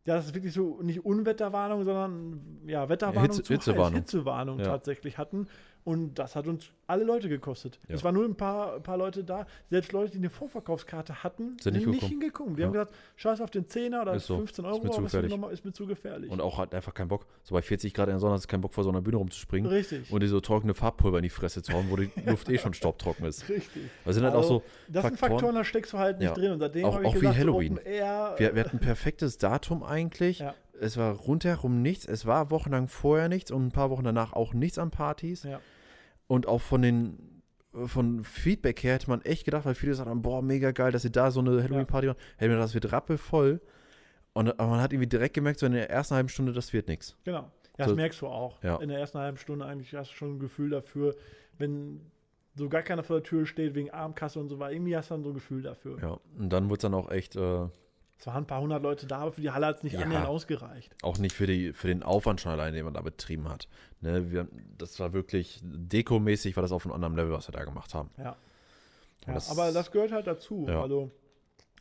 ja, 0.07 0.15
das 0.15 0.25
ist 0.27 0.33
wirklich 0.35 0.53
so 0.53 0.79
nicht 0.81 1.05
Unwetterwarnung, 1.05 1.83
sondern 1.83 2.39
ja, 2.65 2.87
Wetterwarnung, 2.89 3.23
Hitze- 3.23 3.43
zu 3.43 3.53
Hitzewarnung. 3.53 3.95
Hitzewarnung 3.99 4.59
Ja. 4.59 4.65
tatsächlich 4.65 5.17
hatten. 5.17 5.47
Und 5.87 6.19
das 6.19 6.35
hat 6.35 6.47
uns 6.47 6.69
alle 6.85 7.05
Leute 7.05 7.29
gekostet. 7.29 7.79
Ja. 7.87 7.95
Es 7.95 8.03
waren 8.03 8.13
nur 8.13 8.25
ein 8.25 8.35
paar, 8.35 8.75
ein 8.75 8.83
paar 8.83 8.97
Leute 8.97 9.23
da. 9.23 9.45
Selbst 9.69 9.93
Leute, 9.93 10.11
die 10.11 10.17
eine 10.17 10.29
Vorverkaufskarte 10.29 11.23
hatten, 11.23 11.55
Sind 11.61 11.75
nicht 11.75 11.85
gekommen. 11.85 12.09
hingekommen. 12.09 12.57
Wir 12.57 12.63
Ja. 12.63 12.67
haben 12.67 12.73
gesagt, 12.73 12.93
scheiß 13.15 13.39
auf 13.39 13.51
den 13.51 13.67
Zehner 13.67 14.01
oder 14.01 14.13
Ist 14.15 14.25
so. 14.27 14.35
15 14.35 14.65
Ist 14.65 14.69
Euro, 14.69 14.83
mir 14.83 14.91
zu 14.91 14.97
aber 14.97 15.05
ist 15.07 15.13
mir, 15.13 15.21
gefährlich. 15.21 15.51
ist 15.53 15.63
mir 15.65 15.71
zu 15.71 15.87
gefährlich. 15.87 16.29
und 16.29 16.41
auch 16.41 16.57
hat 16.57 16.75
einfach 16.75 16.93
keinen 16.93 17.07
Bock. 17.07 17.25
So 17.43 17.55
bei 17.55 17.61
40 17.61 17.93
Grad 17.93 18.07
in 18.09 18.15
der 18.15 18.19
Sonne 18.19 18.33
hast 18.33 18.43
du 18.43 18.47
keinen 18.49 18.59
Bock 18.59 18.73
vor 18.73 18.83
so 18.83 18.89
einer 18.89 18.99
Bühne 19.01 19.15
rumzuspringen. 19.15 19.71
Richtig. 19.71 20.11
Und 20.11 20.21
dir 20.21 20.27
so 20.27 20.41
trockene 20.41 20.73
Farbpulver 20.73 21.19
in 21.19 21.23
die 21.23 21.29
Fresse 21.29 21.63
zu 21.63 21.71
hauen, 21.71 21.85
wo 21.89 21.95
die 21.95 22.11
Luft 22.25 22.49
eh 22.49 22.57
schon 22.57 22.73
staubtrocken 22.73 23.25
ist. 23.25 23.47
Richtig. 23.49 23.83
Das 24.03 24.15
sind 24.15 24.25
halt 24.25 24.35
Also, 24.35 24.45
auch 24.45 24.61
so 24.61 24.63
Das 24.89 25.03
sind 25.05 25.17
Faktoren. 25.17 25.39
Faktoren, 25.39 25.55
da 25.55 25.63
steckst 25.63 25.93
du 25.93 25.99
halt 25.99 26.19
nicht 26.19 26.27
Ja. 26.27 26.33
drin. 26.33 26.51
Und 26.51 26.59
seitdem 26.59 26.83
Auch- 26.83 26.95
auch 27.01 27.15
wie 27.15 27.19
gesagt, 27.21 27.35
so 27.35 27.39
Halloween. 27.39 27.77
Air, 27.77 28.35
Wir, 28.37 28.55
wir 28.55 28.65
hatten 28.65 28.75
ein 28.75 28.81
perfektes 28.81 29.37
Datum 29.37 29.83
eigentlich. 29.83 30.39
Ja. 30.39 30.53
Es 30.79 30.95
war 30.97 31.13
rundherum 31.15 31.81
nichts. 31.81 32.05
Es 32.05 32.25
war 32.25 32.51
wochenlang 32.51 32.87
vorher 32.87 33.29
nichts 33.29 33.51
und 33.51 33.67
ein 33.67 33.71
paar 33.71 33.89
Wochen 33.89 34.03
danach 34.03 34.33
auch 34.33 34.53
nichts 34.53 34.77
an 34.77 34.91
Partys. 34.91 35.43
Ja. 35.43 35.59
Und 36.27 36.47
auch 36.47 36.61
von 36.61 36.81
den 36.81 37.41
von 37.85 38.23
Feedback 38.23 38.81
her 38.83 38.95
hätte 38.95 39.09
man 39.09 39.21
echt 39.21 39.45
gedacht, 39.45 39.65
weil 39.65 39.75
viele 39.75 39.95
haben, 39.97 40.21
boah, 40.23 40.41
mega 40.41 40.71
geil, 40.71 40.91
dass 40.91 41.03
ihr 41.03 41.11
da 41.11 41.29
so 41.31 41.41
eine 41.41 41.61
Halloween-Party 41.63 42.07
macht. 42.07 42.17
Hätte 42.37 42.51
mir 42.51 42.57
das 42.57 42.73
wird 42.73 42.91
rappelvoll. 42.91 43.61
Und 44.33 44.59
aber 44.59 44.69
man 44.69 44.81
hat 44.81 44.93
irgendwie 44.93 45.07
direkt 45.07 45.35
gemerkt, 45.35 45.59
so 45.59 45.65
in 45.67 45.73
der 45.73 45.89
ersten 45.89 46.15
halben 46.15 46.29
Stunde, 46.29 46.53
das 46.53 46.73
wird 46.73 46.87
nichts. 46.87 47.15
Genau. 47.23 47.39
Ja, 47.41 47.51
das 47.77 47.89
So- 47.89 47.95
merkst 47.95 48.21
du 48.21 48.27
auch. 48.27 48.61
Ja. 48.63 48.77
In 48.77 48.89
der 48.89 48.99
ersten 48.99 49.19
halben 49.19 49.37
Stunde 49.37 49.65
eigentlich 49.65 49.93
hast 49.93 50.11
du 50.11 50.15
schon 50.15 50.35
ein 50.35 50.39
Gefühl 50.39 50.71
dafür, 50.71 51.15
wenn 51.59 52.01
so 52.55 52.67
gar 52.69 52.81
keiner 52.81 53.03
vor 53.03 53.17
der 53.17 53.23
Tür 53.23 53.45
steht 53.45 53.75
wegen 53.75 53.91
Armkasse 53.91 54.39
und 54.39 54.49
so 54.49 54.57
weiter. 54.57 54.73
Irgendwie 54.73 54.97
hast 54.97 55.11
du 55.11 55.13
dann 55.15 55.23
so 55.23 55.29
ein 55.29 55.35
Gefühl 55.35 55.61
dafür. 55.61 55.99
Ja. 56.01 56.19
Und 56.39 56.49
dann 56.49 56.65
wurde 56.69 56.77
es 56.77 56.81
dann 56.81 56.95
auch 56.95 57.11
echt, 57.11 57.35
äh, 57.35 57.67
Es 58.19 58.25
waren 58.27 58.43
ein 58.43 58.47
paar 58.47 58.61
hundert 58.61 58.81
Leute 58.81 59.05
da, 59.05 59.19
aber 59.19 59.31
für 59.33 59.41
die 59.41 59.51
Halle 59.51 59.67
hat 59.67 59.77
es 59.77 59.83
nicht 59.83 59.93
Ja. 59.93 60.01
annähernd 60.01 60.27
ausgereicht. 60.27 60.95
auch 61.03 61.17
nicht 61.19 61.35
für, 61.35 61.45
die, 61.47 61.71
für 61.73 61.87
den 61.87 62.01
Aufwand 62.03 62.41
schon 62.41 62.51
allein, 62.51 62.73
den 62.73 62.83
man 62.85 62.93
da 62.93 63.01
betrieben 63.01 63.47
hat. 63.49 63.67
Ne, 64.01 64.31
wir, 64.31 64.47
das 64.77 64.99
war 64.99 65.13
wirklich 65.13 65.59
dekomäßig, 65.63 66.55
war 66.55 66.61
das 66.63 66.71
auf 66.71 66.85
einem 66.85 66.93
anderen 66.93 67.15
Level, 67.15 67.31
was 67.31 67.47
wir 67.47 67.53
da 67.53 67.63
gemacht 67.63 67.93
haben. 67.93 68.09
Ja. 68.17 68.35
Ja 69.27 69.33
das- 69.33 69.51
aber 69.51 69.71
das 69.71 69.91
gehört 69.91 70.11
halt 70.11 70.25
dazu. 70.27 70.65
Ja. 70.67 70.81
Also, 70.81 71.11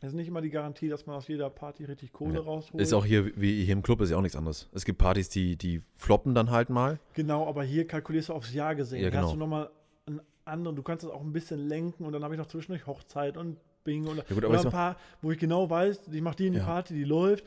es 0.01 0.09
ist 0.09 0.13
nicht 0.13 0.27
immer 0.27 0.41
die 0.41 0.51
Garantie, 0.51 0.89
dass 0.89 1.07
man 1.07 1.15
aus 1.15 1.27
jeder 1.27 1.49
Party 1.49 1.85
richtig 1.85 2.13
Kohle 2.13 2.35
Ja. 2.35 2.41
rausholt. 2.41 2.79
Ist 2.81 2.93
auch 2.93 3.03
hier, 3.05 3.35
wie 3.35 3.63
hier 3.63 3.73
im 3.73 3.81
Club, 3.81 3.99
ist 4.01 4.11
ja 4.11 4.17
auch 4.17 4.21
nichts 4.21 4.35
anderes. 4.37 4.69
Es 4.73 4.85
gibt 4.85 4.99
Partys, 4.99 5.29
die, 5.29 5.55
die 5.55 5.81
floppen 5.95 6.35
dann 6.35 6.51
halt 6.51 6.69
mal. 6.69 6.99
Genau, 7.15 7.47
aber 7.47 7.63
hier 7.63 7.87
kalkulierst 7.87 8.29
du 8.29 8.33
aufs 8.33 8.53
Jahr 8.53 8.75
gesehen. 8.75 9.01
Ja, 9.03 9.09
genau. 9.09 9.31
du 9.31 9.37
nochmal 9.37 9.71
einen 10.05 10.21
anderen, 10.45 10.75
du 10.75 10.83
kannst 10.83 11.03
das 11.03 11.09
auch 11.11 11.21
ein 11.21 11.33
bisschen 11.33 11.67
lenken 11.67 12.05
und 12.05 12.13
dann 12.13 12.23
habe 12.23 12.35
ich 12.35 12.37
noch 12.39 12.45
zwischendurch 12.45 12.85
Hochzeit 12.85 13.37
und 13.37 13.57
Bingo 13.87 14.11
oder, 14.11 14.23
Ja 14.29 14.35
gut, 14.35 14.43
oder 14.45 14.59
ein 14.59 14.69
paar, 14.69 14.97
wo 15.21 15.31
ich 15.31 15.39
genau 15.39 15.69
weiß, 15.69 16.09
ich 16.11 16.21
mache 16.21 16.35
die 16.35 16.47
in 16.47 16.53
die 16.53 16.59
Ja. 16.59 16.65
Party, 16.65 16.93
die 16.93 17.03
läuft. 17.05 17.45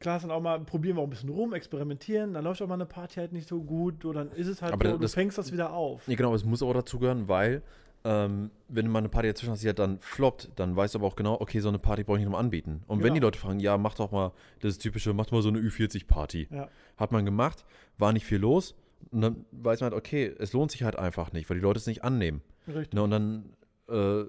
Klar, 0.00 0.18
dann 0.18 0.30
auch 0.32 0.40
mal, 0.40 0.58
probieren 0.58 0.96
wir 0.96 1.00
auch 1.02 1.06
ein 1.06 1.10
bisschen 1.10 1.28
rum, 1.28 1.52
experimentieren, 1.54 2.34
dann 2.34 2.42
läuft 2.44 2.60
auch 2.62 2.66
mal 2.66 2.74
eine 2.74 2.86
Party 2.86 3.16
halt 3.20 3.32
nicht 3.32 3.46
so 3.48 3.62
gut, 3.62 4.02
so, 4.02 4.12
dann 4.12 4.32
ist 4.32 4.48
es 4.48 4.60
halt 4.62 4.72
Aber 4.72 4.84
so, 4.84 4.96
das- 4.98 5.12
du 5.12 5.14
fängst 5.14 5.38
das 5.38 5.52
wieder 5.52 5.72
auf. 5.72 6.08
Ja, 6.08 6.16
genau, 6.16 6.34
es 6.34 6.44
muss 6.44 6.60
auch 6.62 6.72
dazugehören, 6.72 7.28
weil, 7.28 7.62
ähm, 8.04 8.50
wenn 8.68 8.86
du 8.86 8.90
mal 8.90 8.98
eine 8.98 9.08
Party 9.10 9.28
dazwischen 9.28 9.52
hast, 9.52 9.62
die 9.62 9.68
halt 9.68 9.78
dann 9.78 10.00
floppt, 10.00 10.50
dann 10.56 10.74
weißt 10.74 10.94
du 10.94 10.98
aber 10.98 11.06
auch 11.06 11.14
genau, 11.14 11.40
okay, 11.40 11.60
so 11.60 11.68
eine 11.68 11.78
Party 11.78 12.02
brauche 12.02 12.16
ich 12.16 12.20
nicht 12.22 12.26
nochmal 12.26 12.40
anbieten. 12.42 12.82
Und 12.88 12.98
wenn 12.98 13.04
Genau. 13.04 13.14
die 13.14 13.20
Leute 13.20 13.38
fragen, 13.38 13.60
ja, 13.60 13.78
mach 13.78 13.94
doch 13.94 14.10
mal 14.10 14.32
das 14.60 14.78
typische, 14.78 15.12
mach 15.12 15.26
doch 15.26 15.32
mal 15.34 15.42
so 15.42 15.50
eine 15.50 15.60
Ü40-Party. 15.60 16.48
Ja. 16.50 16.68
Hat 16.96 17.12
man 17.12 17.24
gemacht, 17.24 17.64
war 17.98 18.12
nicht 18.12 18.26
viel 18.26 18.38
los. 18.38 18.74
Und 19.12 19.20
dann 19.20 19.44
weiß 19.52 19.80
man 19.82 19.92
halt, 19.92 19.98
okay, 19.98 20.34
es 20.38 20.52
lohnt 20.52 20.72
sich 20.72 20.82
halt 20.82 20.96
einfach 20.96 21.32
nicht, 21.32 21.48
weil 21.48 21.58
die 21.58 21.62
Leute 21.62 21.78
es 21.78 21.86
nicht 21.86 22.02
annehmen. 22.02 22.40
Richtig. 22.66 22.92
Ne, 22.92 23.02
und 23.04 23.10
dann, 23.10 23.44
äh, 23.88 24.24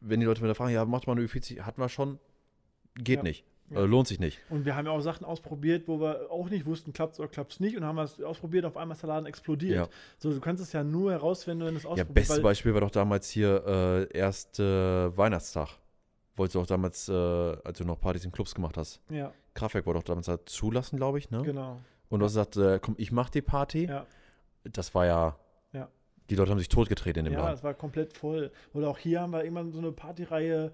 wenn 0.00 0.20
die 0.20 0.26
Leute 0.26 0.42
wieder 0.42 0.54
fragen, 0.54 0.72
ja, 0.72 0.84
mach 0.84 1.00
doch 1.00 1.06
mal 1.08 1.12
eine 1.12 1.22
Ü40, 1.26 1.60
hatten 1.62 1.80
wir 1.80 1.88
schon, 1.88 2.18
geht 2.94 3.18
Ja. 3.18 3.22
nicht. 3.22 3.44
Ja. 3.70 3.80
Äh, 3.80 3.86
lohnt 3.86 4.06
sich 4.06 4.20
nicht. 4.20 4.38
Und 4.48 4.64
wir 4.64 4.76
haben 4.76 4.86
ja 4.86 4.92
auch 4.92 5.00
Sachen 5.00 5.24
ausprobiert, 5.24 5.88
wo 5.88 5.98
wir 6.00 6.30
auch 6.30 6.48
nicht 6.48 6.66
wussten, 6.66 6.92
klappt 6.92 7.14
es 7.14 7.20
oder 7.20 7.28
klappt 7.28 7.52
es 7.54 7.58
nicht. 7.60 7.76
Und 7.76 7.84
haben 7.84 7.98
es 7.98 8.20
ausprobiert, 8.22 8.64
auf 8.64 8.76
einmal 8.76 8.94
ist 8.94 9.02
der 9.02 9.08
Laden 9.08 9.26
explodiert. 9.26 9.74
Ja. 9.76 9.88
So, 10.18 10.30
du 10.32 10.38
kannst 10.40 10.62
es 10.62 10.72
ja 10.72 10.84
nur 10.84 11.10
herausfinden, 11.10 11.64
wenn 11.66 11.74
du 11.74 11.78
es 11.78 11.82
Ja, 11.82 11.90
ausprobierst. 11.90 12.14
bestes 12.14 12.36
weil- 12.36 12.42
Beispiel 12.44 12.74
war 12.74 12.80
doch 12.82 12.92
damals 12.92 13.28
hier 13.28 13.64
äh, 14.12 14.16
erste 14.16 15.12
Weihnachtstag. 15.16 15.70
Wolltest 16.36 16.54
du 16.54 16.60
auch 16.60 16.66
damals, 16.66 17.08
äh, 17.08 17.12
als 17.12 17.78
du 17.78 17.84
noch 17.84 17.98
Partys 18.00 18.24
in 18.24 18.30
Clubs 18.30 18.54
gemacht 18.54 18.76
hast. 18.76 19.00
Ja, 19.08 19.32
Kraftwerk 19.54 19.84
wollte 19.86 19.98
doch 20.00 20.04
damals 20.04 20.28
halt 20.28 20.48
zulassen, 20.48 20.96
glaube 20.98 21.18
ich, 21.18 21.30
ne? 21.30 21.42
genau. 21.42 21.80
Und 22.08 22.20
du 22.20 22.26
hast 22.26 22.32
gesagt, 22.34 22.56
äh, 22.58 22.78
komm, 22.80 22.94
ich 22.98 23.10
mach 23.10 23.30
die 23.30 23.42
Party. 23.42 23.86
Ja. 23.86 24.06
Das 24.64 24.94
war 24.94 25.06
ja, 25.06 25.26
Ja. 25.28 25.36
Die 26.30 26.34
Leute 26.34 26.50
haben 26.50 26.58
sich 26.58 26.68
totgetreten 26.68 27.20
in 27.20 27.24
dem 27.26 27.34
Ja, 27.34 27.40
Laden. 27.44 27.54
es 27.54 27.62
war 27.64 27.74
komplett 27.74 28.12
voll. 28.16 28.50
Oder 28.74 28.88
auch 28.88 28.98
hier 28.98 29.20
haben 29.20 29.32
wir 29.32 29.42
irgendwann 29.44 29.72
so 29.72 29.78
eine 29.78 29.92
Partyreihe 29.92 30.72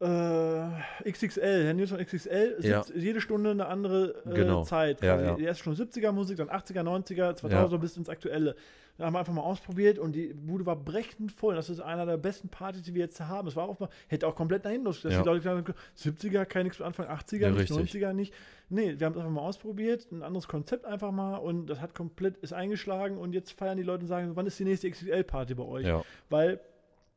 äh, 0.00 1.10
XXL, 1.10 1.64
Herr 1.64 1.74
Nilsson 1.74 1.98
XXL, 1.98 2.56
Ja. 2.60 2.84
jede 2.94 3.20
Stunde 3.20 3.50
eine 3.50 3.66
andere 3.66 4.14
äh, 4.26 4.34
Genau. 4.34 4.62
Zeit. 4.64 5.02
Ja, 5.02 5.20
ja. 5.20 5.34
Die 5.34 5.44
erste 5.44 5.62
Stunde 5.62 5.82
70er 5.82 6.12
Musik, 6.12 6.36
dann 6.36 6.48
80er, 6.50 6.82
90er, 6.82 7.32
2000er 7.34 7.78
bis 7.78 7.96
ins 7.96 8.08
Aktuelle. 8.08 8.56
Da 8.98 9.04
haben 9.04 9.12
wir 9.14 9.18
einfach 9.18 9.34
mal 9.34 9.42
ausprobiert 9.42 9.98
und 9.98 10.12
die 10.12 10.32
Bude 10.32 10.64
war 10.64 10.76
brechend 10.76 11.30
voll. 11.30 11.54
Das 11.54 11.68
ist 11.68 11.80
einer 11.80 12.06
der 12.06 12.16
besten 12.16 12.48
Partys, 12.48 12.82
die 12.82 12.94
wir 12.94 13.02
jetzt 13.02 13.20
haben. 13.20 13.46
Es 13.46 13.54
war 13.54 13.68
auch 13.68 13.78
mal, 13.78 13.90
hätte 14.08 14.26
auch 14.26 14.34
komplett 14.34 14.64
dahin 14.64 14.84
los, 14.84 15.02
dass 15.02 15.12
Ja. 15.12 15.20
die 15.22 15.26
Leute 15.28 15.40
gesagt 15.40 15.68
haben, 15.68 15.74
70er 15.96 16.44
kann 16.46 16.62
nichts 16.64 16.78
mit 16.78 16.86
Anfang 16.86 17.06
80er, 17.06 17.40
Ja, 17.42 17.50
nicht 17.50 17.70
richtig. 17.70 17.76
90er 18.02 18.12
nicht. 18.14 18.32
Nee, 18.70 18.94
wir 18.98 19.04
haben 19.06 19.12
es 19.12 19.18
einfach 19.18 19.30
mal 19.30 19.42
ausprobiert, 19.42 20.10
ein 20.12 20.22
anderes 20.22 20.48
Konzept 20.48 20.86
einfach 20.86 21.12
mal 21.12 21.36
und 21.36 21.66
das 21.66 21.80
hat 21.80 21.94
komplett, 21.94 22.38
ist 22.38 22.52
eingeschlagen 22.54 23.18
und 23.18 23.34
jetzt 23.34 23.52
feiern 23.52 23.76
die 23.76 23.82
Leute 23.82 24.02
und 24.02 24.08
sagen, 24.08 24.30
wann 24.34 24.46
ist 24.46 24.58
die 24.58 24.64
nächste 24.64 24.90
XXL-Party 24.90 25.54
bei 25.54 25.64
euch? 25.64 25.86
Ja. 25.86 26.02
Weil 26.30 26.60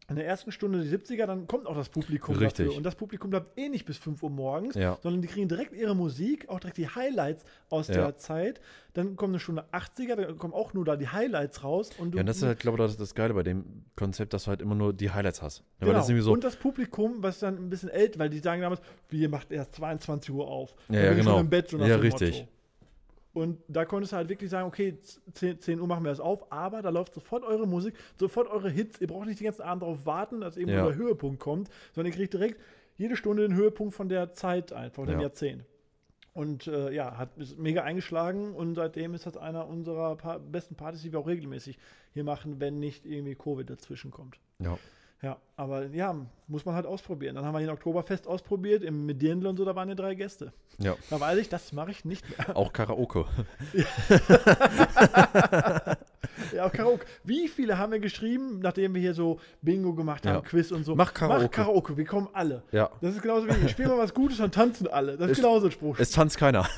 in 0.10 0.15
der 0.15 0.26
ersten 0.26 0.52
Stunde 0.52 0.82
die 0.82 0.89
70er, 0.89 1.26
dann 1.26 1.48
kommt 1.48 1.67
auch 1.67 1.76
das 1.76 1.89
Publikum 1.89 2.36
Richtig. 2.36 2.65
dafür. 2.65 2.78
Und 2.78 2.84
das 2.84 2.95
Publikum 2.95 3.30
bleibt 3.30 3.58
eh 3.58 3.69
nicht 3.69 3.86
bis 3.86 3.98
5 3.98 4.22
Uhr 4.24 4.30
morgens, 4.30 4.76
Ja. 4.76 4.98
sondern 5.02 5.22
die 5.22 5.28
kriegen 5.28 5.48
direkt 5.48 5.74
ihre 5.74 5.95
Musik, 5.95 6.50
auch 6.50 6.60
direkt 6.60 6.78
die 6.78 6.88
Highlights 6.88 7.43
aus 7.69 7.88
Ja. 7.88 7.93
der 7.95 8.17
Zeit. 8.17 8.60
Dann 8.93 9.15
kommt 9.15 9.32
eine 9.32 9.39
Stunde 9.39 9.65
80er, 9.72 10.15
dann 10.15 10.38
kommen 10.38 10.54
auch 10.54 10.74
nur 10.74 10.84
da 10.86 10.95
die 10.95 11.08
Highlights 11.08 11.63
raus. 11.63 11.91
Und 11.98 12.15
Ja, 12.15 12.22
und 12.22 12.26
das 12.28 12.38
ist 12.38 12.43
halt, 12.43 12.60
glaube 12.60 12.78
ich, 12.80 12.86
das, 12.88 12.98
das 12.98 13.13
Geile 13.13 13.34
bei 13.34 13.43
dem 13.43 13.84
Konzept, 13.95 14.34
dass 14.34 14.45
du 14.45 14.50
halt 14.50 14.62
immer 14.62 14.76
nur 14.76 14.93
die 14.93 15.12
Highlights 15.12 15.41
hast. 15.41 15.60
Ja, 15.80 15.88
genau. 15.88 16.00
das 16.00 16.08
so, 16.08 16.32
Und 16.34 16.43
das 16.43 16.56
Publikum, 16.56 17.22
was 17.22 17.39
dann 17.39 17.56
ein 17.58 17.69
bisschen 17.69 17.89
älter, 17.89 18.19
weil 18.19 18.30
die 18.30 18.39
sagen 18.39 18.62
damals, 18.62 18.82
wir 19.10 19.30
macht 19.30 19.52
erst 19.52 19.76
22 19.76 20.34
Uhr 20.34 20.48
auf. 20.48 20.74
Ja, 20.89 21.02
ja, 21.06 21.13
genau. 21.13 21.39
Im 21.39 21.50
Bett, 21.50 21.69
so 21.69 21.78
Ja, 21.78 21.95
richtig. 21.98 22.39
Motto. 22.39 22.48
Und 23.34 23.60
da 23.68 23.86
konntest 23.86 24.12
du 24.13 24.18
halt 24.18 24.30
wirklich 24.30 24.50
sagen, 24.50 24.68
okay, 24.68 24.98
10, 25.34 25.60
10 25.62 25.80
Uhr 25.80 25.88
machen 25.88 26.04
wir 26.04 26.10
das 26.10 26.20
auf, 26.20 26.52
aber 26.52 26.82
da 26.82 26.89
läuft 26.89 27.13
sofort 27.13 27.44
eure 27.44 27.68
Musik, 27.68 27.94
sofort 28.20 28.48
eure 28.48 28.70
Hits. 28.70 29.00
Ihr 29.02 29.08
braucht 29.08 29.28
nicht 29.28 29.39
den 29.39 29.46
ganzen 29.46 29.62
Abend 29.62 29.84
darauf 29.84 30.06
warten, 30.06 30.42
dass 30.42 30.58
irgendwo 30.58 30.78
Ja. 30.78 30.86
der 30.88 30.96
Höhepunkt 30.96 31.39
kommt, 31.39 31.70
sondern 31.94 32.12
ihr 32.12 32.18
kriegt 32.18 32.34
direkt 32.34 32.60
jede 32.98 33.15
Stunde 33.15 33.44
den 33.48 33.56
Höhepunkt 33.56 33.94
von 33.94 34.10
der 34.10 34.34
Zeit 34.34 34.74
einfach, 34.74 34.96
von 34.96 35.06
dem 35.08 35.15
Ja. 35.18 35.22
Jahrzehnt. 35.28 35.63
Und 36.34 36.68
äh, 36.68 36.92
ja, 36.92 37.18
hat 37.18 37.30
mega 37.58 37.84
eingeschlagen 37.84 38.54
und 38.56 38.76
seitdem 38.76 39.13
ist 39.13 39.26
das 39.26 39.36
einer 39.38 39.68
unserer 39.68 40.15
pa 40.15 40.38
besten 40.38 40.76
Partys, 40.76 41.02
die 41.02 41.12
wir 41.12 41.20
auch 41.20 41.28
regelmäßig 41.28 41.78
hier 42.13 42.24
machen, 42.24 42.60
wenn 42.60 42.80
nicht 42.80 43.06
irgendwie 43.06 43.36
Covid 43.36 43.70
dazwischen 43.70 44.10
kommt. 44.12 44.39
ja. 44.60 44.78
Ja, 45.21 45.36
aber 45.58 45.88
ja, 45.88 46.15
muss 46.47 46.63
man 46.65 46.75
halt 46.75 46.86
ausprobieren. 46.86 47.36
Dann 47.36 47.43
haben 47.45 47.53
wir 47.53 47.60
hier 47.60 47.67
ein 47.69 47.73
Oktoberfest 47.73 48.25
ausprobiert, 48.25 48.84
im 48.84 49.05
Medienl 49.05 49.45
und 49.47 49.58
so, 49.58 49.65
da 49.65 49.75
waren 49.75 49.89
ja 49.89 49.95
drei 49.95 50.15
Gäste. 50.15 50.53
ja. 50.77 50.95
Da 51.10 51.19
weiß 51.19 51.38
ich, 51.39 51.49
das 51.49 51.73
mache 51.73 51.91
ich 51.91 52.05
nicht 52.05 52.23
mehr. 52.38 52.55
Auch 52.55 52.71
Karaoke. 52.71 53.25
Ja, 56.55 56.65
auch 56.65 56.71
Karaoke. 56.71 57.05
Wie 57.23 57.47
viele 57.47 57.77
haben 57.77 57.91
wir 57.91 57.99
geschrieben, 57.99 58.60
nachdem 58.60 58.93
wir 58.95 59.01
hier 59.01 59.13
so 59.13 59.39
Bingo 59.62 59.93
gemacht 59.93 60.25
haben, 60.25 60.36
Ja. 60.36 60.41
Quiz 60.41 60.71
und 60.71 60.84
so? 60.84 60.95
Mach 60.95 61.13
Karaoke. 61.13 61.43
Mach 61.43 61.51
Karaoke, 61.51 61.97
wir 61.97 62.05
kommen 62.05 62.27
alle. 62.34 62.63
Ja. 62.71 62.89
Das 63.01 63.13
ist 63.15 63.21
genauso 63.21 63.47
wie, 63.47 63.69
spielen 63.69 63.89
wir 63.89 63.97
was 63.97 64.13
Gutes 64.13 64.39
und 64.39 64.53
tanzen 64.53 64.88
alle. 64.88 65.17
Das 65.17 65.27
ist 65.32 65.38
Es- 65.38 65.43
genauso 65.43 65.67
ein 65.67 65.71
Spruch. 65.71 65.99
Es 65.99 66.12
tanzt 66.12 66.38
keiner. 66.38 66.67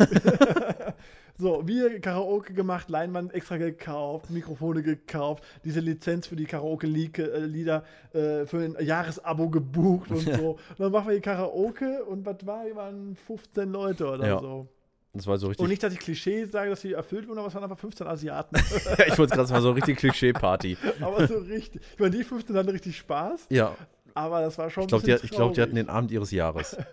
So, 1.37 1.67
wir 1.67 1.99
Karaoke 1.99 2.53
gemacht, 2.53 2.89
Leinwand 2.89 3.33
extra 3.33 3.57
gekauft, 3.57 4.29
Mikrofone 4.29 4.83
gekauft, 4.83 5.43
diese 5.63 5.79
Lizenz 5.79 6.27
für 6.27 6.35
die 6.35 6.45
Karaoke-Lieder 6.45 7.83
äh, 8.13 8.45
für 8.45 8.57
ein 8.59 8.75
Jahresabo 8.79 9.49
gebucht 9.49 10.11
und 10.11 10.19
so. 10.21 10.51
Und 10.51 10.79
dann 10.79 10.91
machen 10.91 11.07
wir 11.07 11.13
hier 11.13 11.21
Karaoke 11.21 12.03
und 12.05 12.25
was 12.25 12.45
war, 12.45 12.65
wir 12.65 12.75
waren 12.75 13.15
15 13.27 13.71
Leute 13.71 14.07
oder 14.07 14.27
Ja. 14.27 14.39
so. 14.39 14.67
Das 15.13 15.27
war 15.27 15.37
so 15.37 15.47
richtig. 15.47 15.63
Und 15.63 15.69
nicht, 15.69 15.83
dass 15.83 15.91
ich 15.91 15.99
Klischees 15.99 16.51
sage, 16.51 16.69
dass 16.69 16.79
sie 16.81 16.93
erfüllt 16.93 17.27
wurden, 17.27 17.39
aber 17.39 17.49
es 17.49 17.53
waren 17.55 17.63
einfach 17.63 17.79
15 17.79 18.07
Asiaten. 18.07 18.55
ich 19.07 19.17
wollte 19.17 19.35
gerade 19.35 19.47
sagen, 19.47 19.61
so 19.61 19.71
richtig 19.71 19.97
Klischee-Party. 19.97 20.77
aber 21.01 21.27
so 21.27 21.37
richtig. 21.39 21.81
Ich 21.93 21.99
meine, 21.99 22.15
die 22.15 22.23
15 22.23 22.55
hatten 22.55 22.69
richtig 22.69 22.97
Spaß, 22.97 23.47
Ja. 23.49 23.75
aber 24.13 24.39
das 24.41 24.57
war 24.57 24.69
schon 24.69 24.83
Ich 24.83 24.87
glaube, 24.89 25.03
die, 25.03 25.11
bisschen 25.11 25.25
ich 25.25 25.31
glaub, 25.31 25.53
die 25.53 25.61
hatten 25.61 25.75
den 25.75 25.89
Abend 25.89 26.11
ihres 26.11 26.31
Jahres. 26.31 26.77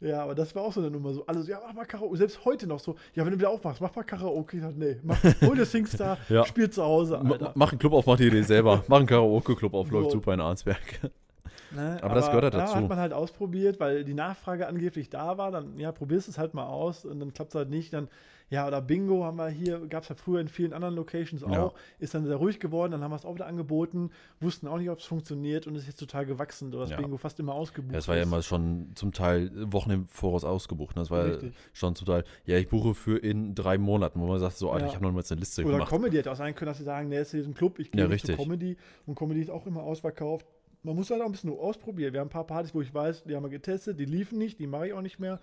Ja, 0.00 0.22
aber 0.22 0.34
das 0.36 0.54
war 0.54 0.62
auch 0.62 0.72
so 0.72 0.80
eine 0.80 0.90
Nummer. 0.90 1.12
So, 1.12 1.26
alle 1.26 1.42
so, 1.42 1.50
ja, 1.50 1.60
mach 1.66 1.74
mal 1.74 1.84
Karaoke. 1.84 2.16
Selbst 2.16 2.44
heute 2.44 2.66
noch 2.68 2.78
so, 2.78 2.94
ja, 3.14 3.24
wenn 3.24 3.32
du 3.32 3.38
wieder 3.38 3.50
aufmachst, 3.50 3.80
mach 3.80 3.94
mal 3.96 4.04
Karaoke. 4.04 4.56
Ich 4.58 4.62
dachte, 4.62 4.78
nee, 4.78 4.96
mach, 5.02 5.16
hol 5.42 5.56
dir 5.56 5.64
Singstar, 5.64 6.18
Ja. 6.28 6.44
spiel 6.44 6.70
zu 6.70 6.84
Hause, 6.84 7.18
Alter. 7.18 7.52
Mach 7.56 7.72
einen 7.72 7.78
Club 7.80 7.92
auf, 7.94 8.06
mach 8.06 8.16
die 8.16 8.28
Idee 8.28 8.42
selber. 8.42 8.84
Mach 8.88 8.98
einen 8.98 9.06
Karaoke-Club 9.06 9.74
auf, 9.74 9.90
läuft 9.90 10.10
So. 10.12 10.18
super 10.18 10.34
in 10.34 10.40
Arnsberg. 10.40 10.78
Ne? 11.70 11.98
Aber 12.00 12.14
das 12.14 12.28
gehört 12.28 12.44
halt 12.44 12.54
ja, 12.54 12.60
dazu. 12.60 12.76
hat 12.76 12.88
man 12.88 12.98
halt 12.98 13.12
ausprobiert, 13.12 13.78
weil 13.78 14.02
die 14.02 14.14
Nachfrage 14.14 14.66
angeblich 14.66 15.10
da 15.10 15.36
war. 15.36 15.50
Dann, 15.50 15.78
ja, 15.78 15.92
probierst 15.92 16.26
es 16.26 16.38
halt 16.38 16.54
mal 16.54 16.64
aus 16.64 17.04
und 17.04 17.20
dann 17.20 17.34
klappt 17.34 17.50
es 17.50 17.56
halt 17.56 17.68
nicht. 17.68 17.92
Dann, 17.92 18.08
ja, 18.50 18.66
oder 18.66 18.80
Bingo 18.80 19.24
haben 19.24 19.36
wir 19.36 19.48
hier, 19.48 19.78
gab 19.88 20.02
es 20.04 20.08
ja 20.08 20.14
früher 20.14 20.40
in 20.40 20.48
vielen 20.48 20.72
anderen 20.72 20.94
Locations 20.94 21.42
auch. 21.42 21.50
Ja. 21.50 21.72
Ist 21.98 22.14
dann 22.14 22.24
sehr 22.24 22.36
ruhig 22.36 22.60
geworden, 22.60 22.92
dann 22.92 23.02
haben 23.02 23.10
wir 23.10 23.16
es 23.16 23.24
auch 23.24 23.34
wieder 23.34 23.46
angeboten, 23.46 24.10
wussten 24.40 24.66
auch 24.68 24.78
nicht, 24.78 24.88
ob 24.90 24.98
es 24.98 25.04
funktioniert 25.04 25.66
und 25.66 25.74
ist 25.74 25.86
jetzt 25.86 25.98
total 26.00 26.26
gewachsen, 26.26 26.70
so 26.72 26.78
dass 26.78 26.90
Ja. 26.90 26.96
Bingo 26.96 27.16
fast 27.18 27.38
immer 27.40 27.54
ausgebucht 27.54 27.92
Ja, 27.92 27.98
es 27.98 28.08
war 28.08 28.16
ja 28.16 28.22
immer 28.22 28.42
schon 28.42 28.92
zum 28.94 29.12
Teil 29.12 29.50
Wochen 29.72 29.90
im 29.90 30.06
Voraus 30.08 30.44
ausgebucht. 30.44 30.96
Ne? 30.96 31.02
Das 31.02 31.10
war 31.10 31.26
ja 31.26 31.32
Richtig. 31.32 31.54
schon 31.72 31.94
zum 31.94 32.06
Teil, 32.06 32.24
ja, 32.44 32.56
ich 32.56 32.68
buche 32.68 32.94
für 32.94 33.18
in 33.18 33.54
drei 33.54 33.76
Monaten, 33.78 34.20
wo 34.20 34.26
man 34.26 34.38
sagt, 34.38 34.56
so, 34.56 34.70
Alter, 34.70 34.86
ich 34.86 34.94
habe 34.94 35.04
noch 35.04 35.12
mal 35.12 35.22
eine 35.28 35.40
Liste 35.40 35.62
Oder 35.64 35.72
gemacht. 35.72 35.90
Comedy 35.90 36.16
hätte 36.16 36.32
auch 36.32 36.36
sein 36.36 36.54
können, 36.54 36.68
dass 36.70 36.78
sie 36.78 36.84
sagen, 36.84 37.08
nee, 37.08 37.20
ist 37.20 37.32
hier 37.32 37.44
ein 37.44 37.54
Club, 37.54 37.78
ich 37.78 37.90
gehe 37.90 38.08
Ja, 38.08 38.16
zu. 38.16 38.34
Comedy. 38.34 38.76
Und 39.06 39.14
Comedy 39.18 39.40
ist 39.40 39.50
auch 39.50 39.66
immer 39.66 39.82
ausverkauft. 39.82 40.46
Man 40.82 40.94
muss 40.94 41.10
halt 41.10 41.20
auch 41.20 41.26
ein 41.26 41.32
bisschen 41.32 41.50
ausprobieren. 41.50 42.12
Wir 42.12 42.20
haben 42.20 42.28
ein 42.28 42.30
paar 42.30 42.46
Partys, 42.46 42.74
wo 42.74 42.80
ich 42.80 42.94
weiß, 42.94 43.24
die 43.24 43.34
haben 43.34 43.42
wir 43.42 43.50
getestet, 43.50 43.98
die 43.98 44.04
liefen 44.04 44.38
nicht, 44.38 44.60
die 44.60 44.66
mache 44.66 44.86
ich 44.86 44.92
auch 44.92 45.02
nicht 45.02 45.18
mehr. 45.18 45.40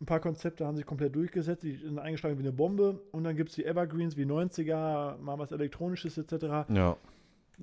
Ein 0.00 0.06
paar 0.06 0.20
Konzepte 0.20 0.64
haben 0.64 0.76
sich 0.76 0.86
komplett 0.86 1.14
durchgesetzt, 1.16 1.64
die 1.64 1.74
sind 1.74 1.98
eingeschlagen 1.98 2.38
wie 2.38 2.42
eine 2.42 2.52
Bombe. 2.52 3.00
Und 3.10 3.24
dann 3.24 3.34
gibt 3.36 3.48
es 3.50 3.56
die 3.56 3.64
Evergreens 3.64 4.16
wie 4.16 4.24
90er, 4.24 5.18
mal 5.18 5.38
was 5.38 5.50
Elektronisches 5.50 6.16
etc. 6.18 6.68
Ja, 6.72 6.96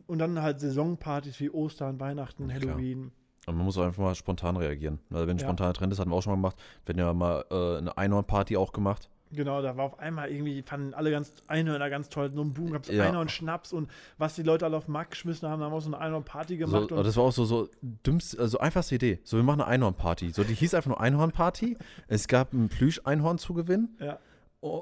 Und 0.08 0.20
dann 0.20 0.42
halt 0.42 0.60
Saisonpartys 0.60 1.40
wie 1.40 1.50
Ostern, 1.50 2.00
Weihnachten, 2.00 2.48
Klar. 2.50 2.60
Halloween. 2.74 3.12
und 3.48 3.56
man 3.56 3.64
muss 3.66 3.78
auch 3.78 3.84
einfach 3.86 4.04
mal 4.04 4.16
spontan 4.16 4.58
reagieren. 4.58 5.00
Also 5.12 5.28
wenn 5.28 5.36
ein 5.38 5.40
Ja. 5.40 5.46
spontaner 5.46 5.72
Trend 5.74 5.94
ist, 5.94 6.00
hatten 6.00 6.10
wir 6.12 6.16
auch 6.18 6.22
schon 6.24 6.32
mal 6.32 6.38
gemacht. 6.50 6.58
Wir 6.86 6.92
hatten 6.94 7.00
ja 7.00 7.14
mal 7.14 7.46
äh, 7.50 7.78
eine 7.78 7.98
Einhorn-Party 7.98 8.58
auch 8.58 8.74
gemacht. 8.74 9.10
Genau, 9.32 9.62
da 9.62 9.76
war 9.76 9.86
auf 9.86 10.00
einmal 10.00 10.30
irgendwie, 10.30 10.62
fanden 10.62 10.94
alle 10.94 11.12
ganz 11.12 11.34
Einhörner 11.48 11.90
ganz 11.90 12.10
toll. 12.10 12.32
So 12.34 12.42
ein 12.42 12.54
Boom, 12.54 12.72
gab 12.72 12.84
es 12.84 12.90
Ja. 12.90 13.06
Einhorn-Schnaps 13.06 13.74
und 13.74 13.90
was 14.18 14.36
die 14.36 14.44
Leute 14.44 14.66
alle 14.66 14.78
auf 14.78 14.86
den 14.86 14.92
Markt 14.94 15.12
geschmissen 15.12 15.50
haben, 15.50 15.60
da 15.60 15.66
haben 15.66 15.72
wir 15.74 15.78
auch 15.78 15.82
so 15.82 15.88
eine 15.90 16.00
Einhorn-Party 16.00 16.54
So, 16.60 16.66
gemacht. 16.66 16.92
aber 16.92 17.04
das 17.04 17.18
war 17.18 17.24
auch 17.26 17.32
so, 17.32 17.44
so 17.44 17.68
dümmst, 17.82 18.40
also 18.40 18.60
einfachste 18.60 18.96
Idee. 18.96 19.20
So, 19.24 19.38
wir 19.38 19.44
machen 19.44 19.62
eine 19.62 19.68
Einhorn-Party. 19.70 20.30
So, 20.32 20.44
die 20.44 20.54
hieß 20.54 20.74
einfach 20.76 20.90
nur 20.90 21.02
Einhorn-Party. 21.02 21.76
Es 22.08 22.28
gab 22.28 22.54
ein 22.54 22.70
Plüsch-Einhorn 22.70 23.38
zu 23.40 23.54
gewinnen 23.54 23.98
ja. 24.00 24.20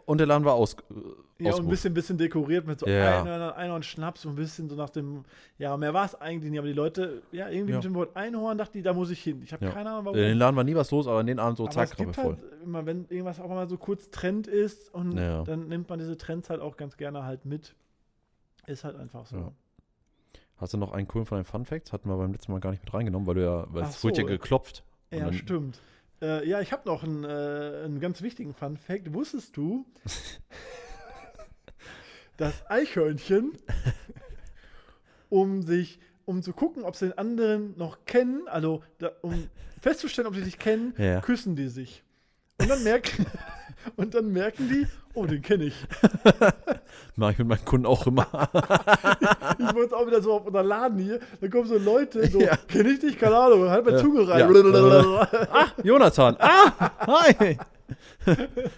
Und 0.05 0.17
der 0.17 0.27
Laden 0.27 0.45
war 0.45 0.53
aus, 0.53 0.73
äh, 0.73 1.43
Ja, 1.43 1.53
und 1.55 1.61
ein 1.65 1.69
bisschen, 1.69 1.93
bisschen 1.93 2.17
dekoriert 2.17 2.65
mit 2.65 2.79
so 2.79 2.87
Ja. 2.87 3.19
Einhörnern, 3.19 3.53
Einhorn-Schnaps, 3.53 4.21
so 4.21 4.29
ein 4.29 4.35
bisschen 4.35 4.69
so 4.69 4.75
nach 4.75 4.89
dem, 4.89 5.25
ja, 5.57 5.75
mehr 5.77 5.93
war 5.93 6.05
es 6.05 6.15
eigentlich 6.15 6.51
nicht, 6.51 6.59
aber 6.59 6.67
die 6.67 6.73
Leute, 6.73 7.21
ja, 7.31 7.49
irgendwie 7.49 7.71
Ja. 7.71 7.77
mit 7.77 7.85
dem 7.85 7.95
Wort 7.95 8.15
Einhorn 8.15 8.57
dachte 8.57 8.77
ich, 8.77 8.83
da 8.83 8.93
muss 8.93 9.09
ich 9.09 9.21
hin. 9.21 9.41
Ich 9.43 9.51
habe 9.53 9.65
Ja. 9.65 9.71
keine 9.71 9.89
Ahnung, 9.91 10.05
warum. 10.05 10.17
In 10.17 10.23
den 10.23 10.37
Laden 10.37 10.55
war 10.55 10.63
nie 10.63 10.75
was 10.75 10.89
los, 10.91 11.07
aber 11.07 11.19
in 11.21 11.27
den 11.27 11.39
Abend 11.39 11.57
so 11.57 11.63
aber 11.65 11.71
zack, 11.73 11.89
es 11.91 11.95
gibt 11.97 12.15
voll. 12.15 12.37
halt 12.37 12.39
immer, 12.63 12.85
wenn 12.85 13.05
irgendwas 13.09 13.39
auch 13.39 13.49
mal 13.49 13.67
so 13.67 13.77
kurz 13.77 14.09
Trend 14.09 14.47
ist 14.47 14.93
und 14.93 15.17
Ja. 15.17 15.43
dann 15.43 15.67
nimmt 15.67 15.89
man 15.89 15.99
diese 15.99 16.17
Trends 16.17 16.49
halt 16.49 16.61
auch 16.61 16.77
ganz 16.77 16.95
gerne 16.97 17.23
halt 17.25 17.45
mit. 17.45 17.75
Ist 18.65 18.83
halt 18.85 18.95
einfach 18.95 19.25
so. 19.25 19.51
Hast 20.57 20.73
du 20.73 20.77
noch 20.77 20.93
einen 20.93 21.07
coolen 21.07 21.25
von 21.25 21.37
deinen 21.37 21.45
Fun 21.45 21.65
Facts? 21.65 21.91
Hatten 21.91 22.07
wir 22.07 22.15
beim 22.15 22.31
letzten 22.31 22.51
Mal 22.53 22.59
gar 22.61 22.71
nicht 22.71 22.83
mit 22.83 22.93
reingenommen, 22.93 23.27
weil 23.27 23.35
du 23.35 23.43
ja, 23.43 23.65
weil 23.69 23.83
Ach 23.83 23.89
es 23.89 24.01
wurde 24.03 24.17
ja 24.17 24.21
so. 24.21 24.27
geklopft. 24.27 24.83
Und 25.11 25.17
Ja, 25.19 25.33
stimmt. 25.33 25.79
Äh, 26.23 26.47
ja, 26.47 26.61
ich 26.61 26.71
habe 26.71 26.87
noch 26.87 27.03
einen, 27.03 27.25
äh, 27.25 27.81
einen 27.83 27.99
ganz 27.99 28.21
wichtigen 28.21 28.53
Fun-Fact. 28.53 29.13
Wusstest 29.13 29.57
du, 29.57 29.85
dass 32.37 32.65
Eichhörnchen, 32.69 33.51
um 35.29 35.61
sich, 35.63 35.99
um 36.25 36.41
zu 36.41 36.53
gucken, 36.53 36.83
ob 36.85 36.95
sie 36.95 37.09
den 37.09 37.17
anderen 37.17 37.77
noch 37.77 38.05
kennen, 38.05 38.47
also 38.47 38.81
da, 38.99 39.11
um 39.21 39.49
festzustellen, 39.81 40.27
ob 40.27 40.35
sie 40.35 40.43
sich 40.43 40.57
kennen, 40.57 40.93
Ja. 40.97 41.19
küssen 41.19 41.57
die 41.57 41.67
sich. 41.67 42.03
Und 42.57 42.69
dann 42.69 42.83
merken, 42.83 43.25
und 43.95 44.13
dann 44.13 44.31
merken 44.31 44.69
die, 44.69 44.87
oh, 45.13 45.25
den 45.25 45.41
kenne 45.41 45.65
ich. 45.65 45.75
Mach 47.15 47.31
ich 47.31 47.37
mit 47.39 47.47
meinen 47.47 47.65
Kunden 47.65 47.85
auch 47.85 48.05
immer. 48.07 48.27
Ich 49.59 49.75
wollte 49.75 49.95
auch 49.95 50.07
wieder 50.07 50.21
so 50.21 50.33
auf 50.33 50.45
unser 50.47 50.63
Laden 50.63 50.97
hier. 50.99 51.19
Da 51.39 51.47
kommen 51.47 51.67
so 51.67 51.77
Leute, 51.77 52.27
so, 52.27 52.39
Ja. 52.41 52.55
kenne 52.67 52.89
ich 52.89 52.99
dich? 52.99 53.19
Keine 53.19 53.35
Ahnung, 53.37 53.69
halt 53.69 53.85
mal 53.85 53.93
Ja. 53.93 53.99
Zunge 53.99 54.27
rein. 54.27 54.39
Ja. 54.39 55.67
Jonathan. 55.83 56.35
Ah, 56.39 56.71
hi. 57.07 57.57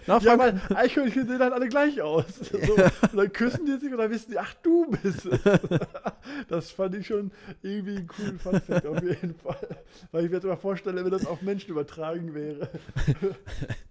Na, 0.06 0.18
Ja, 0.22 0.38
weil 0.38 0.60
Eichhörnchen 0.74 1.26
sehen 1.26 1.38
dann 1.38 1.52
alle 1.52 1.68
gleich 1.68 2.00
aus. 2.00 2.24
So, 2.40 2.74
und 2.74 3.16
dann 3.16 3.32
küssen 3.32 3.66
die 3.66 3.78
sich 3.78 3.92
und 3.92 3.98
dann 3.98 4.10
wissen 4.10 4.32
die, 4.32 4.38
ach, 4.38 4.54
du 4.62 4.90
bist 4.90 5.26
es. 5.26 5.40
Das 6.48 6.70
fand 6.72 6.94
ich 6.96 7.06
schon 7.06 7.30
irgendwie 7.62 7.96
einen 7.96 8.06
coolen 8.08 8.38
Funfact 8.38 8.86
auf 8.86 9.02
jeden 9.02 9.34
Fall. 9.34 9.78
Weil 10.10 10.24
ich 10.24 10.30
mir 10.30 10.36
jetzt 10.36 10.46
mal 10.46 10.56
vorstelle, 10.56 11.04
wenn 11.04 11.12
das 11.12 11.24
auf 11.24 11.40
Menschen 11.42 11.70
übertragen 11.70 12.34
wäre. 12.34 12.68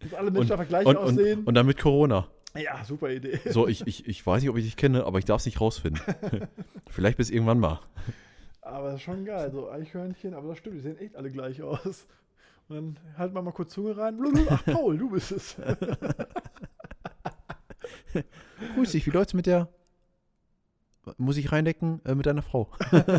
Dass 0.01 0.13
alle 0.13 0.31
Menschen 0.31 0.51
einfach 0.51 0.67
gleich 0.67 0.85
und, 0.85 0.97
aussehen. 0.97 1.39
und, 1.39 1.47
und 1.47 1.53
dann 1.53 1.65
mit 1.65 1.79
Corona. 1.79 2.27
ja, 2.55 2.83
super 2.83 3.09
Idee. 3.09 3.39
So, 3.45 3.67
ich, 3.67 3.87
ich, 3.87 4.07
ich 4.07 4.25
weiß 4.25 4.41
nicht, 4.41 4.49
ob 4.49 4.57
ich 4.57 4.65
dich 4.65 4.75
kenne, 4.75 5.05
aber 5.05 5.19
ich 5.19 5.25
darf 5.25 5.39
es 5.39 5.45
nicht 5.45 5.61
rausfinden. 5.61 6.01
Vielleicht 6.89 7.17
bis 7.17 7.29
irgendwann 7.29 7.59
mal. 7.59 7.79
Aber 8.61 8.87
das 8.87 8.95
ist 8.95 9.03
schon 9.03 9.23
geil, 9.25 9.51
so 9.53 9.69
Eichhörnchen, 9.69 10.33
aber 10.33 10.49
das 10.49 10.57
stimmt, 10.57 10.77
die 10.77 10.81
sehen 10.81 10.97
echt 10.97 11.15
alle 11.15 11.29
gleich 11.31 11.61
aus. 11.61 12.07
Und 12.67 12.75
dann 12.75 12.97
halt 13.17 13.33
mal 13.33 13.41
mal 13.41 13.51
kurz 13.51 13.73
Zunge 13.73 13.95
rein. 13.95 14.19
Ach, 14.49 14.65
Paul, 14.65 14.97
du 14.97 15.09
bist 15.09 15.31
es. 15.31 15.55
Grüß 18.75 18.91
dich, 18.91 19.05
wie 19.05 19.11
läuft's 19.11 19.33
mit 19.33 19.45
der? 19.45 19.69
Muss 21.17 21.37
ich 21.37 21.51
reindecken? 21.51 22.01
Äh, 22.05 22.15
mit 22.15 22.25
deiner 22.25 22.41
Frau. 22.41 22.71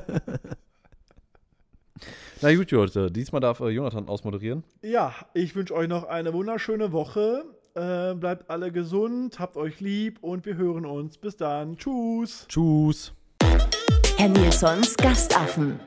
Na 2.43 2.55
gut, 2.55 2.71
Leute, 2.71 3.11
diesmal 3.11 3.41
darf 3.41 3.61
äh, 3.61 3.69
Jonathan 3.69 4.09
ausmoderieren. 4.09 4.65
Ja, 4.83 5.15
ich 5.33 5.55
wünsche 5.55 5.75
euch 5.75 5.89
noch 5.89 6.05
eine 6.05 6.35
wunderschöne 6.35 6.93
Woche. 6.93 7.45
Äh, 7.75 8.15
bleibt 8.15 8.51
alle 8.51 8.73
gesund, 8.73 9.39
habt 9.39 9.57
euch 9.57 9.81
lieb 9.81 10.19
und 10.23 10.45
wir 10.47 10.57
hören 10.57 10.85
uns. 10.85 11.19
Bis 11.19 11.37
dann. 11.37 11.77
Tschüss. 11.77 12.47
Tschüss. 12.49 13.13
Herr 14.17 14.29
Nilsons 14.29 14.97
Gastaffen. 14.97 15.79